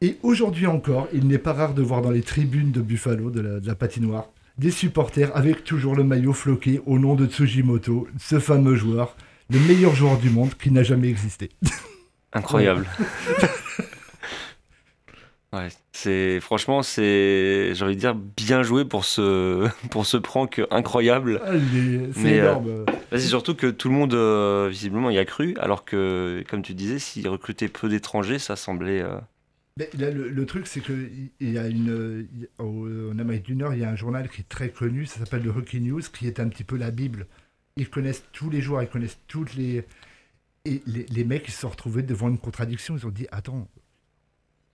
Et 0.00 0.18
aujourd'hui 0.22 0.66
encore, 0.66 1.08
il 1.12 1.26
n'est 1.26 1.38
pas 1.38 1.52
rare 1.52 1.74
de 1.74 1.82
voir 1.82 2.02
dans 2.02 2.10
les 2.10 2.22
tribunes 2.22 2.72
de 2.72 2.80
Buffalo, 2.80 3.30
de 3.30 3.60
la 3.62 3.74
patinoire, 3.74 4.28
des 4.60 4.70
supporters 4.70 5.34
avec 5.34 5.64
toujours 5.64 5.96
le 5.96 6.04
maillot 6.04 6.34
floqué 6.34 6.82
au 6.84 6.98
nom 6.98 7.14
de 7.14 7.24
Tsujimoto, 7.26 8.06
ce 8.18 8.38
fameux 8.38 8.74
joueur, 8.76 9.16
le 9.48 9.58
meilleur 9.58 9.94
joueur 9.94 10.18
du 10.18 10.28
monde 10.28 10.52
qui 10.54 10.70
n'a 10.70 10.82
jamais 10.82 11.08
existé. 11.08 11.48
Incroyable. 12.32 12.86
Ouais, 15.52 15.66
c'est 15.90 16.38
franchement 16.38 16.84
c'est 16.84 17.74
j'ai 17.74 17.84
envie 17.84 17.96
de 17.96 18.00
dire 18.00 18.14
bien 18.14 18.62
joué 18.62 18.84
pour 18.84 19.04
ce 19.04 19.68
pour 19.90 20.06
ce 20.06 20.16
prank 20.16 20.62
incroyable. 20.70 21.42
C'est 22.14 22.22
Mais, 22.22 22.38
euh, 22.38 22.52
énorme. 22.52 22.84
c'est 23.10 23.18
surtout 23.18 23.56
que 23.56 23.66
tout 23.66 23.88
le 23.88 23.94
monde 23.94 24.14
euh, 24.14 24.68
visiblement 24.70 25.10
y 25.10 25.18
a 25.18 25.24
cru 25.24 25.56
alors 25.58 25.84
que 25.84 26.44
comme 26.48 26.62
tu 26.62 26.72
disais 26.74 27.00
s'ils 27.00 27.28
recrutaient 27.28 27.66
peu 27.66 27.88
d'étrangers 27.88 28.38
ça 28.38 28.54
semblait 28.54 29.02
euh, 29.02 29.16
là, 29.76 30.10
le, 30.10 30.28
le 30.28 30.46
truc, 30.46 30.66
c'est 30.66 30.80
qu'il 30.80 31.30
y 31.40 31.58
a 31.58 31.66
une. 31.68 32.26
en 32.58 33.18
Amérique 33.18 33.44
du 33.44 33.56
Nord, 33.56 33.74
il 33.74 33.80
y 33.80 33.84
a 33.84 33.90
un 33.90 33.96
journal 33.96 34.28
qui 34.28 34.42
est 34.42 34.48
très 34.48 34.70
connu, 34.70 35.06
ça 35.06 35.18
s'appelle 35.18 35.42
le 35.42 35.50
Hockey 35.50 35.80
News, 35.80 36.02
qui 36.12 36.26
est 36.26 36.40
un 36.40 36.48
petit 36.48 36.64
peu 36.64 36.76
la 36.76 36.90
Bible. 36.90 37.26
Ils 37.76 37.88
connaissent 37.88 38.24
tous 38.32 38.50
les 38.50 38.60
joueurs, 38.60 38.82
ils 38.82 38.88
connaissent 38.88 39.18
toutes 39.26 39.54
les. 39.54 39.84
Et 40.66 40.82
les, 40.86 41.06
les 41.06 41.24
mecs, 41.24 41.48
ils 41.48 41.52
se 41.52 41.60
sont 41.60 41.70
retrouvés 41.70 42.02
devant 42.02 42.28
une 42.28 42.38
contradiction. 42.38 42.96
Ils 42.96 43.06
ont 43.06 43.10
dit 43.10 43.26
Attends, 43.30 43.66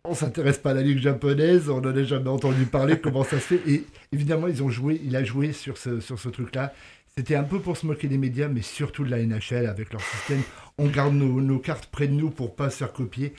on 0.09 0.14
s'intéresse 0.14 0.59
pas 0.59 0.70
à 0.70 0.74
la 0.74 0.82
Ligue 0.82 0.99
japonaise, 0.99 1.68
on 1.68 1.80
n'en 1.80 1.94
a 1.94 2.03
jamais 2.03 2.28
entendu 2.28 2.64
parler, 2.66 3.01
comment 3.03 3.24
ça 3.24 3.38
se 3.40 3.57
fait? 3.57 3.61
Et 3.66 3.84
évidemment, 4.12 4.47
ils 4.47 4.62
ont 4.62 4.70
joué, 4.70 5.01
il 5.05 5.14
a 5.16 5.24
joué 5.24 5.53
sur 5.53 5.76
ce, 5.78 6.01
sur 6.01 6.18
ce 6.18 6.28
truc-là. 6.28 6.72
C'était 7.16 7.34
un 7.34 7.44
peu 7.44 7.61
pour 7.61 7.76
se 7.76 7.86
moquer 7.86 8.09
des 8.09 8.18
médias, 8.18 8.49
mais 8.49 8.62
surtout 8.62 9.05
de 9.05 9.11
la 9.11 9.24
NHL 9.24 9.66
avec 9.66 9.92
leur 9.92 10.03
système. 10.03 10.42
On 10.78 10.86
garde 10.86 11.14
nos, 11.14 11.40
nos 11.40 11.59
cartes 11.59 11.86
près 11.86 12.09
de 12.09 12.12
nous 12.12 12.30
pour 12.30 12.55
pas 12.55 12.68
se 12.70 12.78
faire 12.78 12.92
copier. 12.92 13.32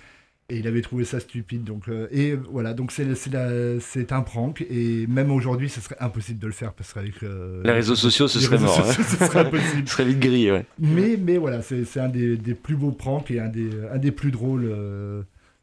Et 0.50 0.60
il 0.60 0.68
avait 0.68 0.82
trouvé 0.82 1.04
ça 1.04 1.20
stupide. 1.20 1.66
Donc, 1.66 1.90
euh, 1.90 2.08
et 2.10 2.34
voilà, 2.36 2.74
donc 2.74 2.94
c'est 2.94 4.12
un 4.14 4.22
prank. 4.22 4.66
Et 4.70 5.06
même 5.08 5.30
aujourd'hui, 5.32 5.70
ce 5.70 5.82
serait 5.82 5.98
impossible 6.00 6.40
de 6.40 6.48
le 6.48 6.54
faire 6.54 6.74
parce 6.74 6.94
qu'avec. 6.94 7.22
euh, 7.24 7.62
les 7.64 7.72
réseaux 7.72 7.96
sociaux 7.96 8.30
ce 8.30 8.40
serait 8.40 8.58
mort. 8.58 8.74
sociaux, 8.74 9.02
hein. 9.02 9.06
ce 9.20 9.26
serait 9.26 9.40
impossible. 9.40 9.84
Ce 9.88 9.92
serait 9.94 10.06
vite 10.06 10.20
grillé 10.20 10.52
ouais. 10.54 10.66
Mais, 10.80 11.18
mais 11.18 11.38
voilà, 11.38 11.62
c'est 11.62 11.84
c'est 11.84 12.00
un 12.00 12.08
des, 12.08 12.38
des 12.38 12.54
plus 12.54 12.78
beaux 12.78 12.92
pranks 12.94 13.30
et 13.30 13.42
un 13.42 13.50
des, 13.50 13.70
un 13.92 13.98
des 13.98 14.12
plus 14.12 14.32
drôles 14.32 14.66
euh, 14.66 15.22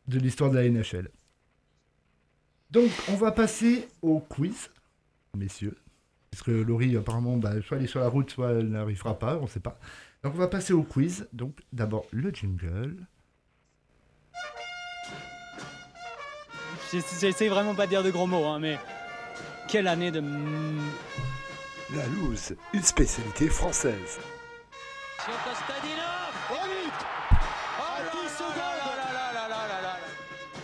de 0.08 0.18
l'histoire 0.18 0.50
de 0.50 0.56
la 0.56 0.68
NHL. 0.68 1.08
Donc, 2.70 2.90
on 3.08 3.14
va 3.14 3.32
passer 3.32 3.88
au 4.02 4.18
quiz, 4.20 4.68
messieurs. 5.34 5.76
Parce 6.30 6.42
que 6.42 6.50
Laurie, 6.50 6.94
apparemment, 6.96 7.36
bah, 7.38 7.52
soit 7.62 7.78
elle 7.78 7.84
est 7.84 7.86
sur 7.86 8.00
la 8.00 8.08
route, 8.08 8.30
soit 8.30 8.50
elle 8.50 8.68
n'arrivera 8.68 9.18
pas, 9.18 9.38
on 9.38 9.42
ne 9.44 9.48
sait 9.48 9.60
pas. 9.60 9.78
Donc, 10.22 10.34
on 10.34 10.38
va 10.38 10.48
passer 10.48 10.72
au 10.74 10.82
quiz. 10.82 11.26
Donc, 11.32 11.56
d'abord, 11.72 12.06
le 12.10 12.30
jingle. 12.32 12.96
J'essaie 16.92 17.48
vraiment 17.48 17.74
pas 17.74 17.86
de 17.86 17.90
dire 17.90 18.02
de 18.02 18.10
gros 18.10 18.26
mots, 18.26 18.44
hein, 18.46 18.58
mais 18.60 18.78
quelle 19.68 19.88
année 19.88 20.10
de. 20.10 20.22
La 21.94 22.06
loose, 22.06 22.54
une 22.72 22.82
spécialité 22.82 23.48
française. 23.48 24.18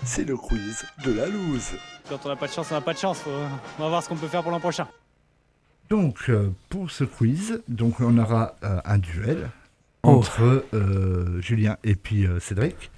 C'est 0.04 0.24
le 0.24 0.36
quiz 0.36 0.84
de 1.04 1.12
la 1.12 1.26
loose. 1.26 1.72
Quand 2.08 2.18
on 2.24 2.28
n'a 2.28 2.36
pas 2.36 2.46
de 2.46 2.52
chance, 2.52 2.68
on 2.70 2.74
n'a 2.74 2.80
pas 2.80 2.94
de 2.94 2.98
chance. 2.98 3.18
Faut... 3.18 3.30
On 3.78 3.82
va 3.82 3.88
voir 3.88 4.02
ce 4.02 4.08
qu'on 4.08 4.16
peut 4.16 4.28
faire 4.28 4.42
pour 4.42 4.50
l'an 4.50 4.60
prochain. 4.60 4.88
Donc, 5.88 6.28
euh, 6.28 6.52
pour 6.68 6.90
ce 6.90 7.04
quiz, 7.04 7.62
donc 7.68 8.00
on 8.00 8.16
aura 8.18 8.54
euh, 8.64 8.80
un 8.84 8.98
duel 8.98 9.50
Oh. 10.02 10.08
entre 10.16 10.64
euh, 10.72 11.40
Julien 11.42 11.76
et 11.84 11.94
puis 11.94 12.26
euh, 12.26 12.40
Cédric. 12.40 12.90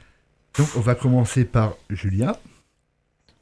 Donc, 0.57 0.69
on 0.77 0.81
va 0.81 0.95
commencer 0.95 1.45
par 1.45 1.75
Julien. 1.91 2.37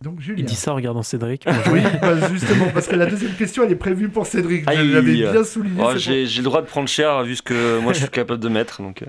Donc, 0.02 0.20
Julien. 0.20 0.38
Il 0.38 0.44
dit 0.46 0.54
ça 0.56 0.72
en 0.72 0.76
regardant 0.76 1.02
Cédric. 1.02 1.44
Oui, 1.72 1.80
bah, 2.00 2.28
justement, 2.30 2.66
parce 2.72 2.86
que 2.88 2.96
la 2.96 3.06
deuxième 3.06 3.34
question, 3.34 3.64
elle 3.64 3.72
est 3.72 3.76
prévue 3.76 4.08
pour 4.08 4.26
Cédric. 4.26 4.64
Je 4.64 4.70
Aïe. 4.70 4.90
l'avais 4.92 5.12
bien 5.14 5.44
souligné. 5.44 5.82
Oh, 5.84 5.92
j'ai 5.96 6.26
j'ai 6.26 6.38
le 6.38 6.44
droit 6.44 6.62
de 6.62 6.66
prendre 6.66 6.88
cher 6.88 7.22
vu 7.22 7.36
ce 7.36 7.42
que 7.42 7.78
moi 7.80 7.92
je 7.92 8.00
suis 8.00 8.08
capable 8.08 8.40
de 8.42 8.48
mettre 8.48 8.80
donc 8.82 9.02
euh. 9.02 9.06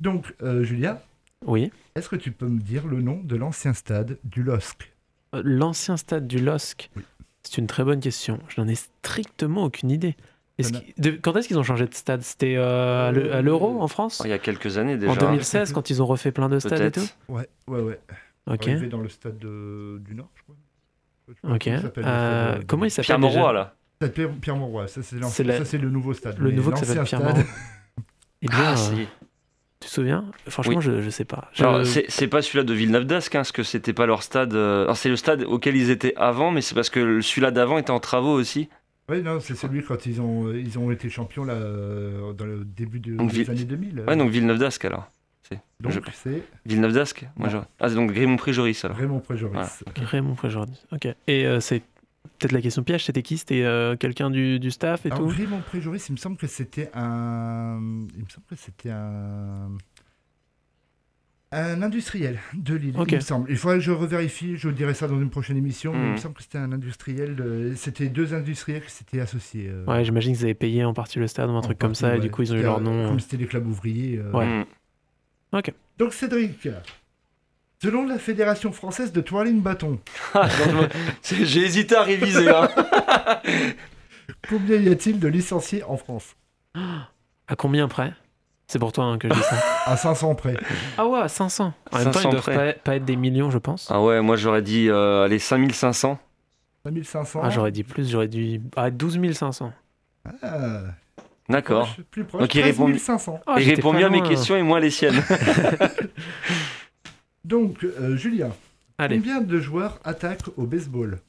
Donc, 0.00 0.34
euh, 0.42 0.62
Julien. 0.64 0.98
Oui. 1.46 1.70
Est-ce 1.94 2.08
que 2.08 2.16
tu 2.16 2.32
peux 2.32 2.46
me 2.48 2.58
dire 2.60 2.86
le 2.86 3.00
nom 3.00 3.20
de 3.22 3.36
l'ancien 3.36 3.72
stade 3.72 4.18
du 4.24 4.42
LOSC? 4.42 4.92
Euh, 5.34 5.42
L'ancien 5.44 5.96
stade 5.96 6.26
du 6.26 6.38
LOSC, 6.38 6.90
C'est 7.42 7.58
une 7.58 7.66
très 7.66 7.84
bonne 7.84 8.00
question. 8.00 8.40
Je 8.48 8.60
n'en 8.60 8.66
ai 8.68 8.74
strictement 8.74 9.64
aucune 9.64 9.90
idée. 9.90 10.16
De- 10.98 11.10
quand 11.10 11.36
est-ce 11.36 11.46
qu'ils 11.48 11.58
ont 11.58 11.62
changé 11.62 11.86
de 11.86 11.94
stade? 11.94 12.22
C'était 12.22 12.56
euh, 12.56 13.08
à 13.08 13.12
l'e- 13.12 13.32
à 13.32 13.42
l'Euro 13.42 13.80
en 13.80 13.88
France? 13.88 14.22
Il 14.24 14.30
y 14.30 14.32
a 14.32 14.38
quelques 14.38 14.76
années 14.78 14.96
déjà. 14.96 15.12
En 15.12 15.16
2016, 15.16 15.72
quand 15.72 15.88
ils 15.90 16.02
ont 16.02 16.06
refait 16.06 16.32
plein 16.32 16.48
de 16.48 16.58
stades 16.58 16.80
et 16.80 16.90
tout? 16.90 17.06
Ouais, 17.28 17.48
ouais, 17.68 17.80
ouais. 17.80 18.00
Ok. 18.48 18.68
Arrivé 18.68 18.86
dans 18.88 19.00
le 19.00 19.08
stade 19.08 19.38
de- 19.38 19.98
du 20.04 20.14
Nord, 20.14 20.30
je 20.36 20.42
crois. 20.42 20.54
Je 21.28 21.32
sais 21.34 21.40
pas 21.42 21.48
Ok. 21.54 21.64
comment 21.64 21.76
il 21.76 21.82
s'appelle, 21.82 22.04
le 22.04 22.08
Euh, 22.10 22.48
stade, 22.52 22.60
euh, 22.60 22.64
comment 22.66 22.84
il 22.84 22.90
s'appelle 22.90 23.04
Pierre 23.06 23.18
déjà 23.18 23.36
Mauroy, 23.38 23.52
là. 23.52 23.74
Stade 23.96 24.12
Pierre, 24.12 24.30
Pierre 24.40 24.56
Mauroy, 24.56 24.86
ça 24.88 25.02
c'est 25.02 25.16
l'ancien- 25.16 25.30
C'est 25.30 25.44
la- 25.44 25.58
ça, 25.58 25.64
c'est 25.64 25.78
le 25.78 25.90
nouveau 25.90 26.12
stade. 26.14 26.38
Le 26.38 26.50
mais 26.50 26.54
nouveau 26.54 26.70
qui 26.72 26.84
s'appelle 26.84 27.04
Pierre 27.04 27.20
stade-. 27.20 27.44
Eh 28.42 28.46
bien, 28.48 28.56
Ah, 28.58 28.74
euh, 28.74 28.96
est. 29.02 29.08
tu 29.80 29.88
te 29.88 29.92
souviens? 29.92 30.30
Franchement, 30.48 30.76
Oui. 30.76 30.82
je, 30.82 31.00
je 31.00 31.10
sais 31.10 31.24
pas. 31.24 31.50
Je- 31.54 31.64
Alors, 31.64 31.84
c'est 31.86 32.04
c'est 32.08 32.28
pas 32.28 32.42
celui-là 32.42 32.64
de 32.64 32.74
Villeneuve 32.74 33.04
d'Ascq, 33.04 33.34
hein, 33.34 33.38
parce 33.40 33.52
que 33.52 33.62
c'était 33.64 33.92
pas 33.94 34.06
leur 34.06 34.22
stade. 34.22 34.54
euh, 34.54 34.84
Alors, 34.84 34.96
c'est 34.96 35.08
le 35.08 35.16
stade 35.16 35.42
auquel 35.42 35.74
ils 35.76 35.90
étaient 35.90 36.14
avant, 36.16 36.50
mais 36.52 36.60
c'est 36.60 36.74
parce 36.74 36.90
que 36.90 37.20
celui-là 37.20 37.50
d'avant 37.50 37.78
était 37.78 37.90
en 37.90 37.98
travaux 38.00 38.32
aussi. 38.32 38.68
Oui, 39.08 39.22
non, 39.22 39.38
c'est 39.40 39.54
celui 39.54 39.82
quand 39.84 40.04
ils 40.06 40.20
ont, 40.20 40.52
ils 40.52 40.78
ont 40.78 40.90
été 40.90 41.08
champions 41.08 41.44
là, 41.44 41.54
euh, 41.54 42.32
dans 42.32 42.44
le 42.44 42.64
début 42.64 42.98
de- 43.00 43.14
Donc, 43.16 43.30
des 43.30 43.38
Ville- 43.38 43.50
années 43.50 43.64
2000. 43.64 44.04
Ouais, 44.06 44.16
donc 44.16 44.30
Villeneuve 44.30 44.58
d'Ascq 44.58 44.84
alors. 44.84 45.08
C'est- 45.48 45.60
Donc, 45.80 45.92
je- 45.92 46.00
c'est 46.12 46.42
Villeneuve 46.64 46.92
d'Ascq 46.92 47.26
Moi, 47.36 47.48
je- 47.48 47.58
Ah, 47.80 47.88
c'est 47.88 47.94
donc 47.94 48.12
Grémont 48.12 48.36
Préjoris 48.36 48.84
alors. 48.84 48.96
Raymond 48.96 49.20
Préjoris. 49.20 49.82
Voilà. 49.94 50.08
Raymond 50.10 50.34
Préjordis. 50.34 50.80
Ok. 50.92 51.06
Et 51.26 51.46
euh, 51.46 51.60
c'est 51.60 51.80
peut-être 52.38 52.52
la 52.52 52.60
question 52.60 52.82
piège, 52.82 53.04
c'était 53.04 53.22
qui? 53.22 53.38
C'était 53.38 53.62
euh, 53.62 53.96
quelqu'un 53.96 54.30
du, 54.30 54.58
du 54.58 54.70
staff 54.70 55.06
et 55.06 55.10
Alors, 55.12 55.20
tout? 55.28 55.34
Raymond 55.36 55.60
Préjoris, 55.60 56.08
il 56.08 56.12
me 56.12 56.16
semble 56.16 56.36
que 56.36 56.46
c'était 56.46 56.90
un. 56.94 57.78
Il 58.16 58.24
me 58.24 58.28
semble 58.28 58.46
que 58.48 58.56
c'était 58.56 58.90
un. 58.90 59.68
Un 61.52 61.80
industriel 61.80 62.40
de 62.54 62.74
Lille, 62.74 62.94
il 63.08 63.14
me 63.14 63.20
semble. 63.20 63.48
Il 63.50 63.56
faudrait 63.56 63.76
que 63.78 63.84
je 63.84 63.92
revérifie, 63.92 64.56
je 64.56 64.66
vous 64.66 64.74
dirai 64.74 64.94
ça 64.94 65.06
dans 65.06 65.18
une 65.20 65.30
prochaine 65.30 65.56
émission, 65.56 65.92
mais 65.92 66.00
il 66.00 66.04
me 66.06 66.10
Mhm. 66.12 66.16
semble 66.18 66.34
que 66.34 66.42
c'était 66.42 66.58
un 66.58 66.72
industriel. 66.72 67.36
de- 67.36 67.72
C'était 67.76 68.08
deux 68.08 68.34
industriels 68.34 68.82
qui 68.84 68.90
s'étaient 68.90 69.20
associés. 69.20 69.68
euh, 69.70 69.84
Ouais, 69.86 70.04
j'imagine 70.04 70.34
qu'ils 70.34 70.42
avaient 70.44 70.54
payé 70.54 70.84
en 70.84 70.92
partie 70.92 71.20
le 71.20 71.28
stade 71.28 71.48
ou 71.48 71.52
un 71.52 71.58
en 71.58 71.60
truc 71.60 71.78
comme 71.78 71.94
ça, 71.94 72.16
et 72.16 72.20
du 72.20 72.30
coup 72.32 72.42
ils 72.42 72.52
ont 72.52 72.56
eu 72.56 72.62
leur 72.62 72.80
nom. 72.80 73.08
Comme 73.08 73.20
c'était 73.20 73.36
des 73.36 73.46
clubs 73.46 73.66
ouvriers. 73.66 74.18
euh, 74.18 74.32
Ouais. 74.32 74.46
Mm. 74.62 74.64
Ok. 75.52 75.72
Donc 75.98 76.12
Cédric, 76.12 76.68
selon 77.82 78.06
la 78.06 78.18
Fédération 78.18 78.72
française 78.72 79.12
de 79.12 79.20
twirling 79.20 79.60
bâton, 79.62 79.98
Ah, 80.34 80.48
J'ai 81.22 81.60
hésité 81.60 81.96
à 81.96 82.02
réviser. 82.02 82.48
hein. 82.48 82.68
combien 84.48 84.76
y 84.76 84.88
a-t-il 84.88 85.18
de 85.18 85.28
licenciés 85.28 85.82
en 85.84 85.96
France? 85.96 86.36
À 86.74 87.56
combien 87.56 87.88
près? 87.88 88.12
C'est 88.66 88.78
pour 88.80 88.90
toi 88.92 89.04
hein, 89.04 89.18
que 89.18 89.28
je 89.28 89.34
dis 89.34 89.40
ça. 89.42 89.56
À 89.86 89.96
500 89.96 90.34
près. 90.34 90.56
ah 90.98 91.06
ouais, 91.06 91.20
à 91.20 91.28
500. 91.28 91.72
En 91.92 91.96
même 91.98 92.06
temps, 92.06 92.12
500 92.14 92.28
ils 92.28 92.32
doivent 92.32 92.42
près. 92.42 92.72
pas, 92.74 92.78
pas 92.80 92.96
être 92.96 93.04
des 93.04 93.14
millions, 93.14 93.52
je 93.52 93.58
pense. 93.58 93.88
Ah 93.88 94.02
ouais, 94.02 94.20
moi 94.20 94.34
j'aurais 94.34 94.62
dit 94.62 94.88
euh, 94.90 95.22
allez, 95.24 95.38
5500. 95.38 96.18
5500. 96.84 97.40
Ah, 97.44 97.50
j'aurais 97.50 97.70
dit 97.70 97.84
plus, 97.84 98.10
j'aurais 98.10 98.26
dit 98.26 98.60
ah, 98.74 98.90
12 98.90 99.32
500. 99.32 99.72
Ah, 100.42 100.80
D'accord. 101.48 101.86
proche, 101.92 102.04
plus 102.10 102.24
proche. 102.24 102.40
Donc 102.40 102.54
il 102.54 102.60
13 102.62 102.78
répond, 102.80 102.98
500. 102.98 103.40
Ah, 103.46 103.56
il 103.60 103.68
répond 103.68 103.92
mieux 103.92 104.04
à 104.04 104.10
mes 104.10 104.22
questions 104.22 104.56
et 104.56 104.62
moins 104.62 104.80
les 104.80 104.90
siennes. 104.90 105.22
Donc, 107.44 107.84
euh, 107.84 108.16
Julien, 108.16 108.50
Allez, 108.98 109.16
combien 109.18 109.40
de 109.40 109.60
joueurs 109.60 110.00
attaquent 110.04 110.48
au 110.56 110.66
baseball? 110.66 111.20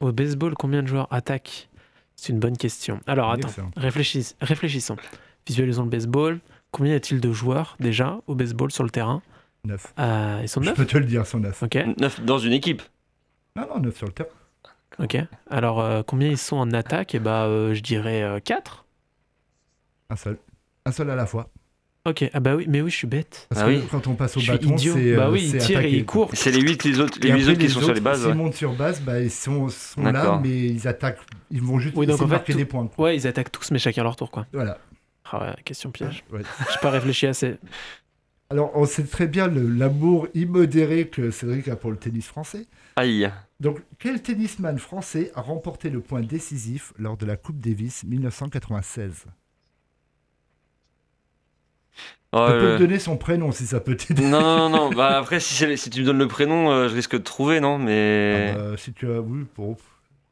Au 0.00 0.12
baseball, 0.12 0.54
combien 0.54 0.82
de 0.82 0.88
joueurs 0.88 1.08
attaquent? 1.12 1.68
C'est 2.14 2.32
une 2.32 2.38
bonne 2.38 2.56
question. 2.56 3.00
Alors 3.06 3.30
attends, 3.30 3.50
réfléchis- 3.76 4.34
réfléchissons. 4.40 4.96
Visualisons 5.46 5.82
le 5.84 5.90
baseball. 5.90 6.40
Combien 6.70 6.92
y 6.92 6.96
a-t-il 6.96 7.20
de 7.20 7.32
joueurs 7.32 7.76
déjà 7.78 8.20
au 8.26 8.34
baseball 8.34 8.70
sur 8.70 8.84
le 8.84 8.90
terrain? 8.90 9.22
9. 9.64 9.92
Euh, 9.98 10.40
Ils 10.42 10.48
sont 10.48 10.62
Je 10.62 10.68
9 10.70 10.76
peux 10.76 10.86
te 10.86 10.96
le 10.96 11.04
dire, 11.04 11.22
ils 11.22 11.26
sont 11.26 11.40
9. 11.40 11.62
Ok, 11.64 11.76
9 11.98 12.24
dans 12.24 12.38
une 12.38 12.52
équipe. 12.52 12.82
Non, 13.54 13.66
non, 13.74 13.80
9 13.80 13.96
sur 13.96 14.06
le 14.06 14.12
terrain. 14.12 14.28
ok. 14.98 15.18
Alors 15.50 15.80
euh, 15.80 16.02
combien 16.02 16.28
ils 16.28 16.38
sont 16.38 16.56
en 16.56 16.72
attaque? 16.72 17.14
Eh 17.14 17.18
bah, 17.18 17.44
euh, 17.44 17.74
je 17.74 17.82
dirais 17.82 18.40
4. 18.44 18.85
Un 20.10 20.16
seul. 20.16 20.38
Un 20.84 20.92
seul 20.92 21.10
à 21.10 21.14
la 21.16 21.26
fois. 21.26 21.50
Ok, 22.04 22.24
ah 22.32 22.38
bah 22.38 22.54
oui, 22.54 22.66
mais 22.68 22.80
oui, 22.82 22.90
je 22.90 22.96
suis 22.96 23.06
bête. 23.08 23.46
Parce 23.48 23.62
Ah 23.62 23.64
que 23.64 23.70
oui. 23.70 23.82
quand 23.90 24.06
on 24.06 24.14
passe 24.14 24.36
au 24.36 24.40
Je 24.40 24.52
bâton, 24.52 24.76
idiot. 24.76 24.94
c'est. 24.94 25.16
Bah 25.16 25.26
euh, 25.26 25.32
oui, 25.32 25.50
il 25.52 25.58
tire 25.58 25.80
et 25.80 25.90
il 25.90 26.04
court. 26.06 26.30
C'est 26.34 26.52
les 26.52 26.60
8 26.60 26.84
les 26.84 27.00
autres, 27.00 27.18
les 27.20 27.48
autres 27.48 27.58
qui 27.58 27.68
sont 27.68 27.80
sur 27.80 27.92
les 27.94 28.00
bases. 28.00 28.20
S'ils 28.20 28.28
ouais. 28.28 28.34
montent 28.34 28.54
sur 28.54 28.74
base, 28.74 29.00
bah, 29.00 29.20
ils 29.20 29.30
sont, 29.30 29.68
sont 29.68 30.02
là, 30.04 30.38
mais 30.40 30.66
ils 30.68 30.86
attaquent. 30.86 31.18
Ils 31.50 31.60
vont 31.62 31.80
juste 31.80 31.96
Oui, 31.96 32.06
donc 32.06 32.22
en 32.22 32.26
fait, 32.26 32.30
marquer 32.34 32.52
tout- 32.52 32.58
des 32.58 32.64
points. 32.64 32.86
quoi. 32.86 33.06
Ouais, 33.06 33.16
ils 33.16 33.26
attaquent 33.26 33.50
tous, 33.50 33.72
mais 33.72 33.80
chacun 33.80 34.04
leur 34.04 34.14
tour, 34.14 34.30
quoi. 34.30 34.46
Voilà. 34.52 34.78
Ah 35.32 35.40
ouais, 35.48 35.54
question 35.64 35.90
piège. 35.90 36.22
Ouais. 36.30 36.42
J'ai 36.72 36.78
pas 36.80 36.90
réfléchi 36.90 37.26
assez. 37.26 37.56
Alors, 38.50 38.70
on 38.76 38.84
sait 38.84 39.02
très 39.02 39.26
bien 39.26 39.48
l'amour 39.48 40.28
immodéré 40.34 41.08
que 41.08 41.32
Cédric 41.32 41.66
a 41.66 41.74
pour 41.74 41.90
le 41.90 41.96
tennis 41.96 42.26
français. 42.28 42.66
Aïe. 42.94 43.28
Donc, 43.58 43.80
quel 43.98 44.22
tennisman 44.22 44.78
français 44.78 45.32
a 45.34 45.40
remporté 45.40 45.90
le 45.90 45.98
point 46.00 46.20
décisif 46.20 46.92
lors 46.96 47.16
de 47.16 47.26
la 47.26 47.36
Coupe 47.36 47.58
Davis 47.58 48.04
1996 48.04 49.24
Je 52.34 52.52
peux 52.52 52.74
te 52.74 52.78
donner 52.78 52.98
son 52.98 53.16
prénom 53.16 53.52
si 53.52 53.66
ça 53.66 53.80
peut 53.80 53.96
t'aider. 53.96 54.22
Non, 54.22 54.40
non, 54.40 54.68
non. 54.68 54.90
Bah, 54.96 55.18
après, 55.18 55.40
si, 55.40 55.90
tu 55.90 56.00
me 56.00 56.04
donnes 56.06 56.18
le 56.18 56.28
prénom, 56.28 56.70
euh, 56.70 56.88
je 56.88 56.94
risque 56.94 57.12
de 57.12 57.22
trouver, 57.22 57.60
non 57.60 57.78
Mais. 57.78 58.52
Ah 58.54 58.58
bah, 58.58 58.76
si 58.76 58.92
tu 58.92 59.10
as 59.10 59.20
oui, 59.20 59.44
pour. 59.54 59.76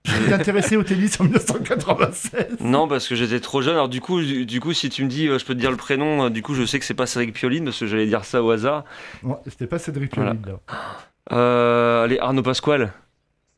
Tu 0.05 0.12
t'es 0.26 0.34
intéressé 0.34 0.76
au 0.76 0.82
tennis 0.82 1.18
en 1.18 1.24
1996 1.24 2.59
Non, 2.61 2.86
parce 2.86 3.09
que 3.09 3.14
j'étais 3.14 3.40
trop 3.40 3.62
jeune. 3.62 3.72
Alors, 3.72 3.88
du 3.88 4.03
coup, 4.03 4.20
du, 4.20 4.45
du 4.45 4.61
coup 4.61 4.74
si 4.74 4.90
tu 4.90 5.03
me 5.03 5.09
dis, 5.09 5.28
euh, 5.28 5.38
je 5.38 5.47
peux 5.47 5.55
te 5.55 5.61
dire 5.61 5.70
le 5.70 5.78
prénom, 5.78 6.24
euh, 6.26 6.30
du 6.30 6.42
coup, 6.42 6.55
je 6.55 6.66
sais 6.66 6.78
que 6.78 6.84
c'est 6.84 6.92
pas 6.92 7.07
Cédric 7.07 7.34
Pioline, 7.34 7.64
parce 7.64 7.78
que 7.78 7.86
j'allais 7.86 8.07
dire 8.07 8.24
ça 8.24 8.42
au 8.42 8.51
hasard. 8.51 8.84
Non, 9.22 9.40
C'était 9.47 9.66
pas 9.66 9.78
Cédric 9.78 10.14
Voilà. 10.14 10.34
Pioline, 10.34 10.59
là. 11.30 12.03
Allez, 12.03 12.18
Arnaud 12.18 12.42
Pasquale. 12.42 12.92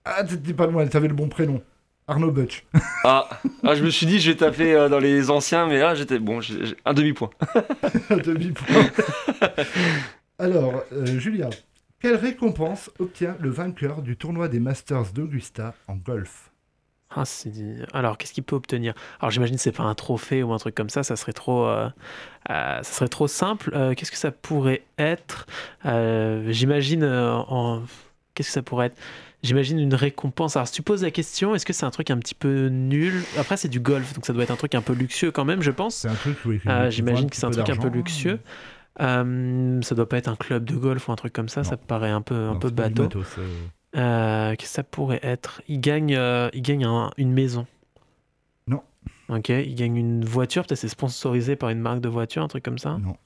Ah, 0.05 0.23
t'étais 0.23 0.55
pas 0.55 0.69
loin, 0.69 0.87
t'avais 0.87 1.09
le 1.09 1.15
bon 1.15 1.29
prénom. 1.29 1.61
Arnaud 2.09 2.31
Butch. 2.31 2.65
Ah, 3.05 3.29
ah, 3.65 3.75
je 3.75 3.83
me 3.85 3.91
suis 3.91 4.07
dit, 4.07 4.21
je 4.21 4.31
vais 4.31 4.37
taper 4.37 4.75
euh, 4.75 4.89
dans 4.89 4.99
les 5.01 5.29
anciens, 5.31 5.67
mais 5.67 5.79
là, 5.81 5.95
j'étais. 5.95 6.19
Bon, 6.21 6.41
j'ai- 6.41 6.67
j'ai 6.67 6.77
un 6.85 6.95
demi-point. 6.95 7.31
Un 8.11 8.17
demi-point. 8.19 8.91
Alors, 10.39 10.83
euh, 10.93 11.19
Julien, 11.19 11.51
quelle 12.01 12.17
récompense 12.17 12.91
obtient 12.99 13.37
le 13.41 13.51
vainqueur 13.51 14.03
du 14.03 14.17
tournoi 14.17 14.49
des 14.49 14.61
Masters 14.61 15.13
d'Augusta 15.13 15.75
en 15.89 15.97
golf? 15.97 16.51
Ah, 17.11 17.25
c'est 17.25 17.51
dit- 17.51 17.83
Alors, 17.93 18.19
qu'est-ce 18.19 18.33
qu'il 18.33 18.45
peut 18.45 18.57
obtenir? 18.57 18.95
Alors, 19.21 19.31
j'imagine 19.31 19.57
que 19.57 19.63
c'est 19.63 19.73
pas 19.73 19.85
un 19.85 19.95
trophée 19.95 20.43
ou 20.43 20.53
un 20.53 20.59
truc 20.59 20.75
comme 20.75 20.91
ça, 20.91 21.03
ça 21.03 21.17
serait 21.17 21.33
trop, 21.33 21.67
euh, 21.67 21.89
euh, 22.51 22.83
ça 22.83 22.93
serait 22.93 23.09
trop 23.09 23.27
simple. 23.29 23.71
Euh, 23.75 23.95
qu'est-ce 23.95 24.11
que 24.13 24.17
ça 24.17 24.31
pourrait 24.31 24.83
être? 24.99 25.47
Euh, 25.87 26.47
J'imagine 26.53 27.03
euh, 27.03 27.33
en... 27.35 27.83
Qu'est-ce 28.35 28.49
que 28.51 28.55
ça 28.55 28.63
pourrait 28.63 28.87
être? 28.89 28.99
J'imagine 29.47 29.79
une 29.79 29.95
récompense. 29.95 30.57
Alors, 30.57 30.67
si 30.67 30.75
tu 30.75 30.83
poses 30.83 31.03
la 31.03 31.11
question, 31.11 31.55
est-ce 31.55 31.65
que 31.65 31.73
c'est 31.73 31.87
un 31.87 31.91
truc 31.91 32.11
un 32.11 32.19
petit 32.19 32.35
peu 32.35 32.67
nul? 32.67 33.23
Après, 33.39 33.57
c'est 33.57 33.69
du 33.69 33.81
golf, 33.81 34.13
donc 34.15 34.27
ça 34.27 34.33
doit 34.33 34.43
être 34.43 34.51
un 34.51 34.57
truc 34.57 34.75
un 34.75 34.83
peu 34.83 34.93
luxueux 34.93 35.31
quand 35.31 35.45
même, 35.45 35.63
je 35.63 35.71
pense. 35.71 35.95
C'est 35.97 36.09
un 36.09 36.15
truc, 36.15 36.37
oui. 36.45 36.61
Euh, 36.67 36.85
vaut 36.87 36.91
J'imagine 36.91 37.31
que 37.31 37.37
c'est 37.37 37.47
un 37.47 37.51
truc 37.51 37.71
un 37.71 37.77
peu 37.77 37.89
luxueux. 37.89 38.41
Euh, 39.01 39.81
ça 39.83 39.95
doit 39.95 40.09
pas 40.09 40.17
être 40.19 40.29
un 40.29 40.37
club 40.37 40.65
de 40.65 40.75
golf 40.75 41.09
ou 41.09 41.13
un 41.13 41.17
truc 41.17 41.33
comme 41.33 41.49
ça, 41.49 41.63
Non. 41.63 41.69
ça 41.69 41.77
paraît 41.77 42.11
un 42.11 42.23
peu, 42.23 42.35
un 42.35 42.53
Non, 42.55 42.59
peu 42.59 42.71
bateau. 42.71 43.09
euh. 43.39 43.45
Euh, 43.97 44.55
que 44.57 44.65
ça 44.65 44.83
pourrait 44.83 45.21
être? 45.23 45.63
Il 45.69 45.81
gagne, 45.81 46.15
euh, 46.17 46.49
il 46.53 46.63
gagne 46.63 46.85
un- 46.85 47.11
une 47.17 47.33
maison. 47.33 47.67
Non. 48.67 48.83
Ok, 49.29 49.49
il 49.51 49.75
gagne 49.75 49.97
une 49.97 50.25
voiture, 50.25 50.65
peut-être 50.67 50.79
c'est 50.79 50.89
sponsorisé 50.89 51.57
par 51.57 51.69
une 51.71 51.79
marque 51.81 52.01
de 52.01 52.09
voiture, 52.09 52.43
un 52.43 52.49
truc 52.49 52.65
comme 52.65 52.79
ça? 52.79 52.99
Non. 52.99 53.17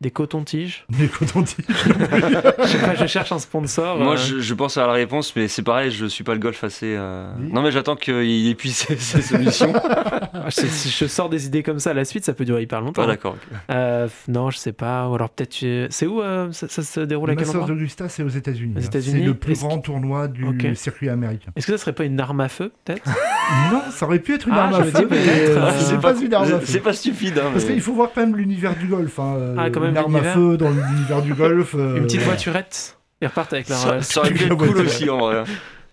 Des 0.00 0.10
cotons-tiges 0.10 0.86
Des 0.98 1.08
cotons-tiges. 1.08 1.66
Je 1.68 2.66
sais 2.66 2.78
pas, 2.78 2.94
je 2.94 3.06
cherche 3.06 3.32
un 3.32 3.38
sponsor. 3.38 3.98
Moi, 3.98 4.14
euh, 4.14 4.16
je, 4.16 4.40
je 4.40 4.54
pense 4.54 4.78
à 4.78 4.86
la 4.86 4.94
réponse, 4.94 5.36
mais 5.36 5.46
c'est 5.46 5.62
pareil, 5.62 5.90
je 5.90 6.06
suis 6.06 6.24
pas 6.24 6.32
le 6.32 6.38
golf 6.38 6.64
assez. 6.64 6.94
euh, 6.96 7.30
Oui. 7.38 7.50
Non, 7.52 7.60
mais 7.60 7.70
j'attends 7.70 7.96
qu'il 7.96 8.48
épuise 8.48 8.76
ses, 8.76 8.96
ses 8.98 9.20
solutions. 9.20 9.72
ah, 9.74 10.48
je- 10.48 10.52
si 10.66 10.88
je 10.88 11.04
sors 11.06 11.28
des 11.28 11.44
idées 11.46 11.62
comme 11.62 11.78
ça, 11.80 11.92
la 11.92 12.06
suite, 12.06 12.24
ça 12.24 12.32
peut 12.32 12.46
durer 12.46 12.62
hyper 12.62 12.80
longtemps. 12.80 13.02
Ah, 13.02 13.08
d'accord. 13.08 13.36
Euh, 13.70 14.08
non, 14.26 14.48
je 14.48 14.56
sais 14.56 14.72
pas. 14.72 15.06
Ou 15.06 15.14
alors 15.16 15.28
peut-être. 15.28 15.58
euh, 15.64 15.86
C'est 15.90 16.06
où 16.06 16.22
euh, 16.22 16.50
ça, 16.52 16.66
ça 16.68 16.82
se 16.82 17.00
déroule 17.00 17.28
Le 17.28 17.32
à 17.34 17.36
quel 17.36 17.44
Masters 17.46 17.60
endroit 17.62 17.76
d'Augusta, 17.76 18.08
c'est 18.08 18.22
aux 18.22 18.28
États-Unis. 18.28 18.72
Aux 18.76 18.80
hein. 18.80 18.82
États-Unis 18.86 19.20
C'est 19.20 19.26
le 19.26 19.34
plus 19.34 19.52
Est-ce 19.52 19.60
grand 19.66 19.78
tournoi 19.80 20.28
du 20.28 20.46
circuit 20.76 21.10
américain. 21.10 21.50
Est-ce 21.56 21.66
que 21.66 21.72
ça 21.72 21.78
serait 21.78 21.92
pas 21.92 22.04
une 22.04 22.18
arme 22.20 22.40
à 22.40 22.48
feu, 22.48 22.72
peut-être 22.86 23.04
Non, 23.70 23.82
ça 23.90 24.06
aurait 24.06 24.20
pu 24.20 24.34
être 24.34 24.48
une 24.48 24.54
Ah, 24.54 24.62
arme 24.64 24.76
je 24.76 24.80
à 24.80 24.84
me 24.86 24.90
feu, 24.90 24.98
dis 25.00 25.06
mais 25.10 25.16
peut-être, 25.18 25.80
c'est 25.80 26.00
pas 26.00 26.14
une 26.18 26.32
arme 26.34 26.44
à 26.54 26.58
feu. 26.60 26.64
C'est 26.64 26.80
pas 26.80 26.92
stupide, 26.94 27.38
hein, 27.38 27.50
Parce 27.52 27.66
qu'il 27.66 27.80
faut 27.82 27.92
voir 27.92 28.08
quand 28.14 28.22
même 28.22 28.34
l'univers 28.36 28.74
du 28.76 28.86
golf. 28.86 29.18
hein, 29.18 29.54
Ah, 29.58 29.68
quand 29.70 29.80
même, 29.80 29.89
une 29.90 29.96
arme 29.96 30.16
à 30.16 30.22
feu 30.22 30.56
dans 30.56 30.70
l'univers 30.70 31.22
du 31.22 31.34
golf. 31.34 31.74
euh, 31.74 31.96
Une 31.98 32.04
petite 32.04 32.22
voiturette 32.22 32.98
Ils 33.20 33.28
repartent 33.28 33.52
avec 33.52 33.68
leur. 33.68 33.78
Ça, 33.78 33.90
euh, 33.94 34.02
ça 34.02 34.20
aurait 34.20 34.32
pu 34.32 34.44
être 34.44 34.54
cool 34.54 34.78
aussi 34.78 35.08
en 35.10 35.18
vrai. 35.18 35.44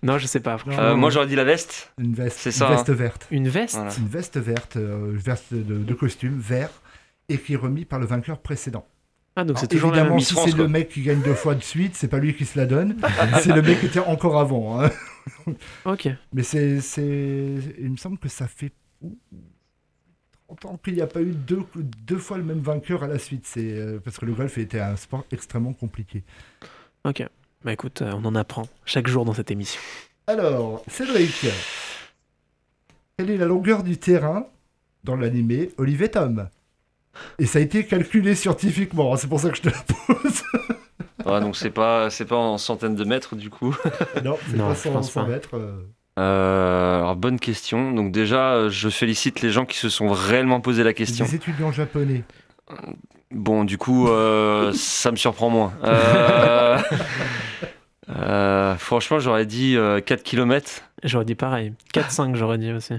Non, 0.04 0.18
je 0.20 0.28
sais 0.28 0.40
pas. 0.40 0.58
Euh, 0.68 0.96
moi 0.96 1.10
j'aurais 1.10 1.28
dit 1.28 1.36
la 1.36 1.44
veste. 1.44 1.92
Une 1.98 2.14
veste, 2.14 2.38
C'est 2.40 2.52
ça, 2.52 2.68
une 2.68 2.76
veste 2.76 2.90
hein. 2.90 2.94
verte. 2.94 3.28
Une 3.32 3.50
veste 3.50 3.76
Voilà. 3.76 3.90
C'est 3.90 4.02
une 4.02 4.08
veste 4.08 4.38
verte, 4.38 4.76
euh, 4.78 5.12
une 5.12 5.18
veste 5.18 5.54
de, 5.54 5.78
de 5.78 5.94
costume 5.94 6.38
vert, 6.40 6.70
et 7.30 7.38
qui 7.40 7.54
est 7.54 7.58
remis 7.58 7.84
par 7.84 7.98
le 8.00 8.06
vainqueur 8.06 8.38
précédent. 8.40 8.86
Ah, 9.36 9.44
donc 9.44 9.60
c'est 9.60 9.68
toujours 9.68 9.92
la 9.92 9.98
évidemment, 9.98 10.16
même 10.16 10.18
Miss 10.18 10.30
si 10.30 10.36
c'est 10.52 10.58
le 10.58 10.68
mec 10.68 10.90
qui 10.90 11.02
gagne 11.02 11.22
deux 11.22 11.34
fois 11.36 11.54
de 11.56 11.62
suite, 11.64 11.96
c'est 11.96 12.08
pas 12.08 12.18
lui 12.18 12.36
qui 12.36 12.46
se 12.46 12.58
la 12.58 12.66
donne, 12.66 12.96
c'est 13.42 13.54
le 13.54 13.62
mec 13.62 13.80
qui 13.80 13.86
était 13.88 14.00
encore 14.00 14.40
avant. 14.40 14.82
hein. 14.82 14.90
Ok. 15.86 16.08
Mais 16.34 16.42
c'est, 16.44 16.80
c'est, 16.82 17.54
il 17.80 17.92
me 17.92 17.98
semble 17.98 18.18
que 18.18 18.30
ça 18.30 18.48
fait 18.48 18.72
30 20.48 20.66
ans 20.66 20.80
qu'il 20.84 20.94
n'y 20.96 21.02
a 21.02 21.08
pas 21.08 21.22
eu 21.22 21.32
deux, 21.34 21.64
deux 21.76 22.18
fois 22.18 22.38
le 22.38 22.44
même 22.44 22.60
vainqueur 22.62 23.04
à 23.04 23.08
la 23.08 23.20
suite. 23.20 23.46
C'est 23.46 23.74
euh, 23.78 24.00
parce 24.04 24.18
que 24.18 24.26
le 24.26 24.34
golf 24.34 24.58
était 24.58 24.80
un 24.80 24.96
sport 24.96 25.26
extrêmement 25.32 25.74
compliqué. 25.74 26.24
Ok. 27.04 27.24
Bah 27.64 27.74
écoute, 27.74 28.02
euh, 28.02 28.12
on 28.14 28.24
en 28.26 28.36
apprend 28.36 28.68
chaque 28.86 29.08
jour 29.08 29.26
dans 29.26 29.34
cette 29.34 29.52
émission. 29.52 29.82
Alors, 30.28 30.84
Cédric, 30.88 31.46
Quelle 33.18 33.30
est 33.32 33.38
la 33.38 33.46
longueur 33.46 33.84
du 33.84 33.98
terrain 33.98 34.46
dans 35.04 35.16
l'animé 35.16 35.72
Olivier 35.78 36.10
Tom? 36.10 36.50
Et 37.40 37.46
ça 37.46 37.60
a 37.60 37.62
été 37.62 37.86
calculé 37.86 38.36
scientifiquement, 38.36 39.14
hein, 39.14 39.18
c'est 39.18 39.28
pour 39.28 39.40
ça 39.40 39.50
que 39.50 39.58
je 39.58 39.64
te 39.64 39.70
la 39.70 39.84
pose. 40.08 40.44
Ah, 41.26 41.40
donc 41.40 41.58
c'est 41.58 41.72
pas, 41.72 42.10
c'est 42.10 42.26
pas 42.26 42.36
en 42.38 42.58
centaines 42.58 42.96
de 42.96 43.04
mètres 43.04 43.36
du 43.36 43.50
coup? 43.50 43.76
non, 44.24 44.38
c'est 44.50 44.56
Non, 44.56 44.68
pas 44.68 44.74
je 44.76 44.80
100, 44.80 44.92
pense 44.94 45.12
100 45.12 45.22
pas. 45.24 45.28
mètres. 45.28 45.56
euh. 45.58 45.82
Euh, 46.18 46.98
alors 46.98 47.16
bonne 47.16 47.40
question. 47.40 47.92
Donc 47.92 48.12
déjà, 48.12 48.54
euh, 48.54 48.70
je 48.70 48.90
félicite 48.90 49.42
les 49.42 49.52
gens 49.52 49.66
qui 49.66 49.78
se 49.78 49.90
sont 49.90 50.10
réellement 50.10 50.62
posé 50.62 50.84
la 50.84 50.94
question. 50.94 51.26
des 51.26 51.36
étudiants 51.36 51.72
japonais. 51.72 52.24
Bon, 53.32 53.64
du 53.66 53.78
coup, 53.78 54.08
euh, 54.08 54.72
ça 54.76 55.12
me 55.12 55.18
surprend 55.18 55.50
moins. 55.50 55.74
Euh, 55.84 56.80
euh, 58.10 58.76
franchement, 58.76 59.20
j'aurais 59.20 59.46
dit 59.46 59.76
euh, 59.76 60.00
4 60.02 60.24
km. 60.24 60.82
J'aurais 61.04 61.26
dit 61.26 61.36
pareil. 61.36 61.74
4-5, 61.94 62.36
j'aurais 62.36 62.58
dit 62.58 62.72
aussi. 62.72 62.96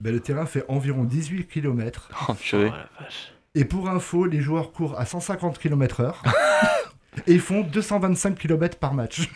Ben, 0.00 0.12
le 0.12 0.20
terrain 0.20 0.46
fait 0.46 0.64
environ 0.68 1.04
18 1.04 1.46
km. 1.46 2.10
Oh. 2.28 2.34
Oh 2.52 2.56
la 2.56 2.68
vache. 3.00 3.32
Et 3.54 3.64
pour 3.64 3.88
info, 3.88 4.26
les 4.26 4.40
joueurs 4.40 4.72
courent 4.72 4.98
à 4.98 5.06
150 5.06 5.58
km/h. 5.58 6.14
et 7.26 7.38
font 7.38 7.62
225 7.62 8.36
km 8.36 8.78
par 8.78 8.92
match. 8.94 9.30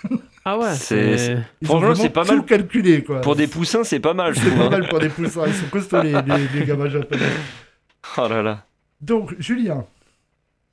Ah 0.45 0.59
ouais, 0.59 0.75
C'est- 0.75 1.39
Franchement, 1.65 1.95
c'est 1.95 2.09
pas 2.11 2.25
mal. 2.25 2.45
calculé, 2.45 3.05
quoi. 3.05 3.21
Pour 3.21 3.37
des 3.37 3.47
poussins, 3.47 3.85
c'est 3.85 4.01
pas 4.01 4.15
mal, 4.15 4.35
C'est 4.35 4.51
pas 4.57 4.67
hein. 4.67 4.71
mal 4.71 4.89
pour 4.89 4.99
des 4.99 5.09
poussins. 5.11 5.47
Ils 5.47 5.55
sont 5.55 5.67
costauds, 5.67 6.03
les, 6.03 6.13
les, 6.13 6.49
les 6.61 6.65
gamins 6.67 6.89
japonais. 6.89 7.27
Oh 8.17 8.27
là 8.29 8.43
là. 8.43 8.65
Donc, 9.01 9.35
Julien, 9.39 9.85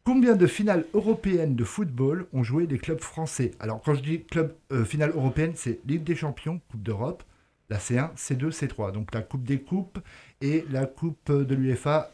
combien 0.04 0.36
de 0.36 0.48
finales 0.48 0.86
européennes 0.94 1.56
de 1.56 1.64
football 1.64 2.26
ont 2.34 2.44
joué 2.44 2.68
les 2.68 2.78
clubs 2.78 3.02
français? 3.02 3.52
Alors, 3.60 3.82
quand 3.84 3.94
je 3.96 4.02
dis 4.02 4.24
club 4.24 4.54
euh, 4.72 4.86
finale 4.86 5.12
européenne, 5.12 5.52
c'est 5.56 5.80
Ligue 5.86 6.04
des 6.04 6.16
Champions, 6.16 6.62
Coupe 6.72 6.84
d'Europe, 6.84 7.24
la 7.70 7.78
C1, 7.78 8.16
C2, 8.16 8.52
C3. 8.52 8.92
Donc, 8.94 9.14
la 9.14 9.22
Coupe 9.22 9.44
des 9.44 9.60
Coupes 9.60 10.00
et 10.42 10.66
la 10.72 10.86
Coupe 10.86 11.32
de 11.32 11.56
l'UEFA, 11.56 12.12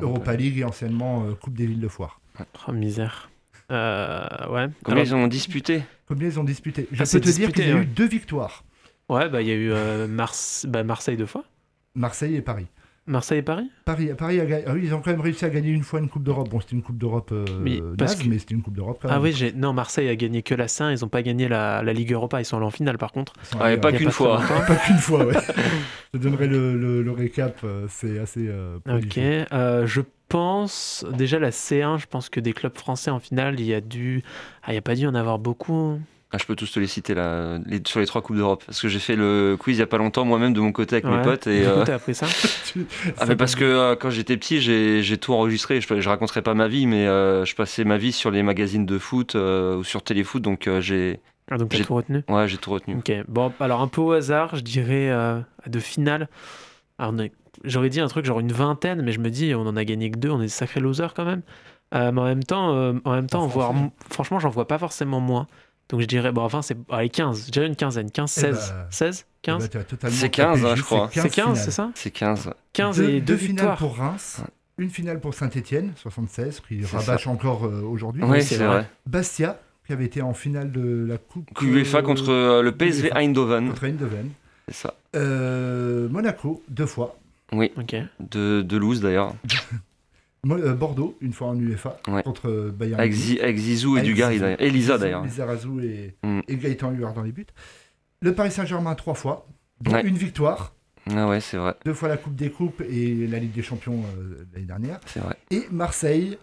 Europa 0.00 0.34
League 0.34 0.58
et 0.58 0.64
anciennement 0.64 1.24
euh, 1.26 1.34
Coupe 1.34 1.54
des 1.54 1.66
Villes 1.66 1.80
de 1.80 1.88
Foire. 1.88 2.20
Oh 2.68 2.72
misère. 2.72 3.28
Euh, 3.72 4.24
ouais. 4.50 4.68
Combien 4.84 5.02
Alors- 5.02 5.06
ils 5.06 5.14
ont 5.14 5.26
disputé? 5.26 5.82
Combien 6.06 6.28
ils 6.28 6.38
ont 6.38 6.44
disputé? 6.44 6.86
Je 6.92 7.02
Ah, 7.02 7.06
peux 7.10 7.20
te 7.20 7.30
dire 7.30 7.52
qu'il 7.52 7.66
y 7.66 7.70
a 7.70 7.74
ouais. 7.76 7.82
eu 7.82 7.86
deux 7.86 8.06
victoires, 8.08 8.64
Ouais, 9.08 9.28
bah 9.28 9.42
il 9.42 9.48
y 9.48 9.50
a 9.50 9.54
eu 9.54 9.70
euh, 9.72 10.06
Mars... 10.06 10.66
bah, 10.68 10.84
Marseille 10.84 11.16
deux 11.16 11.26
fois. 11.26 11.44
Marseille 11.94 12.36
et 12.36 12.42
Paris. 12.42 12.66
Marseille 13.06 13.38
et 13.38 13.42
Paris? 13.42 13.68
Paris, 13.84 14.10
Paris 14.16 14.38
a 14.40 14.44
gagné. 14.46 14.64
ah 14.66 14.72
oui, 14.74 14.82
ils 14.84 14.94
ont 14.94 15.00
quand 15.00 15.10
même 15.10 15.20
réussi 15.20 15.44
à 15.44 15.50
gagner 15.50 15.70
une 15.70 15.82
fois 15.82 15.98
une 15.98 16.08
Coupe 16.08 16.22
d'Europe. 16.22 16.48
Bon, 16.48 16.60
c'était 16.60 16.76
une 16.76 16.82
Coupe 16.82 16.98
d'Europe 16.98 17.30
euh, 17.32 17.44
Oui, 17.62 17.82
parce 17.98 18.12
naze, 18.12 18.22
que- 18.22 18.28
mais 18.28 18.38
c'était 18.38 18.54
une 18.54 18.62
Coupe 18.62 18.76
d'Europe 18.76 19.00
quand 19.02 19.08
Ah 19.10 19.14
même. 19.14 19.22
oui, 19.22 19.32
j'ai... 19.32 19.52
non, 19.52 19.72
Marseille 19.72 20.08
a 20.08 20.14
gagné 20.14 20.42
que 20.42 20.54
la 20.54 20.66
C1, 20.66 20.96
ils 20.96 21.02
n'ont 21.02 21.08
pas 21.08 21.22
gagné 21.22 21.48
la, 21.48 21.82
la 21.82 21.92
Ligue 21.92 22.12
Europa, 22.12 22.40
ils 22.40 22.44
sont 22.44 22.56
allés 22.58 22.66
en 22.66 22.70
finale 22.70 22.98
par 22.98 23.10
contre. 23.10 23.32
Allés, 23.58 23.76
pas 23.78 23.90
qu'une 23.92 24.12
fois. 24.12 24.40
Pas 24.68 24.76
qu'une 24.76 24.98
fois, 24.98 25.26
ouais. 25.26 25.34
je 26.14 26.18
te 26.18 26.22
donnerai 26.22 26.46
le, 26.46 26.76
le- 26.78 27.02
le 27.02 27.10
récap, 27.10 27.58
euh, 27.64 27.86
c'est 27.88 28.20
assez. 28.20 28.46
euh, 28.48 28.78
Ok, 28.88 29.18
euh, 29.18 29.84
je 29.86 30.00
pense 30.32 31.04
déjà 31.12 31.38
la 31.38 31.50
C1, 31.50 31.98
je 31.98 32.06
pense 32.06 32.28
que 32.30 32.40
des 32.40 32.52
clubs 32.54 32.76
français 32.76 33.10
en 33.10 33.20
finale, 33.20 33.60
il 33.60 33.66
y 33.66 33.74
a 33.74 33.80
dû, 33.80 34.22
ah, 34.62 34.72
il 34.72 34.74
y 34.74 34.78
a 34.78 34.82
pas 34.82 34.94
dû 34.94 35.06
en 35.06 35.14
avoir 35.14 35.38
beaucoup. 35.38 36.00
ah, 36.32 36.38
Je 36.38 36.46
peux 36.46 36.56
tous 36.56 36.72
te 36.72 36.80
les 36.80 36.86
citer 36.86 37.14
là, 37.14 37.58
les- 37.66 37.82
sur 37.86 38.00
les 38.00 38.06
trois 38.06 38.22
Coupes 38.22 38.36
d'Europe. 38.36 38.62
Parce 38.64 38.80
que 38.80 38.88
j'ai 38.88 38.98
fait 38.98 39.14
le 39.16 39.56
quiz 39.60 39.76
il 39.76 39.80
y 39.80 39.82
a 39.82 39.86
pas 39.86 39.98
longtemps 39.98 40.24
moi-même 40.24 40.54
de 40.54 40.60
mon 40.60 40.72
côté 40.72 40.96
avec 40.96 41.04
mes 41.04 41.22
potes. 41.22 41.46
Et, 41.46 41.62
euh, 41.66 41.84
t'as 41.84 41.96
appris 41.96 42.14
ça? 42.14 42.26
Ah, 43.18 43.26
mais 43.26 43.36
parce 43.36 43.54
que 43.54 43.64
euh, 43.64 43.94
quand 43.96 44.08
j'étais 44.10 44.36
petit, 44.38 44.60
j'ai 44.60 45.18
tout 45.18 45.34
enregistré. 45.34 45.80
Je, 45.80 46.00
je 46.00 46.08
raconterai 46.08 46.40
pas 46.40 46.54
ma 46.54 46.68
vie, 46.68 46.86
mais 46.86 47.06
euh, 47.06 47.44
je 47.44 47.54
passais 47.54 47.84
ma 47.84 47.98
vie 47.98 48.12
sur 48.12 48.30
les 48.30 48.42
magazines 48.42 48.86
de 48.86 48.98
foot 48.98 49.34
euh, 49.36 49.76
ou 49.76 49.84
sur 49.84 50.02
Téléfoot, 50.02 50.40
donc 50.42 50.66
euh, 50.66 50.80
j'ai. 50.80 51.20
Ah, 51.50 51.58
donc 51.58 51.68
t'as 51.68 51.76
j'ai- 51.78 51.84
tout 51.84 51.94
retenu? 51.94 52.22
Ouais, 52.28 52.48
j'ai 52.48 52.56
tout 52.56 52.70
retenu. 52.70 52.96
Ok, 52.96 53.12
bon, 53.28 53.52
alors 53.60 53.82
un 53.82 53.88
peu 53.88 54.00
au 54.00 54.12
hasard, 54.12 54.56
je 54.56 54.62
dirais 54.62 55.10
euh, 55.10 55.40
de 55.66 55.78
finale. 55.80 56.28
Alors, 56.98 57.12
on 57.14 57.18
est- 57.18 57.32
j'aurais 57.64 57.88
dit 57.88 58.00
un 58.00 58.08
truc 58.08 58.24
genre 58.24 58.40
une 58.40 58.52
vingtaine, 58.52 59.02
mais 59.02 59.12
je 59.12 59.20
me 59.20 59.30
dis, 59.30 59.54
on 59.54 59.66
en 59.66 59.76
a 59.76 59.84
gagné 59.84 60.10
que 60.10 60.18
deux, 60.18 60.30
on 60.30 60.38
est 60.40 60.44
des 60.44 60.48
sacrés 60.48 60.80
losers 60.80 61.14
quand 61.14 61.24
même. 61.24 61.42
Euh, 61.94 62.10
mais 62.10 62.20
en 62.20 62.24
même 62.24 62.42
temps, 62.42 62.74
euh, 62.74 62.94
en 63.04 63.12
même 63.12 63.26
temps, 63.26 63.42
En 63.42 63.46
voir, 63.46 63.72
franchement, 64.10 64.38
j'en 64.38 64.48
vois 64.48 64.66
pas 64.66 64.78
forcément 64.78 65.20
moins. 65.20 65.46
Donc 65.90 66.00
je 66.00 66.06
dirais, 66.06 66.32
bon, 66.32 66.42
enfin, 66.42 66.62
c'est 66.62 66.76
allez, 66.90 67.10
15, 67.10 67.46
je 67.46 67.50
dirais 67.50 67.66
une 67.66 67.76
quinzaine, 67.76 68.10
15, 68.10 68.34
Eh 68.38 68.40
16, 68.40 68.74
bah, 68.74 68.86
16, 68.90 69.26
Eh 69.26 69.36
15, 69.42 69.62
ben, 69.62 69.68
tu 69.68 69.78
as 69.78 69.84
totalement 69.84 70.16
C'est 70.16 70.30
15, 70.30 70.60
tapé 70.60 70.72
hein, 70.72 70.76
je 70.76 70.82
crois. 70.82 71.10
c'est 71.12 71.20
15, 71.22 71.32
finales. 71.32 71.56
c'est 71.56 71.70
ça 71.70 71.90
C'est 71.94 72.10
15. 72.10 72.50
15 72.72 72.96
deux, 72.96 73.04
et 73.04 73.20
deux 73.20 73.20
deux 73.20 73.36
finales 73.36 73.54
victoires. 73.56 73.78
pour 73.78 73.96
Reims, 73.96 74.40
une 74.78 74.88
finale 74.88 75.20
pour 75.20 75.34
Saint-Etienne, 75.34 75.92
76, 75.96 76.60
qui 76.66 76.82
rabâche 76.86 77.26
encore 77.26 77.66
euh, 77.66 77.82
aujourd'hui. 77.82 78.22
Oui, 78.24 78.42
c'est 78.42 78.56
vrai. 78.56 78.88
Bastia, 79.04 79.60
qui 79.86 79.92
avait 79.92 80.06
été 80.06 80.22
en 80.22 80.32
finale 80.32 80.72
de 80.72 81.04
la 81.06 81.18
Coupe. 81.18 81.52
Coup 81.52 81.66
UEFA 81.66 82.00
contre 82.00 82.30
euh, 82.30 82.62
le 82.62 82.72
PSV. 82.72 83.12
Eindhoven. 83.12 83.68
Contre 83.68 83.84
Eindhoven. 83.84 84.30
C'est 84.68 84.74
ça. 84.74 84.94
Euh, 85.14 86.08
Monaco, 86.08 86.62
deux 86.68 86.86
fois. 86.86 87.18
Oui, 87.52 87.70
Ok. 87.76 87.94
de, 88.30 88.62
de 88.62 88.76
Louz 88.76 89.00
d'ailleurs. 89.00 89.34
Euh, 90.50 90.74
Bordeaux, 90.74 91.16
une 91.20 91.32
fois 91.32 91.46
en 91.50 91.56
UEFA, 91.56 92.00
Ouais. 92.08 92.24
contre 92.24 92.48
euh, 92.48 92.72
Bayern. 92.76 92.98
Avec, 92.98 93.12
Munich. 93.12 93.24
Zi- 93.24 93.40
avec 93.40 93.56
Zizou 93.58 93.96
et 93.96 94.00
Avec 94.00 94.10
Dugarry 94.12 94.40
d'ailleurs. 94.40 94.60
Et 94.60 94.70
Lisa 94.70 94.98
d'ailleurs. 94.98 95.22
Lizarazu 95.22 95.68
et, 95.84 96.16
Mm. 96.24 96.40
et 96.48 96.56
Gaëtan 96.56 96.90
Luard 96.90 97.14
dans 97.14 97.22
les 97.22 97.30
buts. 97.30 97.46
Le 98.22 98.34
Paris 98.34 98.50
Saint-Germain, 98.50 98.96
trois 98.96 99.14
fois, 99.14 99.46
dont 99.80 99.92
Ouais. 99.92 100.02
une 100.04 100.16
victoire. 100.16 100.74
Ah 101.14 101.28
ouais, 101.28 101.40
c'est 101.40 101.58
vrai. 101.58 101.76
Deux 101.84 101.94
fois 101.94 102.08
la 102.08 102.16
Coupe 102.16 102.34
des 102.34 102.50
Coupes 102.50 102.82
et 102.90 103.28
la 103.28 103.38
Ligue 103.38 103.52
des 103.52 103.62
Champions 103.62 104.02
euh, 104.18 104.44
l'année 104.52 104.66
dernière. 104.66 104.98
C'est 105.06 105.20
vrai. 105.20 105.36
Et 105.52 105.62
Marseille, 105.70 106.38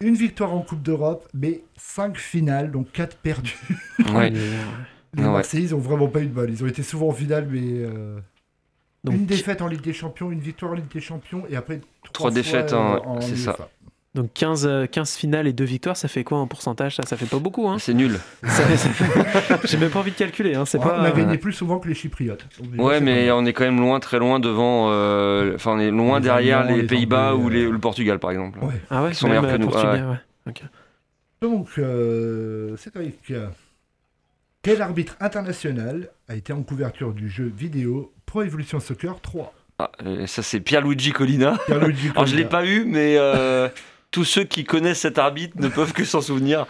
une 0.00 0.14
victoire 0.14 0.54
en 0.54 0.62
Coupe 0.62 0.80
d'Europe, 0.82 1.28
mais 1.34 1.64
cinq 1.76 2.16
finales, 2.16 2.70
donc 2.70 2.92
quatre 2.92 3.18
perdues. 3.18 3.58
Ouais. 4.14 4.30
Les 5.14 5.22
Ah 5.22 5.26
ouais. 5.26 5.32
Marseillais, 5.34 5.64
ils 5.64 5.74
ont 5.74 5.78
vraiment 5.80 6.08
pas 6.08 6.20
eu 6.22 6.26
de 6.28 6.32
bol. 6.32 6.48
Ils 6.50 6.64
ont 6.64 6.66
été 6.66 6.82
souvent 6.82 7.08
en 7.08 7.12
finale, 7.12 7.46
mais 7.50 7.60
euh, 7.62 8.18
Donc, 9.04 9.14
une 9.14 9.26
défaite 9.26 9.60
en 9.62 9.66
Ligue 9.68 9.82
des 9.82 9.92
Champions, 9.92 10.30
une 10.32 10.40
victoire 10.40 10.72
en 10.72 10.74
Ligue 10.74 10.90
des 10.92 11.00
Champions, 11.00 11.44
et 11.50 11.56
après 11.56 11.80
trois, 12.12 12.30
défaites 12.30 12.72
euh, 12.72 12.76
en- 12.76 13.20
c'est 13.20 13.36
ça. 13.36 13.56
Donc 14.14 14.32
15, 14.32 14.64
euh, 14.66 14.86
15 14.86 15.16
finales 15.16 15.48
et 15.48 15.52
2 15.52 15.64
victoires, 15.64 15.96
ça 15.96 16.06
fait 16.06 16.22
quoi 16.22 16.38
en 16.38 16.46
pourcentage? 16.46 16.94
Ça, 16.94 17.02
ça 17.04 17.16
fait 17.16 17.26
pas 17.26 17.40
beaucoup. 17.40 17.68
Hein 17.68 17.78
C'est 17.80 17.94
nul. 17.94 18.20
J'ai 19.64 19.76
même 19.76 19.90
pas 19.90 19.98
envie 19.98 20.12
de 20.12 20.16
calculer. 20.16 20.54
Hein, 20.54 20.64
c'est 20.66 20.78
On 20.78 20.82
pas... 20.82 21.02
a 21.02 21.10
gagné 21.10 21.36
plus 21.36 21.52
souvent 21.52 21.80
que 21.80 21.88
les 21.88 21.94
Chypriotes. 21.94 22.46
Ouais, 22.78 22.94
c'est 22.98 23.00
mais 23.04 23.30
on 23.32 23.44
est 23.44 23.52
quand 23.52 23.64
même 23.64 23.80
loin, 23.80 23.98
très 24.00 24.20
loin 24.20 24.38
devant. 24.38 24.90
euh, 24.92 25.56
Enfin, 25.56 25.72
on 25.72 25.80
est 25.80 25.90
loin 25.90 26.20
Les 26.20 26.24
derrière 26.26 26.60
Allemands, 26.60 26.76
les 26.76 26.82
les 26.82 26.86
Pays-Bas 26.86 27.34
ou 27.34 27.48
les- 27.48 27.64
euh, 27.64 27.70
le 27.72 27.78
Portugal, 27.80 28.20
par 28.20 28.30
exemple. 28.30 28.60
Ouais. 28.60 28.74
Ah 28.88 29.02
ouais, 29.02 29.10
Ils 29.10 29.14
sont 29.16 29.26
meilleurs 29.28 29.42
que 29.42 29.48
euh, 29.48 29.58
nous. 29.58 29.68
Portugais, 29.68 30.02
ouais. 30.02 30.16
ouais. 30.46 30.52
Donc, 31.42 31.68
euh, 31.78 32.76
Cédric, 32.76 33.18
euh, 33.32 33.48
quel 34.62 34.80
arbitre 34.80 35.16
international 35.20 36.08
a 36.28 36.36
été 36.36 36.52
en 36.52 36.62
couverture 36.62 37.12
du 37.12 37.28
jeu 37.28 37.52
vidéo 37.54 38.12
Pro 38.34 38.42
Evolution 38.42 38.80
Soccer 38.80 39.20
3 39.20 39.54
Ah, 39.78 39.92
euh, 40.04 40.26
ça, 40.26 40.42
c'est 40.42 40.58
Pierluigi 40.58 41.12
Collina. 41.12 41.56
Pierluigi 41.66 42.08
Alors, 42.10 42.26
je 42.26 42.34
l'ai 42.34 42.42
Collina. 42.42 42.48
pas 42.48 42.66
eu, 42.66 42.84
mais 42.84 43.14
euh, 43.16 43.68
tous 44.10 44.24
ceux 44.24 44.42
qui 44.42 44.64
connaissent 44.64 45.02
cet 45.02 45.18
arbitre 45.18 45.54
ne 45.60 45.68
peuvent 45.68 45.92
que 45.92 46.04
s'en 46.04 46.20
souvenir. 46.20 46.66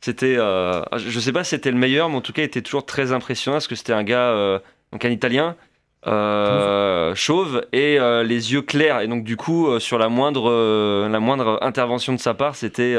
C'était, 0.00 0.34
euh, 0.36 0.82
je 0.96 1.20
sais 1.20 1.30
pas 1.30 1.44
si 1.44 1.50
c'était 1.50 1.70
le 1.70 1.76
meilleur, 1.76 2.08
mais 2.08 2.16
en 2.16 2.22
tout 2.22 2.32
cas, 2.32 2.42
il 2.42 2.46
était 2.46 2.60
toujours 2.60 2.84
très 2.86 3.12
impressionnant 3.12 3.54
parce 3.54 3.68
que 3.68 3.76
c'était 3.76 3.92
un 3.92 4.02
gars, 4.02 4.30
euh, 4.32 4.58
donc 4.90 5.04
un 5.04 5.10
Italien, 5.10 5.54
euh, 6.08 7.14
chauve 7.14 7.64
et 7.72 8.00
les 8.24 8.52
yeux 8.52 8.62
clairs. 8.62 9.00
Et 9.00 9.06
donc, 9.06 9.22
du 9.22 9.36
coup, 9.36 9.78
sur 9.78 9.98
la 9.98 10.08
moindre, 10.08 11.06
la 11.08 11.20
moindre 11.20 11.60
intervention 11.62 12.14
de 12.14 12.18
sa 12.18 12.34
part, 12.34 12.56
c'était, 12.56 12.96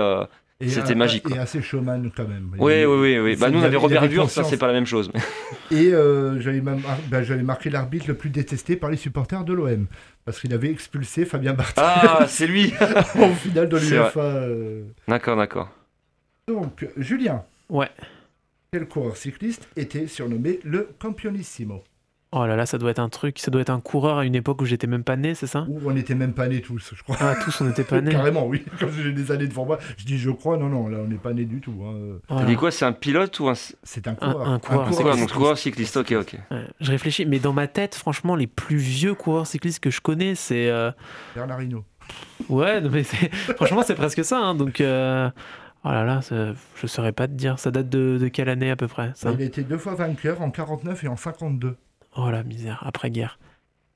c'était 0.62 0.94
un- 0.94 0.96
magique. 0.96 1.30
Et 1.30 1.38
assez 1.38 1.62
showman 1.62 2.10
quand 2.16 2.28
même. 2.28 2.50
Oui, 2.58 2.82
Il- 2.82 2.88
oui, 2.88 2.98
oui, 3.00 3.20
oui. 3.20 3.36
Bah, 3.36 3.50
nous, 3.50 3.60
on 3.60 3.64
avait- 3.64 3.78
Robert 3.78 4.04
Wurst, 4.10 4.34
ça, 4.36 4.44
c'est 4.44 4.58
pas 4.58 4.68
la 4.68 4.74
même 4.74 4.86
chose. 4.88 5.12
Et 5.72 5.94
euh, 5.94 6.40
j'avais 6.40 6.62
même 6.62 6.82
mar- 6.82 6.98
ben, 7.10 7.22
j'avais 7.24 7.44
marqué 7.44 7.70
l'arbitre 7.70 8.06
le 8.08 8.16
plus 8.16 8.30
détesté 8.32 8.76
par 8.76 8.90
les 8.90 8.98
supporters 8.98 9.44
de 9.44 9.54
l'OM. 9.54 9.86
Parce 10.26 10.40
qu'il 10.40 10.54
avait 10.54 10.70
expulsé 10.72 11.26
Fabien 11.26 11.54
Barthez 11.54 11.74
Ah, 11.78 12.26
c'est 12.28 12.48
lui 12.48 12.74
en 13.20 13.30
finale 13.36 13.70
de 13.70 13.78
l'UEFA. 13.78 14.20
euh. 14.20 14.84
D'accord, 15.08 15.38
d'accord. 15.38 15.70
Donc, 16.48 16.88
Julien, 16.98 17.44
Ouais. 17.70 17.90
quel 18.72 18.88
coureur 18.88 19.16
cycliste 19.18 19.68
était 19.76 20.08
surnommé 20.08 20.60
le 20.64 20.90
Campionissimo 21.00 21.84
Oh 22.34 22.46
là 22.46 22.58
là, 22.58 22.66
ça 22.66 22.78
doit 22.78 22.92
être 22.92 23.00
un 23.00 23.08
truc, 23.08 23.40
ça 23.40 23.50
doit 23.52 23.62
être 23.62 23.70
un 23.70 23.80
coureur 23.80 24.18
à 24.18 24.26
une 24.26 24.36
époque 24.36 24.62
où 24.62 24.66
j'étais 24.66 24.86
même 24.86 25.06
pas 25.06 25.16
né, 25.16 25.34
c'est 25.34 25.48
ça? 25.48 25.66
Où 25.70 25.80
on 25.86 25.94
n'était 25.94 26.14
même 26.14 26.34
pas 26.34 26.48
nés 26.50 26.60
tous, 26.62 26.92
je 26.94 27.02
crois. 27.02 27.16
Ah, 27.22 27.36
tous 27.42 27.62
on 27.62 27.64
n'était 27.66 27.86
pas 27.86 28.02
nés. 28.02 28.12
Carrément, 28.12 28.46
oui. 28.46 28.66
Comme 28.82 28.92
j'ai 28.92 29.14
des 29.14 29.32
années 29.32 29.48
devant 29.48 29.66
moi, 29.66 29.80
je 29.98 30.04
dis 30.06 30.18
je 30.18 30.30
crois, 30.32 30.58
non, 30.58 30.68
non, 30.68 30.90
là 30.90 30.98
on 31.02 31.08
n'est 31.08 31.16
pas 31.16 31.32
nés 31.34 31.46
du 31.46 31.62
tout. 31.62 31.74
hein. 31.86 32.20
Oh 32.30 32.42
dit 32.46 32.56
quoi 32.58 32.70
C'est 32.72 32.84
un 32.84 32.92
pilote 32.92 33.40
ou 33.40 33.48
un. 33.48 33.54
C'est 33.84 34.08
un 34.08 34.12
Un- 34.12 34.16
coureur. 34.16 34.50
un 34.50 34.60
coureur, 34.60 34.88
c'est 34.94 35.04
quoi 35.04 35.12
quoi, 35.14 35.20
Donc, 35.22 35.32
coureur 35.32 35.58
cycliste, 35.58 35.96
ok, 35.96 36.12
ok. 36.20 36.36
Ouais, 36.52 36.68
je 36.82 36.92
réfléchis, 36.92 37.26
mais 37.26 37.40
dans 37.40 37.54
ma 37.54 37.68
tête, 37.68 37.96
franchement, 37.96 38.36
les 38.36 38.48
plus 38.48 38.76
vieux 38.78 39.14
coureurs 39.14 39.48
cyclistes 39.48 39.80
que 39.80 39.90
je 39.90 40.02
connais, 40.02 40.36
c'est. 40.36 40.70
euh, 40.70 40.92
Bernard 41.34 41.62
Hinault. 41.62 41.86
Ouais, 42.50 42.82
non, 42.82 42.90
mais 42.92 43.04
c'est- 43.04 43.34
franchement, 43.56 43.84
c'est 43.86 43.96
presque 43.96 44.26
ça. 44.26 44.38
hein, 44.40 44.54
donc, 44.54 44.82
euh, 44.82 45.30
oh 45.86 45.90
là 45.90 46.04
là, 46.04 46.22
ça- 46.22 46.54
je 46.76 46.88
saurais 46.88 47.14
pas 47.14 47.28
te 47.30 47.34
dire. 47.34 47.58
Ça 47.58 47.72
date 47.72 47.88
de, 47.88 48.18
de 48.20 48.28
quelle 48.28 48.50
année 48.50 48.70
à 48.70 48.76
peu 48.76 48.90
près 48.90 49.12
ça? 49.16 49.32
Il 49.34 49.42
a 49.42 49.46
été 49.46 49.64
deux 49.64 49.78
fois 49.78 49.96
vainqueur 49.96 50.42
en 50.42 50.52
49 50.52 51.06
et 51.06 51.08
en 51.08 51.16
52. 51.16 51.78
Oh 52.18 52.30
la 52.32 52.44
misère, 52.44 52.82
après-guerre. 52.86 53.40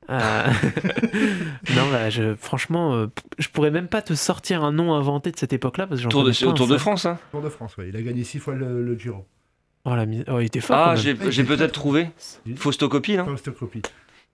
Euh, 0.09 0.43
non, 1.75 1.89
bah, 1.91 2.09
je, 2.09 2.35
franchement, 2.35 2.93
euh, 2.95 3.07
je 3.39 3.47
pourrais 3.49 3.71
même 3.71 3.87
pas 3.87 4.01
te 4.01 4.13
sortir 4.13 4.63
un 4.63 4.71
nom 4.71 4.93
inventé 4.93 5.31
de 5.31 5.37
cette 5.37 5.53
époque-là 5.53 5.87
parce 5.87 6.01
que 6.01 6.07
Tour 6.07 6.23
de, 6.23 6.31
pas 6.31 6.53
Tour 6.53 6.67
de. 6.67 6.77
France, 6.77 7.05
hein 7.05 7.17
Tour 7.31 7.41
de 7.41 7.49
France, 7.49 7.77
ouais. 7.77 7.89
Il 7.89 7.95
a 7.95 8.01
gagné 8.01 8.23
six 8.23 8.39
fois 8.39 8.55
le, 8.55 8.83
le 8.83 8.97
Giro. 8.97 9.25
Oh, 9.85 9.95
la 9.95 10.05
misère. 10.05 10.25
Oh, 10.31 10.39
il 10.39 10.45
était 10.45 10.59
fort. 10.59 10.75
Ah, 10.77 10.95
j'ai 10.95 11.11
Ah, 11.19 11.43
peut-être 11.47 11.71
trouvé. 11.71 12.09
Faustocopie, 12.55 13.15
là 13.15 13.25
Faustocopie. 13.25 13.81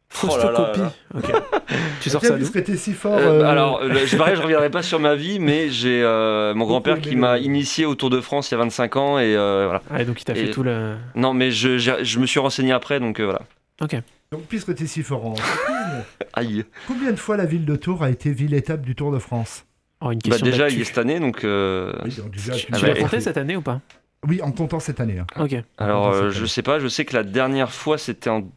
Fausse 0.10 0.38
Oh. 0.40 1.18
Ok. 1.18 1.32
tu 2.02 2.10
sors 2.10 2.24
ça 2.24 2.38
d'où? 2.38 2.46
si 2.78 2.94
fort. 2.94 3.18
Euh, 3.18 3.42
euh, 3.42 3.46
alors, 3.46 3.82
je, 3.84 4.16
pareil, 4.16 4.36
je 4.38 4.42
reviendrai 4.44 4.70
pas 4.70 4.82
sur 4.82 5.00
ma 5.00 5.16
vie, 5.16 5.38
mais 5.40 5.70
j'ai 5.70 6.02
euh, 6.02 6.54
mon 6.54 6.66
grand-père 6.66 7.02
qui 7.02 7.16
m'a 7.18 7.38
initié 7.40 7.86
au 7.86 7.94
Tour 7.94 8.10
de 8.10 8.22
France 8.22 8.50
il 8.50 8.54
y 8.54 8.56
a 8.56 8.60
25 8.60 8.96
ans 8.96 9.20
et 9.20 9.36
euh, 9.36 9.66
voilà. 9.66 9.82
Ouais, 9.92 10.06
donc 10.06 10.22
il 10.22 10.24
t'a 10.24 10.34
fait 10.34 10.48
Et- 10.48 10.52
tout 10.52 10.64
le. 10.64 10.96
Non, 11.16 11.34
mais 11.34 11.52
je, 11.52 11.78
j'ai- 11.78 12.04
je 12.06 12.20
me 12.20 12.26
suis 12.26 12.40
renseigné 12.40 12.72
après, 12.72 13.00
donc 13.02 13.20
euh, 13.20 13.26
voilà. 13.26 13.42
Ok. 13.82 13.96
Donc, 14.32 14.42
puisque 14.50 14.74
t'es 14.76 14.88
si 14.88 15.04
fort 15.04 15.26
en 15.26 15.36
cyclisme, 15.36 16.04
Aïe. 16.34 16.66
combien 16.88 17.12
de 17.12 17.18
fois 17.18 17.38
la 17.38 17.46
ville 17.46 17.66
de 17.66 17.76
Tours 17.76 18.04
a 18.04 18.10
été 18.10 18.32
ville-étape 18.32 18.82
du 18.82 18.96
Tour 18.96 19.12
de 19.12 19.20
France? 19.20 19.66
Oh, 20.02 20.12
une 20.12 20.18
Bah, 20.20 20.22
question 20.32 20.46
déjà, 20.46 20.64
d'actu. 20.64 20.76
il 20.76 20.82
est 20.82 20.86
cette 20.86 20.98
année, 20.98 21.20
donc. 21.20 21.44
euh, 21.44 21.94
Oui, 22.04 22.14
donc 22.16 22.32
déjà, 22.32 22.54
tu 22.54 22.68
Ah 22.72 22.78
Tu 22.78 22.86
l'as 22.86 22.96
compté 22.96 23.20
cette 23.22 23.38
année 23.38 23.56
ou 23.56 23.62
pas? 23.62 23.82
Oui, 24.28 24.42
en 24.42 24.52
comptant 24.52 24.80
cette 24.80 25.00
année. 25.00 25.20
hein. 25.20 25.28
Ok. 25.40 25.56
Alors, 25.78 26.08
euh, 26.08 26.30
je 26.32 26.46
sais 26.46 26.62
pas, 26.64 26.80
je 26.80 26.88
sais 26.88 27.06
que 27.06 27.16
la 27.16 27.24
dernière 27.24 27.72
fois, 27.72 27.98
c'était 27.98 28.30
en. 28.30 28.48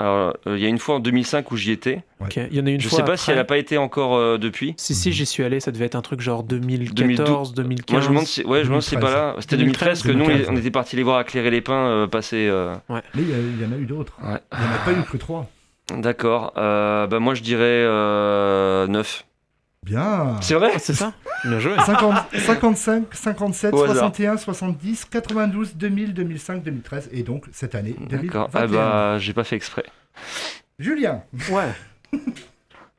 Alors, 0.00 0.34
euh, 0.46 0.56
il 0.56 0.62
y 0.62 0.66
a 0.66 0.68
une 0.68 0.78
fois 0.78 0.96
en 0.96 0.98
2005 1.00 1.50
où 1.52 1.56
j'y 1.56 1.72
étais. 1.72 2.02
Ok. 2.20 2.38
Il 2.50 2.56
y 2.56 2.60
en 2.60 2.66
a 2.66 2.70
une 2.70 2.80
je 2.80 2.88
fois. 2.88 2.98
sais 2.98 3.04
pas 3.04 3.16
si 3.18 3.24
après. 3.24 3.32
elle 3.34 3.38
a 3.38 3.44
pas 3.44 3.58
été 3.58 3.76
encore 3.78 4.16
euh, 4.16 4.38
depuis. 4.38 4.72
Si, 4.78 4.94
si, 4.94 5.12
j'y 5.12 5.26
suis 5.26 5.42
allé, 5.44 5.60
ça 5.60 5.70
devait 5.72 5.84
être 5.84 5.94
un 5.94 6.00
truc 6.00 6.20
genre 6.22 6.42
2014, 6.42 7.52
2015. 7.54 7.92
Moi, 7.92 8.00
je 8.00 8.06
me 8.08 8.12
demande 8.14 8.26
si, 8.26 8.42
ouais, 8.44 8.58
je 8.60 8.62
me 8.64 8.68
demande 8.68 8.82
si 8.82 8.90
c'est 8.90 8.98
pas 8.98 9.10
là. 9.10 9.36
C'était 9.40 9.58
2013 9.58 10.02
que 10.02 10.08
nous, 10.12 10.24
2013, 10.24 10.48
on 10.50 10.56
était 10.56 10.70
partis 10.70 10.96
les 10.96 11.02
voir 11.02 11.18
à 11.18 11.24
Cléry-les-Pins 11.24 11.72
euh, 11.86 12.06
passer. 12.06 12.48
euh, 12.48 12.74
Ouais. 12.88 13.02
Mais 13.14 13.22
il 13.22 13.28
y, 13.28 13.62
y 13.62 13.66
en 13.66 13.72
a 13.72 13.76
eu 13.76 13.84
d'autres. 13.84 14.14
Ouais. 14.22 14.38
Il 14.52 14.58
n'y 14.58 14.64
en 14.66 14.74
a 14.74 14.78
pas 14.84 14.92
eu 14.92 15.02
que 15.04 15.16
trois. 15.18 15.48
D'accord. 15.94 16.54
Euh, 16.56 17.06
bah, 17.06 17.18
moi, 17.18 17.34
je 17.34 17.42
dirais 17.42 17.62
euh, 17.64 18.86
9. 18.86 19.24
Bien. 19.84 20.36
C'est 20.42 20.54
vrai 20.54 20.78
c'est 20.78 20.94
ça 20.94 21.14
Bien 21.44 21.58
joué. 21.58 21.74
50 21.86 22.14
55, 22.34 23.04
57, 23.14 23.72
Au 23.74 23.82
hasard. 23.84 23.96
61, 23.96 24.36
70, 24.36 25.04
92, 25.06 25.74
2000, 25.76 26.12
2005, 26.14 26.62
2013 26.62 27.08
et 27.12 27.22
donc 27.22 27.46
cette 27.52 27.74
année 27.74 27.96
D'accord. 27.98 28.50
2021. 28.50 28.50
Ah 28.54 28.66
bah, 28.66 29.18
j'ai 29.18 29.32
pas 29.32 29.44
fait 29.44 29.56
exprès. 29.56 29.84
Julien. 30.78 31.22
Ouais. 31.50 32.18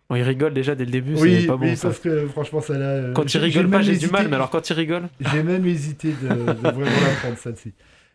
Bon, 0.10 0.16
il 0.16 0.24
rigole 0.24 0.54
déjà 0.56 0.74
dès 0.74 0.86
le 0.86 0.92
début, 0.92 1.14
Oui, 1.18 1.42
c'est 1.42 1.48
pas 1.48 1.56
bon 1.58 1.66
oui, 1.68 1.78
ça. 1.78 1.90
parce 1.90 2.00
que 2.00 2.28
franchement 2.30 2.62
ça 2.62 2.74
là. 2.78 2.86
euh, 2.86 3.14
Quand 3.14 3.24
il 3.26 3.30
j'ai- 3.30 3.40
rigole 3.40 3.66
j'ai 3.66 3.72
pas, 3.72 3.82
j'ai 3.84 3.98
du 3.98 4.08
mal, 4.10 4.28
mais 4.28 4.36
alors 4.36 4.50
quand 4.50 4.68
il 4.68 4.74
rigole. 4.74 5.08
J'ai 5.32 5.44
même 5.44 5.66
hésité 5.68 6.14
de, 6.20 6.28
de 6.30 6.52
vraiment 6.70 6.80
la 6.82 7.16
prendre 7.22 7.38
celle-ci. 7.38 7.74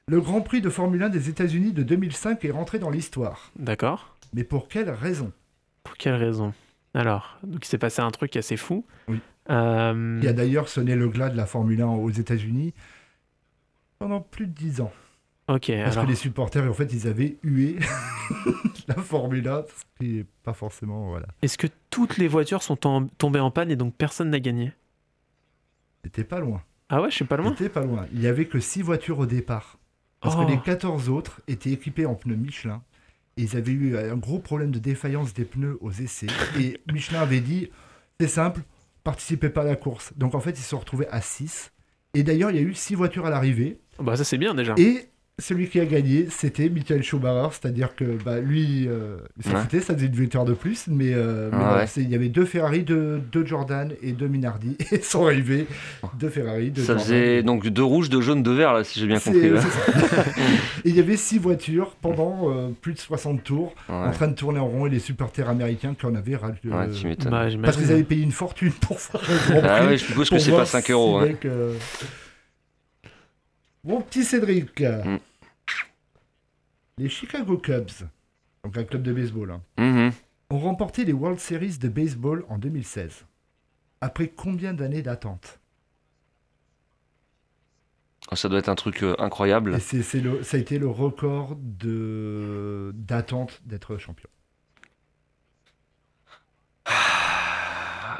Le 0.08 0.20
Grand 0.20 0.40
Prix 0.40 0.60
de 0.60 0.70
Formule 0.70 1.02
1 1.04 1.08
des 1.08 1.28
États-Unis 1.28 1.72
de 1.72 1.82
2005 1.84 2.44
est 2.44 2.50
rentré 2.50 2.78
dans 2.80 2.90
l'histoire. 2.90 3.50
D'accord. 3.56 4.16
Mais 4.34 4.44
pour 4.44 4.66
quelle 4.68 4.90
raison? 4.90 5.30
Pour 5.84 5.96
quelle 5.96 6.14
raison? 6.14 6.52
Alors, 6.96 7.38
donc 7.42 7.64
il 7.64 7.68
s'est 7.68 7.78
passé 7.78 8.00
un 8.02 8.10
truc 8.10 8.34
assez 8.36 8.56
fou. 8.56 8.84
Oui. 9.08 9.20
Euh, 9.50 10.20
Qui 10.20 10.26
a 10.28 10.32
d'ailleurs 10.32 10.68
sonné 10.68 10.96
le 10.96 11.08
glas 11.08 11.28
de 11.28 11.36
la 11.36 11.46
Formule 11.46 11.80
1 11.82 11.86
aux 11.86 12.10
États-Unis 12.10 12.74
pendant 13.98 14.20
plus 14.20 14.46
de 14.46 14.52
10 14.52 14.80
ans. 14.80 14.92
Ok, 15.48 15.66
Parce 15.68 15.92
alors. 15.92 16.04
que 16.06 16.10
les 16.10 16.16
supporters, 16.16 16.68
en 16.68 16.72
fait, 16.74 16.92
ils 16.92 17.06
avaient 17.06 17.36
hué 17.44 17.76
la 18.88 18.94
Formule 18.96 19.46
1, 19.46 19.62
ce 19.62 19.84
qui 20.04 20.12
n'est 20.14 20.26
pas 20.42 20.54
forcément. 20.54 21.08
Voilà. 21.10 21.26
Est-ce 21.42 21.56
que 21.58 21.68
toutes 21.90 22.16
les 22.16 22.26
voitures 22.26 22.62
sont 22.62 22.76
tombées 23.18 23.38
en 23.40 23.50
panne 23.52 23.70
et 23.70 23.76
donc 23.76 23.94
personne 23.94 24.30
n'a 24.30 24.40
gagné? 24.40 24.72
C'était 26.02 26.24
pas 26.24 26.40
loin. 26.40 26.62
Ah 26.88 27.00
ouais, 27.02 27.10
je 27.10 27.16
suis 27.16 27.24
pas 27.24 27.36
loin? 27.36 27.50
C'était 27.56 27.68
pas 27.68 27.82
loin. 27.84 28.06
Il 28.12 28.20
y 28.22 28.26
avait 28.26 28.46
que 28.46 28.58
6 28.58 28.82
voitures 28.82 29.18
au 29.20 29.26
départ. 29.26 29.78
Parce 30.20 30.34
Oh. 30.36 30.44
que 30.44 30.50
les 30.50 30.58
14 30.58 31.08
autres 31.08 31.40
étaient 31.46 31.70
équipés 31.70 32.06
en 32.06 32.14
pneus 32.14 32.36
Michelin. 32.36 32.82
Et 33.36 33.42
ils 33.42 33.56
avaient 33.56 33.72
eu 33.72 33.96
un 33.96 34.16
gros 34.16 34.38
problème 34.38 34.70
de 34.70 34.78
défaillance 34.78 35.34
des 35.34 35.44
pneus 35.44 35.78
aux 35.80 35.90
essais. 35.90 36.26
Et 36.58 36.80
Michelin 36.90 37.20
avait 37.20 37.40
dit 37.40 37.70
c'est 38.18 38.28
simple, 38.28 38.62
participez 39.04 39.50
pas 39.50 39.60
à 39.62 39.64
la 39.64 39.76
course. 39.76 40.12
Donc 40.16 40.34
en 40.34 40.40
fait, 40.40 40.52
ils 40.52 40.62
se 40.62 40.70
sont 40.70 40.78
retrouvés 40.78 41.08
à 41.08 41.20
6. 41.20 41.72
Et 42.14 42.22
d'ailleurs, 42.22 42.50
il 42.50 42.56
y 42.56 42.60
a 42.60 42.62
eu 42.62 42.72
6 42.72 42.94
voitures 42.94 43.26
à 43.26 43.30
l'arrivée. 43.30 43.78
Bah 43.98 44.16
ça 44.16 44.24
c'est 44.24 44.38
bien 44.38 44.54
déjà. 44.54 44.74
Et 44.78 45.10
celui 45.38 45.68
qui 45.68 45.78
a 45.80 45.84
gagné, 45.84 46.28
c'était 46.30 46.70
Michael 46.70 47.02
Schumacher, 47.02 47.48
c'est-à-dire 47.60 47.94
que 47.94 48.04
bah, 48.24 48.40
lui, 48.40 48.88
euh, 48.88 49.16
Ouais. 49.44 49.80
ça 49.82 49.94
faisait 49.94 50.06
une 50.06 50.12
victoire 50.14 50.46
de 50.46 50.54
plus, 50.54 50.86
mais, 50.88 51.12
euh, 51.12 51.50
mais 51.52 51.58
Ah 51.60 51.76
ouais. 51.76 51.84
il 51.98 52.08
y 52.08 52.14
avait 52.14 52.30
deux 52.30 52.46
Ferrari, 52.46 52.84
deux, 52.84 53.20
deux 53.32 53.44
Jordan 53.44 53.92
et 54.02 54.12
deux 54.12 54.28
Minardi, 54.28 54.78
et 54.92 55.02
sont 55.02 55.26
arrivés 55.26 55.66
deux 56.18 56.30
Ferrari, 56.30 56.70
deux 56.70 56.80
Ça 56.80 56.94
Jordan. 56.94 57.04
faisait 57.04 57.42
donc 57.42 57.66
deux 57.68 57.84
rouges, 57.84 58.08
deux 58.08 58.22
jaunes, 58.22 58.42
deux 58.42 58.54
verts, 58.54 58.72
là, 58.72 58.82
si 58.82 58.98
j'ai 58.98 59.06
bien 59.06 59.20
compris. 59.20 59.50
là. 59.50 59.60
ça. 59.60 59.68
et 60.86 60.88
il 60.88 60.96
y 60.96 61.00
avait 61.00 61.18
six 61.18 61.38
voitures 61.38 61.96
pendant 62.00 62.50
euh, 62.50 62.68
plus 62.80 62.94
de 62.94 62.98
60 62.98 63.44
tours 63.44 63.74
en 63.90 64.10
train 64.12 64.28
de 64.28 64.34
tourner 64.34 64.58
en 64.58 64.66
rond 64.68 64.86
et 64.86 64.90
les 64.90 65.00
supporters 65.00 65.50
américains 65.50 65.94
qui 65.98 66.06
en 66.06 66.14
avaient 66.14 66.36
ras. 66.36 66.52
Bah, 66.64 66.86
parce 67.62 67.76
qu'ils 67.76 67.92
avaient 67.92 68.04
payé 68.04 68.22
une 68.22 68.32
fortune 68.32 68.72
pour 68.72 68.98
faire 69.00 69.20
le 69.28 69.60
Grand 69.60 69.68
Ah 69.68 69.76
Prix, 69.80 69.86
ouais, 69.88 69.98
je 69.98 70.04
suppose 70.04 70.30
que 70.30 70.38
c'est 70.38 70.50
pas 70.50 70.64
5 70.64 70.86
six 70.86 70.92
euros, 70.92 71.18
hein. 71.18 71.26
mecs, 71.26 71.44
euh, 71.44 71.74
Mon 73.86 74.00
petit 74.02 74.24
Cédric, 74.24 74.80
Mm. 74.80 75.18
les 76.98 77.08
Chicago 77.08 77.56
Cubs, 77.56 78.06
donc 78.64 78.76
un 78.76 78.84
club 78.84 79.02
de 79.02 79.12
baseball, 79.12 79.50
hein, 79.52 79.62
Mhm. 79.78 80.12
ont 80.50 80.58
remporté 80.58 81.04
les 81.04 81.12
World 81.12 81.38
Series 81.38 81.78
de 81.78 81.88
baseball 81.88 82.44
en 82.48 82.58
2016. 82.58 83.24
Après 84.00 84.28
combien 84.28 84.74
d'années 84.74 85.02
d'attente? 85.02 85.60
Oh, 88.32 88.34
Ça 88.36 88.48
doit 88.48 88.58
être 88.58 88.68
un 88.68 88.74
truc 88.74 89.04
euh, 89.04 89.14
incroyable. 89.20 89.78
Et 89.78 90.20
le, 90.20 90.42
ça 90.42 90.56
a 90.56 90.60
été 90.60 90.78
le 90.80 90.88
record 90.88 91.54
de, 91.56 92.90
d'attente 92.94 93.60
d'être 93.66 93.96
champion. 93.98 94.28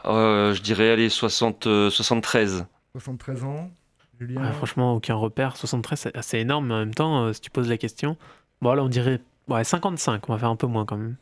Euh, 0.05 0.55
je 0.55 0.63
dirais, 0.63 0.91
allez, 0.91 1.09
60, 1.09 1.67
euh, 1.67 1.91
73. 1.91 2.67
73 2.93 3.43
ans, 3.45 3.71
Julien 4.19 4.43
Ouais, 4.43 4.53
franchement, 4.53 4.95
aucun 4.95 5.15
repère. 5.15 5.57
73, 5.57 5.99
c'est 6.01 6.17
assez 6.17 6.39
énorme, 6.39 6.69
mais 6.69 6.75
en 6.75 6.79
même 6.79 6.95
temps, 6.95 7.25
euh, 7.25 7.33
si 7.33 7.41
tu 7.41 7.51
poses 7.51 7.69
la 7.69 7.77
question. 7.79 8.17
Bon, 8.63 8.73
là, 8.75 8.83
on 8.83 8.89
dirait. 8.89 9.21
Ouais, 9.49 9.63
55, 9.65 10.29
on 10.29 10.33
va 10.33 10.39
faire 10.39 10.49
un 10.51 10.57
peu 10.57 10.67
moins 10.67 10.85
quand 10.85 10.97
même. 10.97 11.17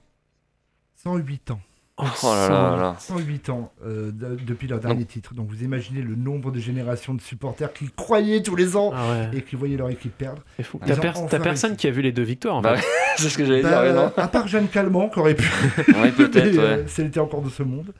108 1.03 1.51
ans. 1.51 1.61
Oh, 1.97 2.03
Oh 2.25 2.27
là 2.35 2.49
là 2.49 2.77
là. 2.77 2.97
108 2.99 3.51
ans 3.51 3.71
euh, 3.87 4.11
de- 4.11 4.35
depuis 4.45 4.67
leur 4.67 4.81
dernier 4.81 5.05
titre. 5.05 5.33
Donc 5.33 5.49
vous 5.49 5.63
imaginez 5.63 6.03
le 6.03 6.17
nombre 6.17 6.51
de 6.51 6.59
générations 6.59 7.15
de 7.15 7.21
supporters 7.21 7.73
qui 7.73 7.89
croyaient 7.95 8.43
tous 8.43 8.57
les 8.57 8.77
ans 8.77 8.91
Ah 8.93 9.11
ouais, 9.11 9.39
et 9.39 9.43
qui 9.43 9.55
voyaient 9.55 9.77
leur 9.77 9.91
équipe 9.91 10.17
perdre. 10.19 10.43
c'est 10.57 10.65
fou. 10.65 10.81
Ils 10.83 10.89
T'as 10.93 10.95
enfin 11.15 11.39
personne 11.39 11.71
réussi. 11.71 11.77
qui 11.77 11.87
a 11.87 11.91
vu 11.93 12.03
les 12.03 12.11
deux 12.11 12.25
victoires 12.25 12.57
en 12.57 12.63
Bah, 12.63 12.77
fait. 12.77 12.87
c'est 13.23 13.29
ce 13.29 13.39
que 13.39 13.45
j'allais 13.45 13.63
Bah, 13.63 13.93
dire, 13.93 14.13
à 14.17 14.27
part 14.27 14.49
Jeanne 14.49 14.67
Calment 14.67 15.09
qui 15.09 15.21
aurait 15.21 15.37
pu. 15.37 15.49
Ouais, 15.95 16.11
peut-être, 16.11 16.59
euh, 16.59 16.85
était 16.99 17.21
encore 17.21 17.43
de 17.43 17.51
ce 17.51 17.63
monde. 17.63 17.93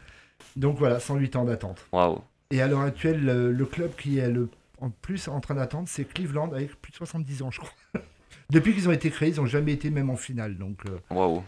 Donc 0.57 0.77
voilà, 0.77 0.99
108 0.99 1.37
ans 1.37 1.45
d'attente. 1.45 1.87
Waouh. 1.93 2.19
Et 2.51 2.61
à 2.63 2.67
l'heure 2.67 2.81
actuelle, 2.81 3.25
le, 3.25 3.53
le 3.53 3.65
club 3.65 3.93
qui 3.97 4.19
est 4.19 4.29
le 4.29 4.49
en 4.85 4.91
plus 4.91 5.29
en 5.29 5.41
train 5.41 5.55
d'attendre, 5.55 5.89
c'est 5.89 6.05
Cleveland 6.05 6.53
avec 6.53 6.81
plus 6.81 6.93
de 6.93 6.97
70 6.97 7.43
ans, 7.43 7.51
je 7.51 7.61
crois. 7.61 7.73
Depuis 8.51 8.75
qu'ils 8.75 8.89
ont 8.89 8.93
été 8.93 9.11
créés, 9.11 9.31
ils 9.31 9.37
n'ont 9.37 9.47
jamais 9.47 9.73
été 9.73 9.91
même 9.91 10.11
en 10.11 10.17
finale. 10.17 10.59
Donc, 10.59 10.85
euh, 10.87 10.99
Waouh. 11.11 11.43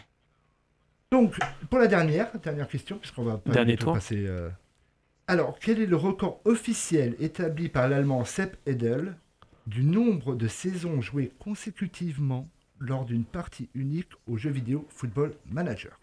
donc 1.12 1.34
pour 1.70 1.78
la 1.78 1.87
dernière, 1.87 2.30
dernière 2.41 2.68
question, 2.68 2.99
puisqu'on 2.99 3.24
va 3.24 3.37
pas 3.39 3.53
Dernier 3.53 3.72
du 3.72 3.78
tout 3.78 3.84
tour. 3.84 3.95
passer. 3.95 4.26
euh, 4.26 4.49
Alors, 5.26 5.59
quel 5.61 5.80
est 5.80 5.87
le 5.87 5.97
record 5.97 6.41
officiel 6.45 7.14
établi 7.20 7.68
par 7.68 7.89
l'allemand 7.89 8.24
Sepp 8.24 8.57
Edel 8.66 9.16
du 9.66 9.82
nombre 9.84 10.34
de 10.34 10.49
saisons 10.49 11.01
jouées 11.01 11.32
consécutivement 11.39 12.49
lors 12.78 13.05
d'une 13.05 13.24
partie 13.24 13.68
unique 13.74 14.11
au 14.26 14.37
jeu 14.37 14.51
vidéo 14.51 14.87
Football 14.89 15.34
Manager? 15.51 15.99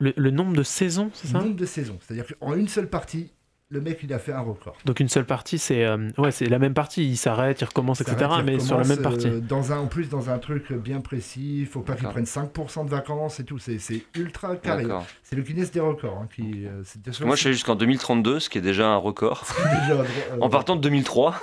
Le, 0.00 0.12
le 0.16 0.30
nombre 0.30 0.54
de 0.56 0.62
saisons, 0.62 1.10
c'est 1.14 1.28
ça? 1.28 1.38
Nombre 1.40 1.56
de 1.56 1.66
saisons, 1.66 1.98
c'est-à-dire 2.00 2.26
qu'en 2.38 2.54
une 2.54 2.68
seule 2.68 2.88
partie, 2.88 3.32
le 3.74 3.80
mec 3.80 3.98
il 4.02 4.12
a 4.14 4.18
fait 4.18 4.32
un 4.32 4.40
record. 4.40 4.76
Donc 4.84 5.00
une 5.00 5.08
seule 5.08 5.26
partie, 5.26 5.58
c'est 5.58 5.84
euh, 5.84 6.08
ouais, 6.18 6.30
c'est 6.30 6.46
la 6.46 6.58
même 6.58 6.72
partie. 6.74 7.04
Il 7.06 7.16
s'arrête, 7.16 7.60
il 7.60 7.64
recommence, 7.64 8.00
etc. 8.00 8.16
Mais 8.44 8.58
sur 8.60 8.78
la 8.78 8.84
même 8.84 9.02
partie. 9.02 9.26
euh, 9.28 9.40
dans 9.40 9.72
un, 9.72 9.78
en 9.78 9.86
plus, 9.86 10.08
dans 10.08 10.30
un 10.30 10.38
truc 10.38 10.72
bien 10.72 11.00
précis, 11.00 11.60
il 11.60 11.66
faut 11.66 11.80
pas 11.80 11.94
qu'il 11.94 12.08
prenne 12.08 12.24
5% 12.24 12.84
de 12.84 12.90
vacances 12.90 13.40
et 13.40 13.44
tout. 13.44 13.58
C'est 13.58 13.78
ultra 14.14 14.56
carré. 14.56 14.86
C'est 15.22 15.36
le 15.36 15.42
Guinness 15.42 15.70
des 15.72 15.80
records. 15.80 16.18
hein, 16.22 16.28
qui, 16.34 16.66
euh, 16.66 16.82
moi, 17.24 17.34
je 17.34 17.40
suis 17.40 17.48
allé 17.48 17.54
jusqu'en 17.54 17.74
2032, 17.74 18.40
ce 18.40 18.48
qui 18.48 18.58
est 18.58 18.60
déjà 18.62 18.88
un 18.88 18.96
record. 18.96 19.44
déjà, 19.82 20.00
euh, 20.00 20.04
En 20.40 20.48
partant 20.48 20.76
de 20.76 20.80
2003, 20.80 21.34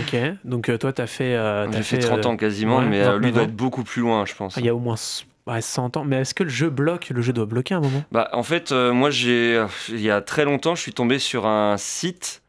Ok. 0.00 0.16
Donc 0.44 0.68
euh, 0.68 0.78
toi, 0.78 0.92
t'as 0.92 1.06
fait. 1.06 1.34
euh, 1.34 1.66
t'as 1.66 1.78
j'ai 1.78 1.82
fait 1.82 1.96
fait, 1.96 2.02
30 2.06 2.18
euh, 2.18 2.28
ans 2.28 2.36
quasiment, 2.36 2.78
ouais, 2.78 2.86
mais 2.86 3.00
euh, 3.00 3.12
29 3.12 3.22
lui 3.24 3.32
doit 3.32 3.42
être 3.44 3.56
beaucoup 3.56 3.82
plus 3.84 4.02
loin, 4.02 4.24
je 4.26 4.34
pense. 4.34 4.56
Ah, 4.56 4.60
Il 4.60 4.66
y 4.66 4.68
a 4.68 4.74
au 4.74 4.78
moins 4.78 4.96
ouais, 5.50 5.60
100 5.60 5.96
ans. 5.96 6.04
Mais 6.04 6.20
est-ce 6.20 6.34
que 6.34 6.42
le 6.42 6.48
jeu 6.50 6.70
bloque 6.70 7.10
Le 7.10 7.22
jeu 7.22 7.32
doit 7.32 7.46
bloquer 7.46 7.74
à 7.74 7.78
un 7.78 7.80
moment? 7.80 8.04
Bah, 8.12 8.28
en 8.32 8.42
fait, 8.42 8.72
euh, 8.72 8.92
moi, 8.92 9.10
j'ai, 9.10 9.64
il 9.88 10.00
y 10.00 10.10
a 10.10 10.20
très 10.20 10.44
longtemps, 10.44 10.74
je 10.74 10.82
suis 10.82 10.92
tombé 10.92 11.18
sur 11.18 11.46
un 11.46 11.76
site 11.76 12.42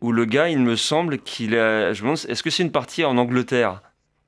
où 0.00 0.12
le 0.12 0.24
gars, 0.24 0.48
il 0.48 0.58
me 0.58 0.76
semble 0.76 1.18
qu'il 1.18 1.56
a. 1.56 1.92
Je 1.92 2.02
me 2.02 2.08
demande, 2.08 2.18
est-ce 2.28 2.42
que 2.42 2.50
c'est 2.50 2.62
une 2.62 2.72
partie 2.72 3.04
en 3.04 3.16
Angleterre? 3.16 3.82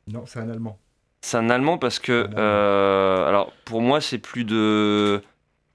Non, 0.06 0.24
c'est 0.26 0.38
un 0.40 0.48
Allemand. 0.48 0.78
C'est 1.20 1.36
un 1.36 1.50
Allemand 1.50 1.78
parce 1.78 1.98
que, 1.98 2.24
Allemand. 2.24 2.34
euh, 2.38 3.28
alors, 3.28 3.52
pour 3.64 3.82
moi, 3.82 4.00
c'est 4.00 4.18
plus 4.18 4.44
de. 4.44 5.22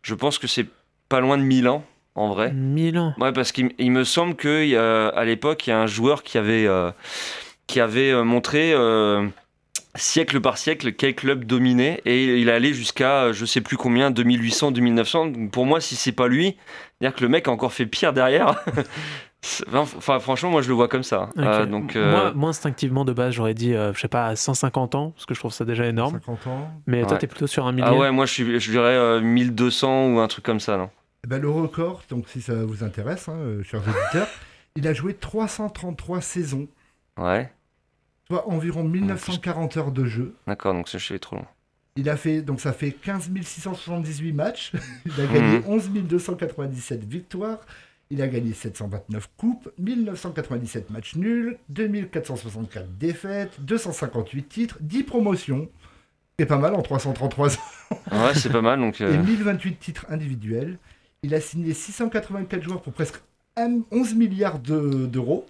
Je 0.02 0.16
pense 0.16 0.38
que 0.40 0.48
c'est 0.48 0.68
pas 1.10 1.20
loin 1.20 1.38
de 1.38 1.44
1000 1.44 1.68
ans, 1.68 1.84
en 2.16 2.30
vrai. 2.34 2.52
Milan. 2.54 3.14
Ouais, 3.20 3.32
parce 3.32 3.52
qu'il 3.52 3.72
il 3.78 3.92
me 3.92 4.04
semble 4.04 4.36
qu'à 4.36 5.24
l'époque, 5.24 5.68
il 5.68 5.70
y 5.70 5.74
a 5.74 5.80
un 5.80 5.88
joueur 5.88 6.24
qui 6.24 6.38
avait, 6.38 6.66
euh, 6.68 6.92
qui 7.68 7.80
avait 7.80 8.12
euh, 8.12 8.24
montré 8.24 8.74
euh, 8.74 9.28
siècle 9.96 10.40
par 10.42 10.58
siècle 10.58 10.94
quel 10.94 11.14
club 11.16 11.46
dominait 11.46 12.02
et 12.06 12.40
il 12.40 12.50
est 12.50 12.52
allé 12.52 12.74
jusqu'à 12.74 13.26
euh, 13.26 13.34
je 13.34 13.46
sais 13.46 13.62
plus 13.62 13.78
combien, 13.78 14.10
2800, 14.12 14.72
2900. 14.72 15.28
Donc 15.28 15.52
pour 15.52 15.66
moi, 15.66 15.80
si 15.82 15.96
c'est 15.96 16.12
pas 16.12 16.28
lui, 16.28 16.56
c'est-à-dire 17.00 17.16
que 17.16 17.24
le 17.24 17.30
mec 17.30 17.48
a 17.48 17.52
encore 17.52 17.74
fait 17.74 17.86
pire 17.86 18.14
derrière. 18.14 18.64
Enfin, 19.74 20.22
franchement, 20.22 20.50
moi 20.52 20.62
je 20.62 20.70
le 20.70 20.74
vois 20.74 20.88
comme 20.88 21.04
ça. 21.04 21.30
Euh, 21.38 21.66
donc, 21.66 21.98
euh, 21.98 22.12
moi, 22.12 22.32
moi, 22.34 22.50
instinctivement, 22.52 23.04
de 23.04 23.12
base, 23.12 23.34
j'aurais 23.34 23.54
dit, 23.54 23.74
euh, 23.74 23.94
je 23.94 24.00
sais 24.00 24.08
pas, 24.08 24.28
à 24.28 24.36
150 24.38 24.96
ans, 24.96 25.10
parce 25.12 25.26
que 25.26 25.34
je 25.34 25.40
trouve 25.40 25.52
ça 25.52 25.66
déjà 25.66 25.86
énorme. 25.86 26.14
50 26.14 26.48
ans. 26.48 26.72
Mais 26.88 27.02
toi, 27.02 27.12
Ouais. 27.12 27.18
t'es 27.18 27.28
plutôt 27.28 27.48
sur 27.48 27.68
un 27.68 27.74
millier. 27.74 27.86
Ah 27.90 27.94
ouais, 27.94 28.10
moi 28.12 28.26
je, 28.26 28.32
suis, 28.32 28.60
je 28.62 28.72
dirais 28.72 28.96
euh, 28.96 29.20
1200 29.20 30.14
ou 30.14 30.20
un 30.20 30.28
truc 30.30 30.46
comme 30.46 30.62
ça, 30.62 30.78
non 30.78 30.90
Eh 31.26 31.28
ben, 31.28 31.42
le 31.42 31.50
record, 31.50 32.04
donc 32.10 32.30
si 32.30 32.42
ça 32.42 32.54
vous 32.64 32.86
intéresse, 32.86 33.28
hein, 33.28 33.36
chers 33.64 33.82
auditeurs, 33.82 34.30
il 34.78 34.88
a 34.88 34.94
joué 34.94 35.14
333 35.14 36.22
saisons, 36.22 36.68
Ouais, 37.22 37.52
soit 38.34 38.50
environ 38.50 38.84
1940 38.84 39.78
heures 39.78 39.92
de 39.92 40.06
jeu. 40.06 40.36
d'accord, 40.48 40.74
donc 40.74 40.90
ça, 40.90 40.98
je 40.98 41.04
suis 41.06 41.14
allé 41.14 41.20
trop 41.20 41.36
loin. 41.36 41.46
Il 41.96 42.10
a 42.10 42.18
fait, 42.18 42.42
donc 42.42 42.60
ça 42.60 42.74
fait 42.74 42.92
15 42.92 43.30
678 43.44 44.34
matchs. 44.34 44.72
Il 45.06 45.22
a 45.22 45.28
gagné 45.28 45.60
Mhm. 45.60 45.64
11 45.68 45.90
297 45.92 47.04
victoires. 47.06 47.60
Il 48.10 48.22
a 48.22 48.28
gagné 48.28 48.54
729 48.54 49.30
coupes, 49.38 49.70
1997 49.80 50.90
matchs 50.90 51.16
nuls, 51.16 51.58
2464 51.70 52.88
défaites, 52.98 53.52
258 53.62 54.50
titres, 54.50 54.78
10 54.82 55.04
promotions. 55.04 55.70
C'est 56.40 56.46
pas 56.48 56.58
mal 56.58 56.74
en 56.76 56.82
333 56.82 57.56
ans. 57.56 57.60
Ouais, 58.12 58.34
c'est 58.36 58.52
pas 58.52 58.62
mal, 58.62 58.80
donc. 58.80 59.00
euh, 59.02 59.14
Et 59.14 59.18
1028 59.18 59.80
titres 59.80 60.06
individuels. 60.10 60.78
Il 61.22 61.34
a 61.36 61.42
signé 61.42 61.74
684 61.74 62.62
joueurs 62.64 62.82
pour 62.82 62.94
presque 62.94 63.22
un- 63.56 63.82
11 63.92 64.16
milliards 64.16 64.58
de- 64.60 65.06
d'euros. 65.06 65.46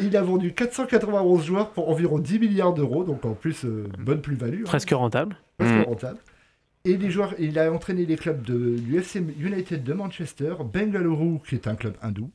Il 0.00 0.16
a 0.16 0.22
vendu 0.22 0.52
491 0.54 1.44
joueurs 1.44 1.70
pour 1.70 1.88
environ 1.90 2.18
10 2.18 2.38
milliards 2.38 2.74
d'euros, 2.74 3.04
donc 3.04 3.24
en 3.24 3.34
plus, 3.34 3.64
euh, 3.64 3.86
bonne 3.98 4.20
plus-value. 4.20 4.60
hein. 4.62 4.66
Presque 4.66 4.90
rentable. 4.90 5.36
Presque 5.58 5.74
Mm. 5.74 5.82
rentable. 5.82 6.18
Et 6.84 6.96
les 6.96 7.10
joueurs, 7.10 7.34
il 7.38 7.58
a 7.58 7.70
entraîné 7.72 8.06
les 8.06 8.16
clubs 8.16 8.40
de 8.42 8.54
l'UFC 8.56 9.16
United 9.40 9.82
de 9.82 9.92
Manchester, 9.92 10.54
Bengaluru, 10.72 11.38
qui 11.46 11.56
est 11.56 11.66
un 11.66 11.74
club 11.74 11.94
hindou, 12.02 12.30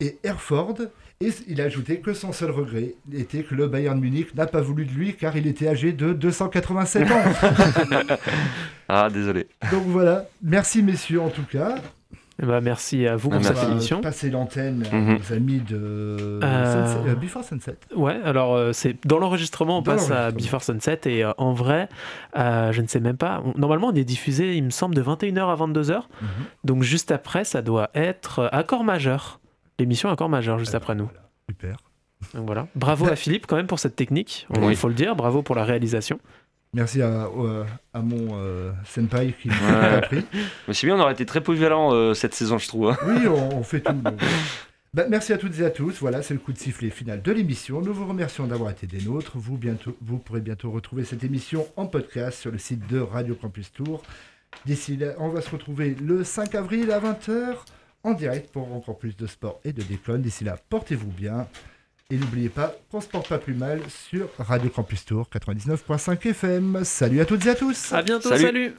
et 0.00 0.18
Hereford. 0.24 0.74
Et 1.22 1.30
il 1.48 1.62
a 1.62 1.64
ajouté 1.64 2.00
que 2.00 2.12
son 2.12 2.32
seul 2.32 2.50
regret 2.50 2.94
était 3.10 3.42
que 3.42 3.54
le 3.54 3.68
Bayern 3.68 3.98
Munich 3.98 4.34
n'a 4.34 4.46
pas 4.46 4.60
voulu 4.60 4.84
de 4.84 4.90
lui 4.90 5.14
car 5.14 5.34
il 5.34 5.46
était 5.46 5.66
âgé 5.66 5.92
de 5.92 6.12
287 6.12 7.10
ans. 7.10 7.22
Ah, 8.88 9.08
désolé. 9.10 9.48
Donc 9.72 9.82
voilà, 9.86 10.26
merci 10.42 10.82
messieurs 10.82 11.20
en 11.20 11.30
tout 11.30 11.44
cas. 11.50 11.76
Ben, 12.38 12.60
merci 12.60 13.06
à 13.06 13.16
vous 13.16 13.30
Ah, 13.32 13.36
pour 13.36 13.40
On 13.40 13.42
cette 13.44 13.56
va 13.56 13.70
émission. 13.70 14.00
passer 14.02 14.28
l'antenne 14.30 14.84
à 14.92 14.94
Mhm. 14.94 15.18
amis 15.32 15.60
de 15.60 16.38
Euh, 16.42 16.94
Sunset- 16.94 17.08
euh, 17.10 17.14
Before 17.14 17.44
Sunset. 17.44 17.76
Ouais, 17.94 18.18
alors 18.24 18.54
euh, 18.54 18.72
c'est 18.74 18.96
dans 19.06 19.18
l'enregistrement, 19.18 19.78
on 19.78 19.82
Dans 19.82 19.92
passe 19.92 20.10
à. 20.10 20.30
Before 20.32 20.62
Sunset 20.62 21.00
et 21.06 21.24
euh, 21.24 21.32
en 21.38 21.54
vrai, 21.54 21.88
euh, 22.36 22.72
je 22.72 22.82
ne 22.82 22.86
sais 22.86 23.00
même 23.00 23.16
pas. 23.16 23.42
on- 23.44 23.58
normalement, 23.58 23.88
on 23.88 23.94
est 23.94 24.04
diffusé, 24.04 24.54
il 24.54 24.64
me 24.64 24.70
semble, 24.70 24.94
de 24.94 25.00
21h 25.00 25.48
à 25.48 25.54
22h. 25.54 26.08
Mhm. 26.20 26.28
Donc 26.64 26.82
juste 26.82 27.10
après, 27.10 27.44
ça 27.44 27.62
doit 27.62 27.88
être 27.94 28.50
Accord 28.52 28.84
majeur. 28.84 29.40
L'émission 29.78 30.10
Accord 30.10 30.28
majeur 30.28 30.58
juste 30.58 30.74
après 30.74 30.94
nous. 30.94 31.08
Super. 31.48 31.76
Donc 32.34 32.44
voilà. 32.46 32.66
Bravo 32.74 33.06
à 33.10 33.16
Philippe 33.16 33.46
quand 33.46 33.56
même 33.56 33.66
pour 33.66 33.78
cette 33.78 33.96
technique. 33.96 34.46
Oui. 34.50 34.72
Il 34.72 34.76
faut 34.76 34.88
le 34.88 34.94
dire. 34.94 35.16
Bravo 35.16 35.42
pour 35.42 35.54
la 35.54 35.64
réalisation. 35.64 36.18
Merci 36.76 37.00
à, 37.00 37.28
mon 38.02 38.38
euh, 38.38 38.70
senpai 38.84 39.34
qui 39.40 39.48
Ouais. 39.48 39.54
m'a 39.62 39.82
appris. 39.94 40.22
Mais 40.68 40.74
c'est 40.74 40.86
bien, 40.86 40.96
on 40.96 41.00
aurait 41.00 41.14
été 41.14 41.24
très 41.24 41.40
polyvalent 41.40 41.94
euh, 41.94 42.12
cette 42.12 42.34
saison, 42.34 42.58
je 42.58 42.68
trouve. 42.68 42.90
hein. 42.90 42.96
Oui, 43.06 43.26
on, 43.26 43.56
on 43.58 43.62
fait 43.62 43.80
tout. 43.80 43.92
donc. 43.92 44.20
Bah, 44.94 45.04
merci 45.10 45.34
à 45.34 45.36
toutes 45.38 45.58
et 45.60 45.64
à 45.64 45.68
tous. 45.70 45.98
Voilà, 46.00 46.22
c'est 46.22 46.32
le 46.32 46.40
coup 46.40 46.54
de 46.54 46.58
sifflet 46.58 46.88
final 46.88 47.20
de 47.20 47.30
l'émission. 47.30 47.82
Nous 47.82 47.92
vous 47.92 48.06
remercions 48.06 48.46
d'avoir 48.46 48.70
été 48.70 48.86
des 48.86 49.02
nôtres. 49.02 49.32
Vous, 49.34 49.58
bientôt, 49.58 49.94
vous 50.00 50.16
pourrez 50.16 50.40
bientôt 50.40 50.70
retrouver 50.70 51.04
cette 51.04 51.22
émission 51.22 51.66
en 51.76 51.84
podcast 51.86 52.38
sur 52.38 52.50
le 52.50 52.56
site 52.56 52.86
de 52.90 52.98
Radio 53.00 53.34
Campus 53.34 53.70
Tour. 53.72 54.02
D'ici 54.64 54.96
là, 54.96 55.08
on 55.18 55.28
va 55.28 55.42
se 55.42 55.50
retrouver 55.50 55.94
le 56.02 56.24
5 56.24 56.54
avril 56.54 56.90
à 56.92 57.00
20h 57.00 57.56
en 58.04 58.12
direct 58.14 58.50
pour 58.52 58.72
encore 58.74 58.96
plus 58.98 59.14
de 59.18 59.26
sport 59.26 59.60
et 59.66 59.74
de 59.74 59.82
déconne. 59.82 60.22
D'ici 60.22 60.44
là, 60.44 60.56
portez-vous 60.70 61.10
bien. 61.10 61.46
Et 62.08 62.16
n'oubliez 62.16 62.48
pas 62.48 62.72
qu'on 62.88 63.00
se 63.00 63.08
porte 63.08 63.28
pas 63.28 63.38
plus 63.38 63.54
mal 63.54 63.80
sur 63.88 64.28
Radio 64.38 64.70
Campus 64.70 65.04
Tour 65.04 65.28
99.5 65.28 66.28
FM. 66.28 66.84
Salut 66.84 67.20
à 67.20 67.24
toutes 67.24 67.44
et 67.46 67.50
à 67.50 67.56
tous. 67.56 67.92
À 67.92 68.02
bientôt. 68.02 68.28
Salut. 68.28 68.42
salut. 68.42 68.74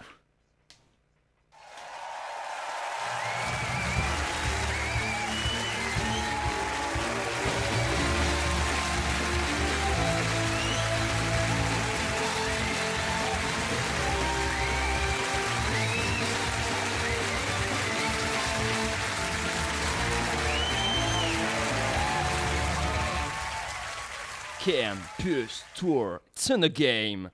Tour, 25.76 26.22
it's 26.32 26.50
in 26.50 26.62
the 26.62 26.70
game. 26.70 27.32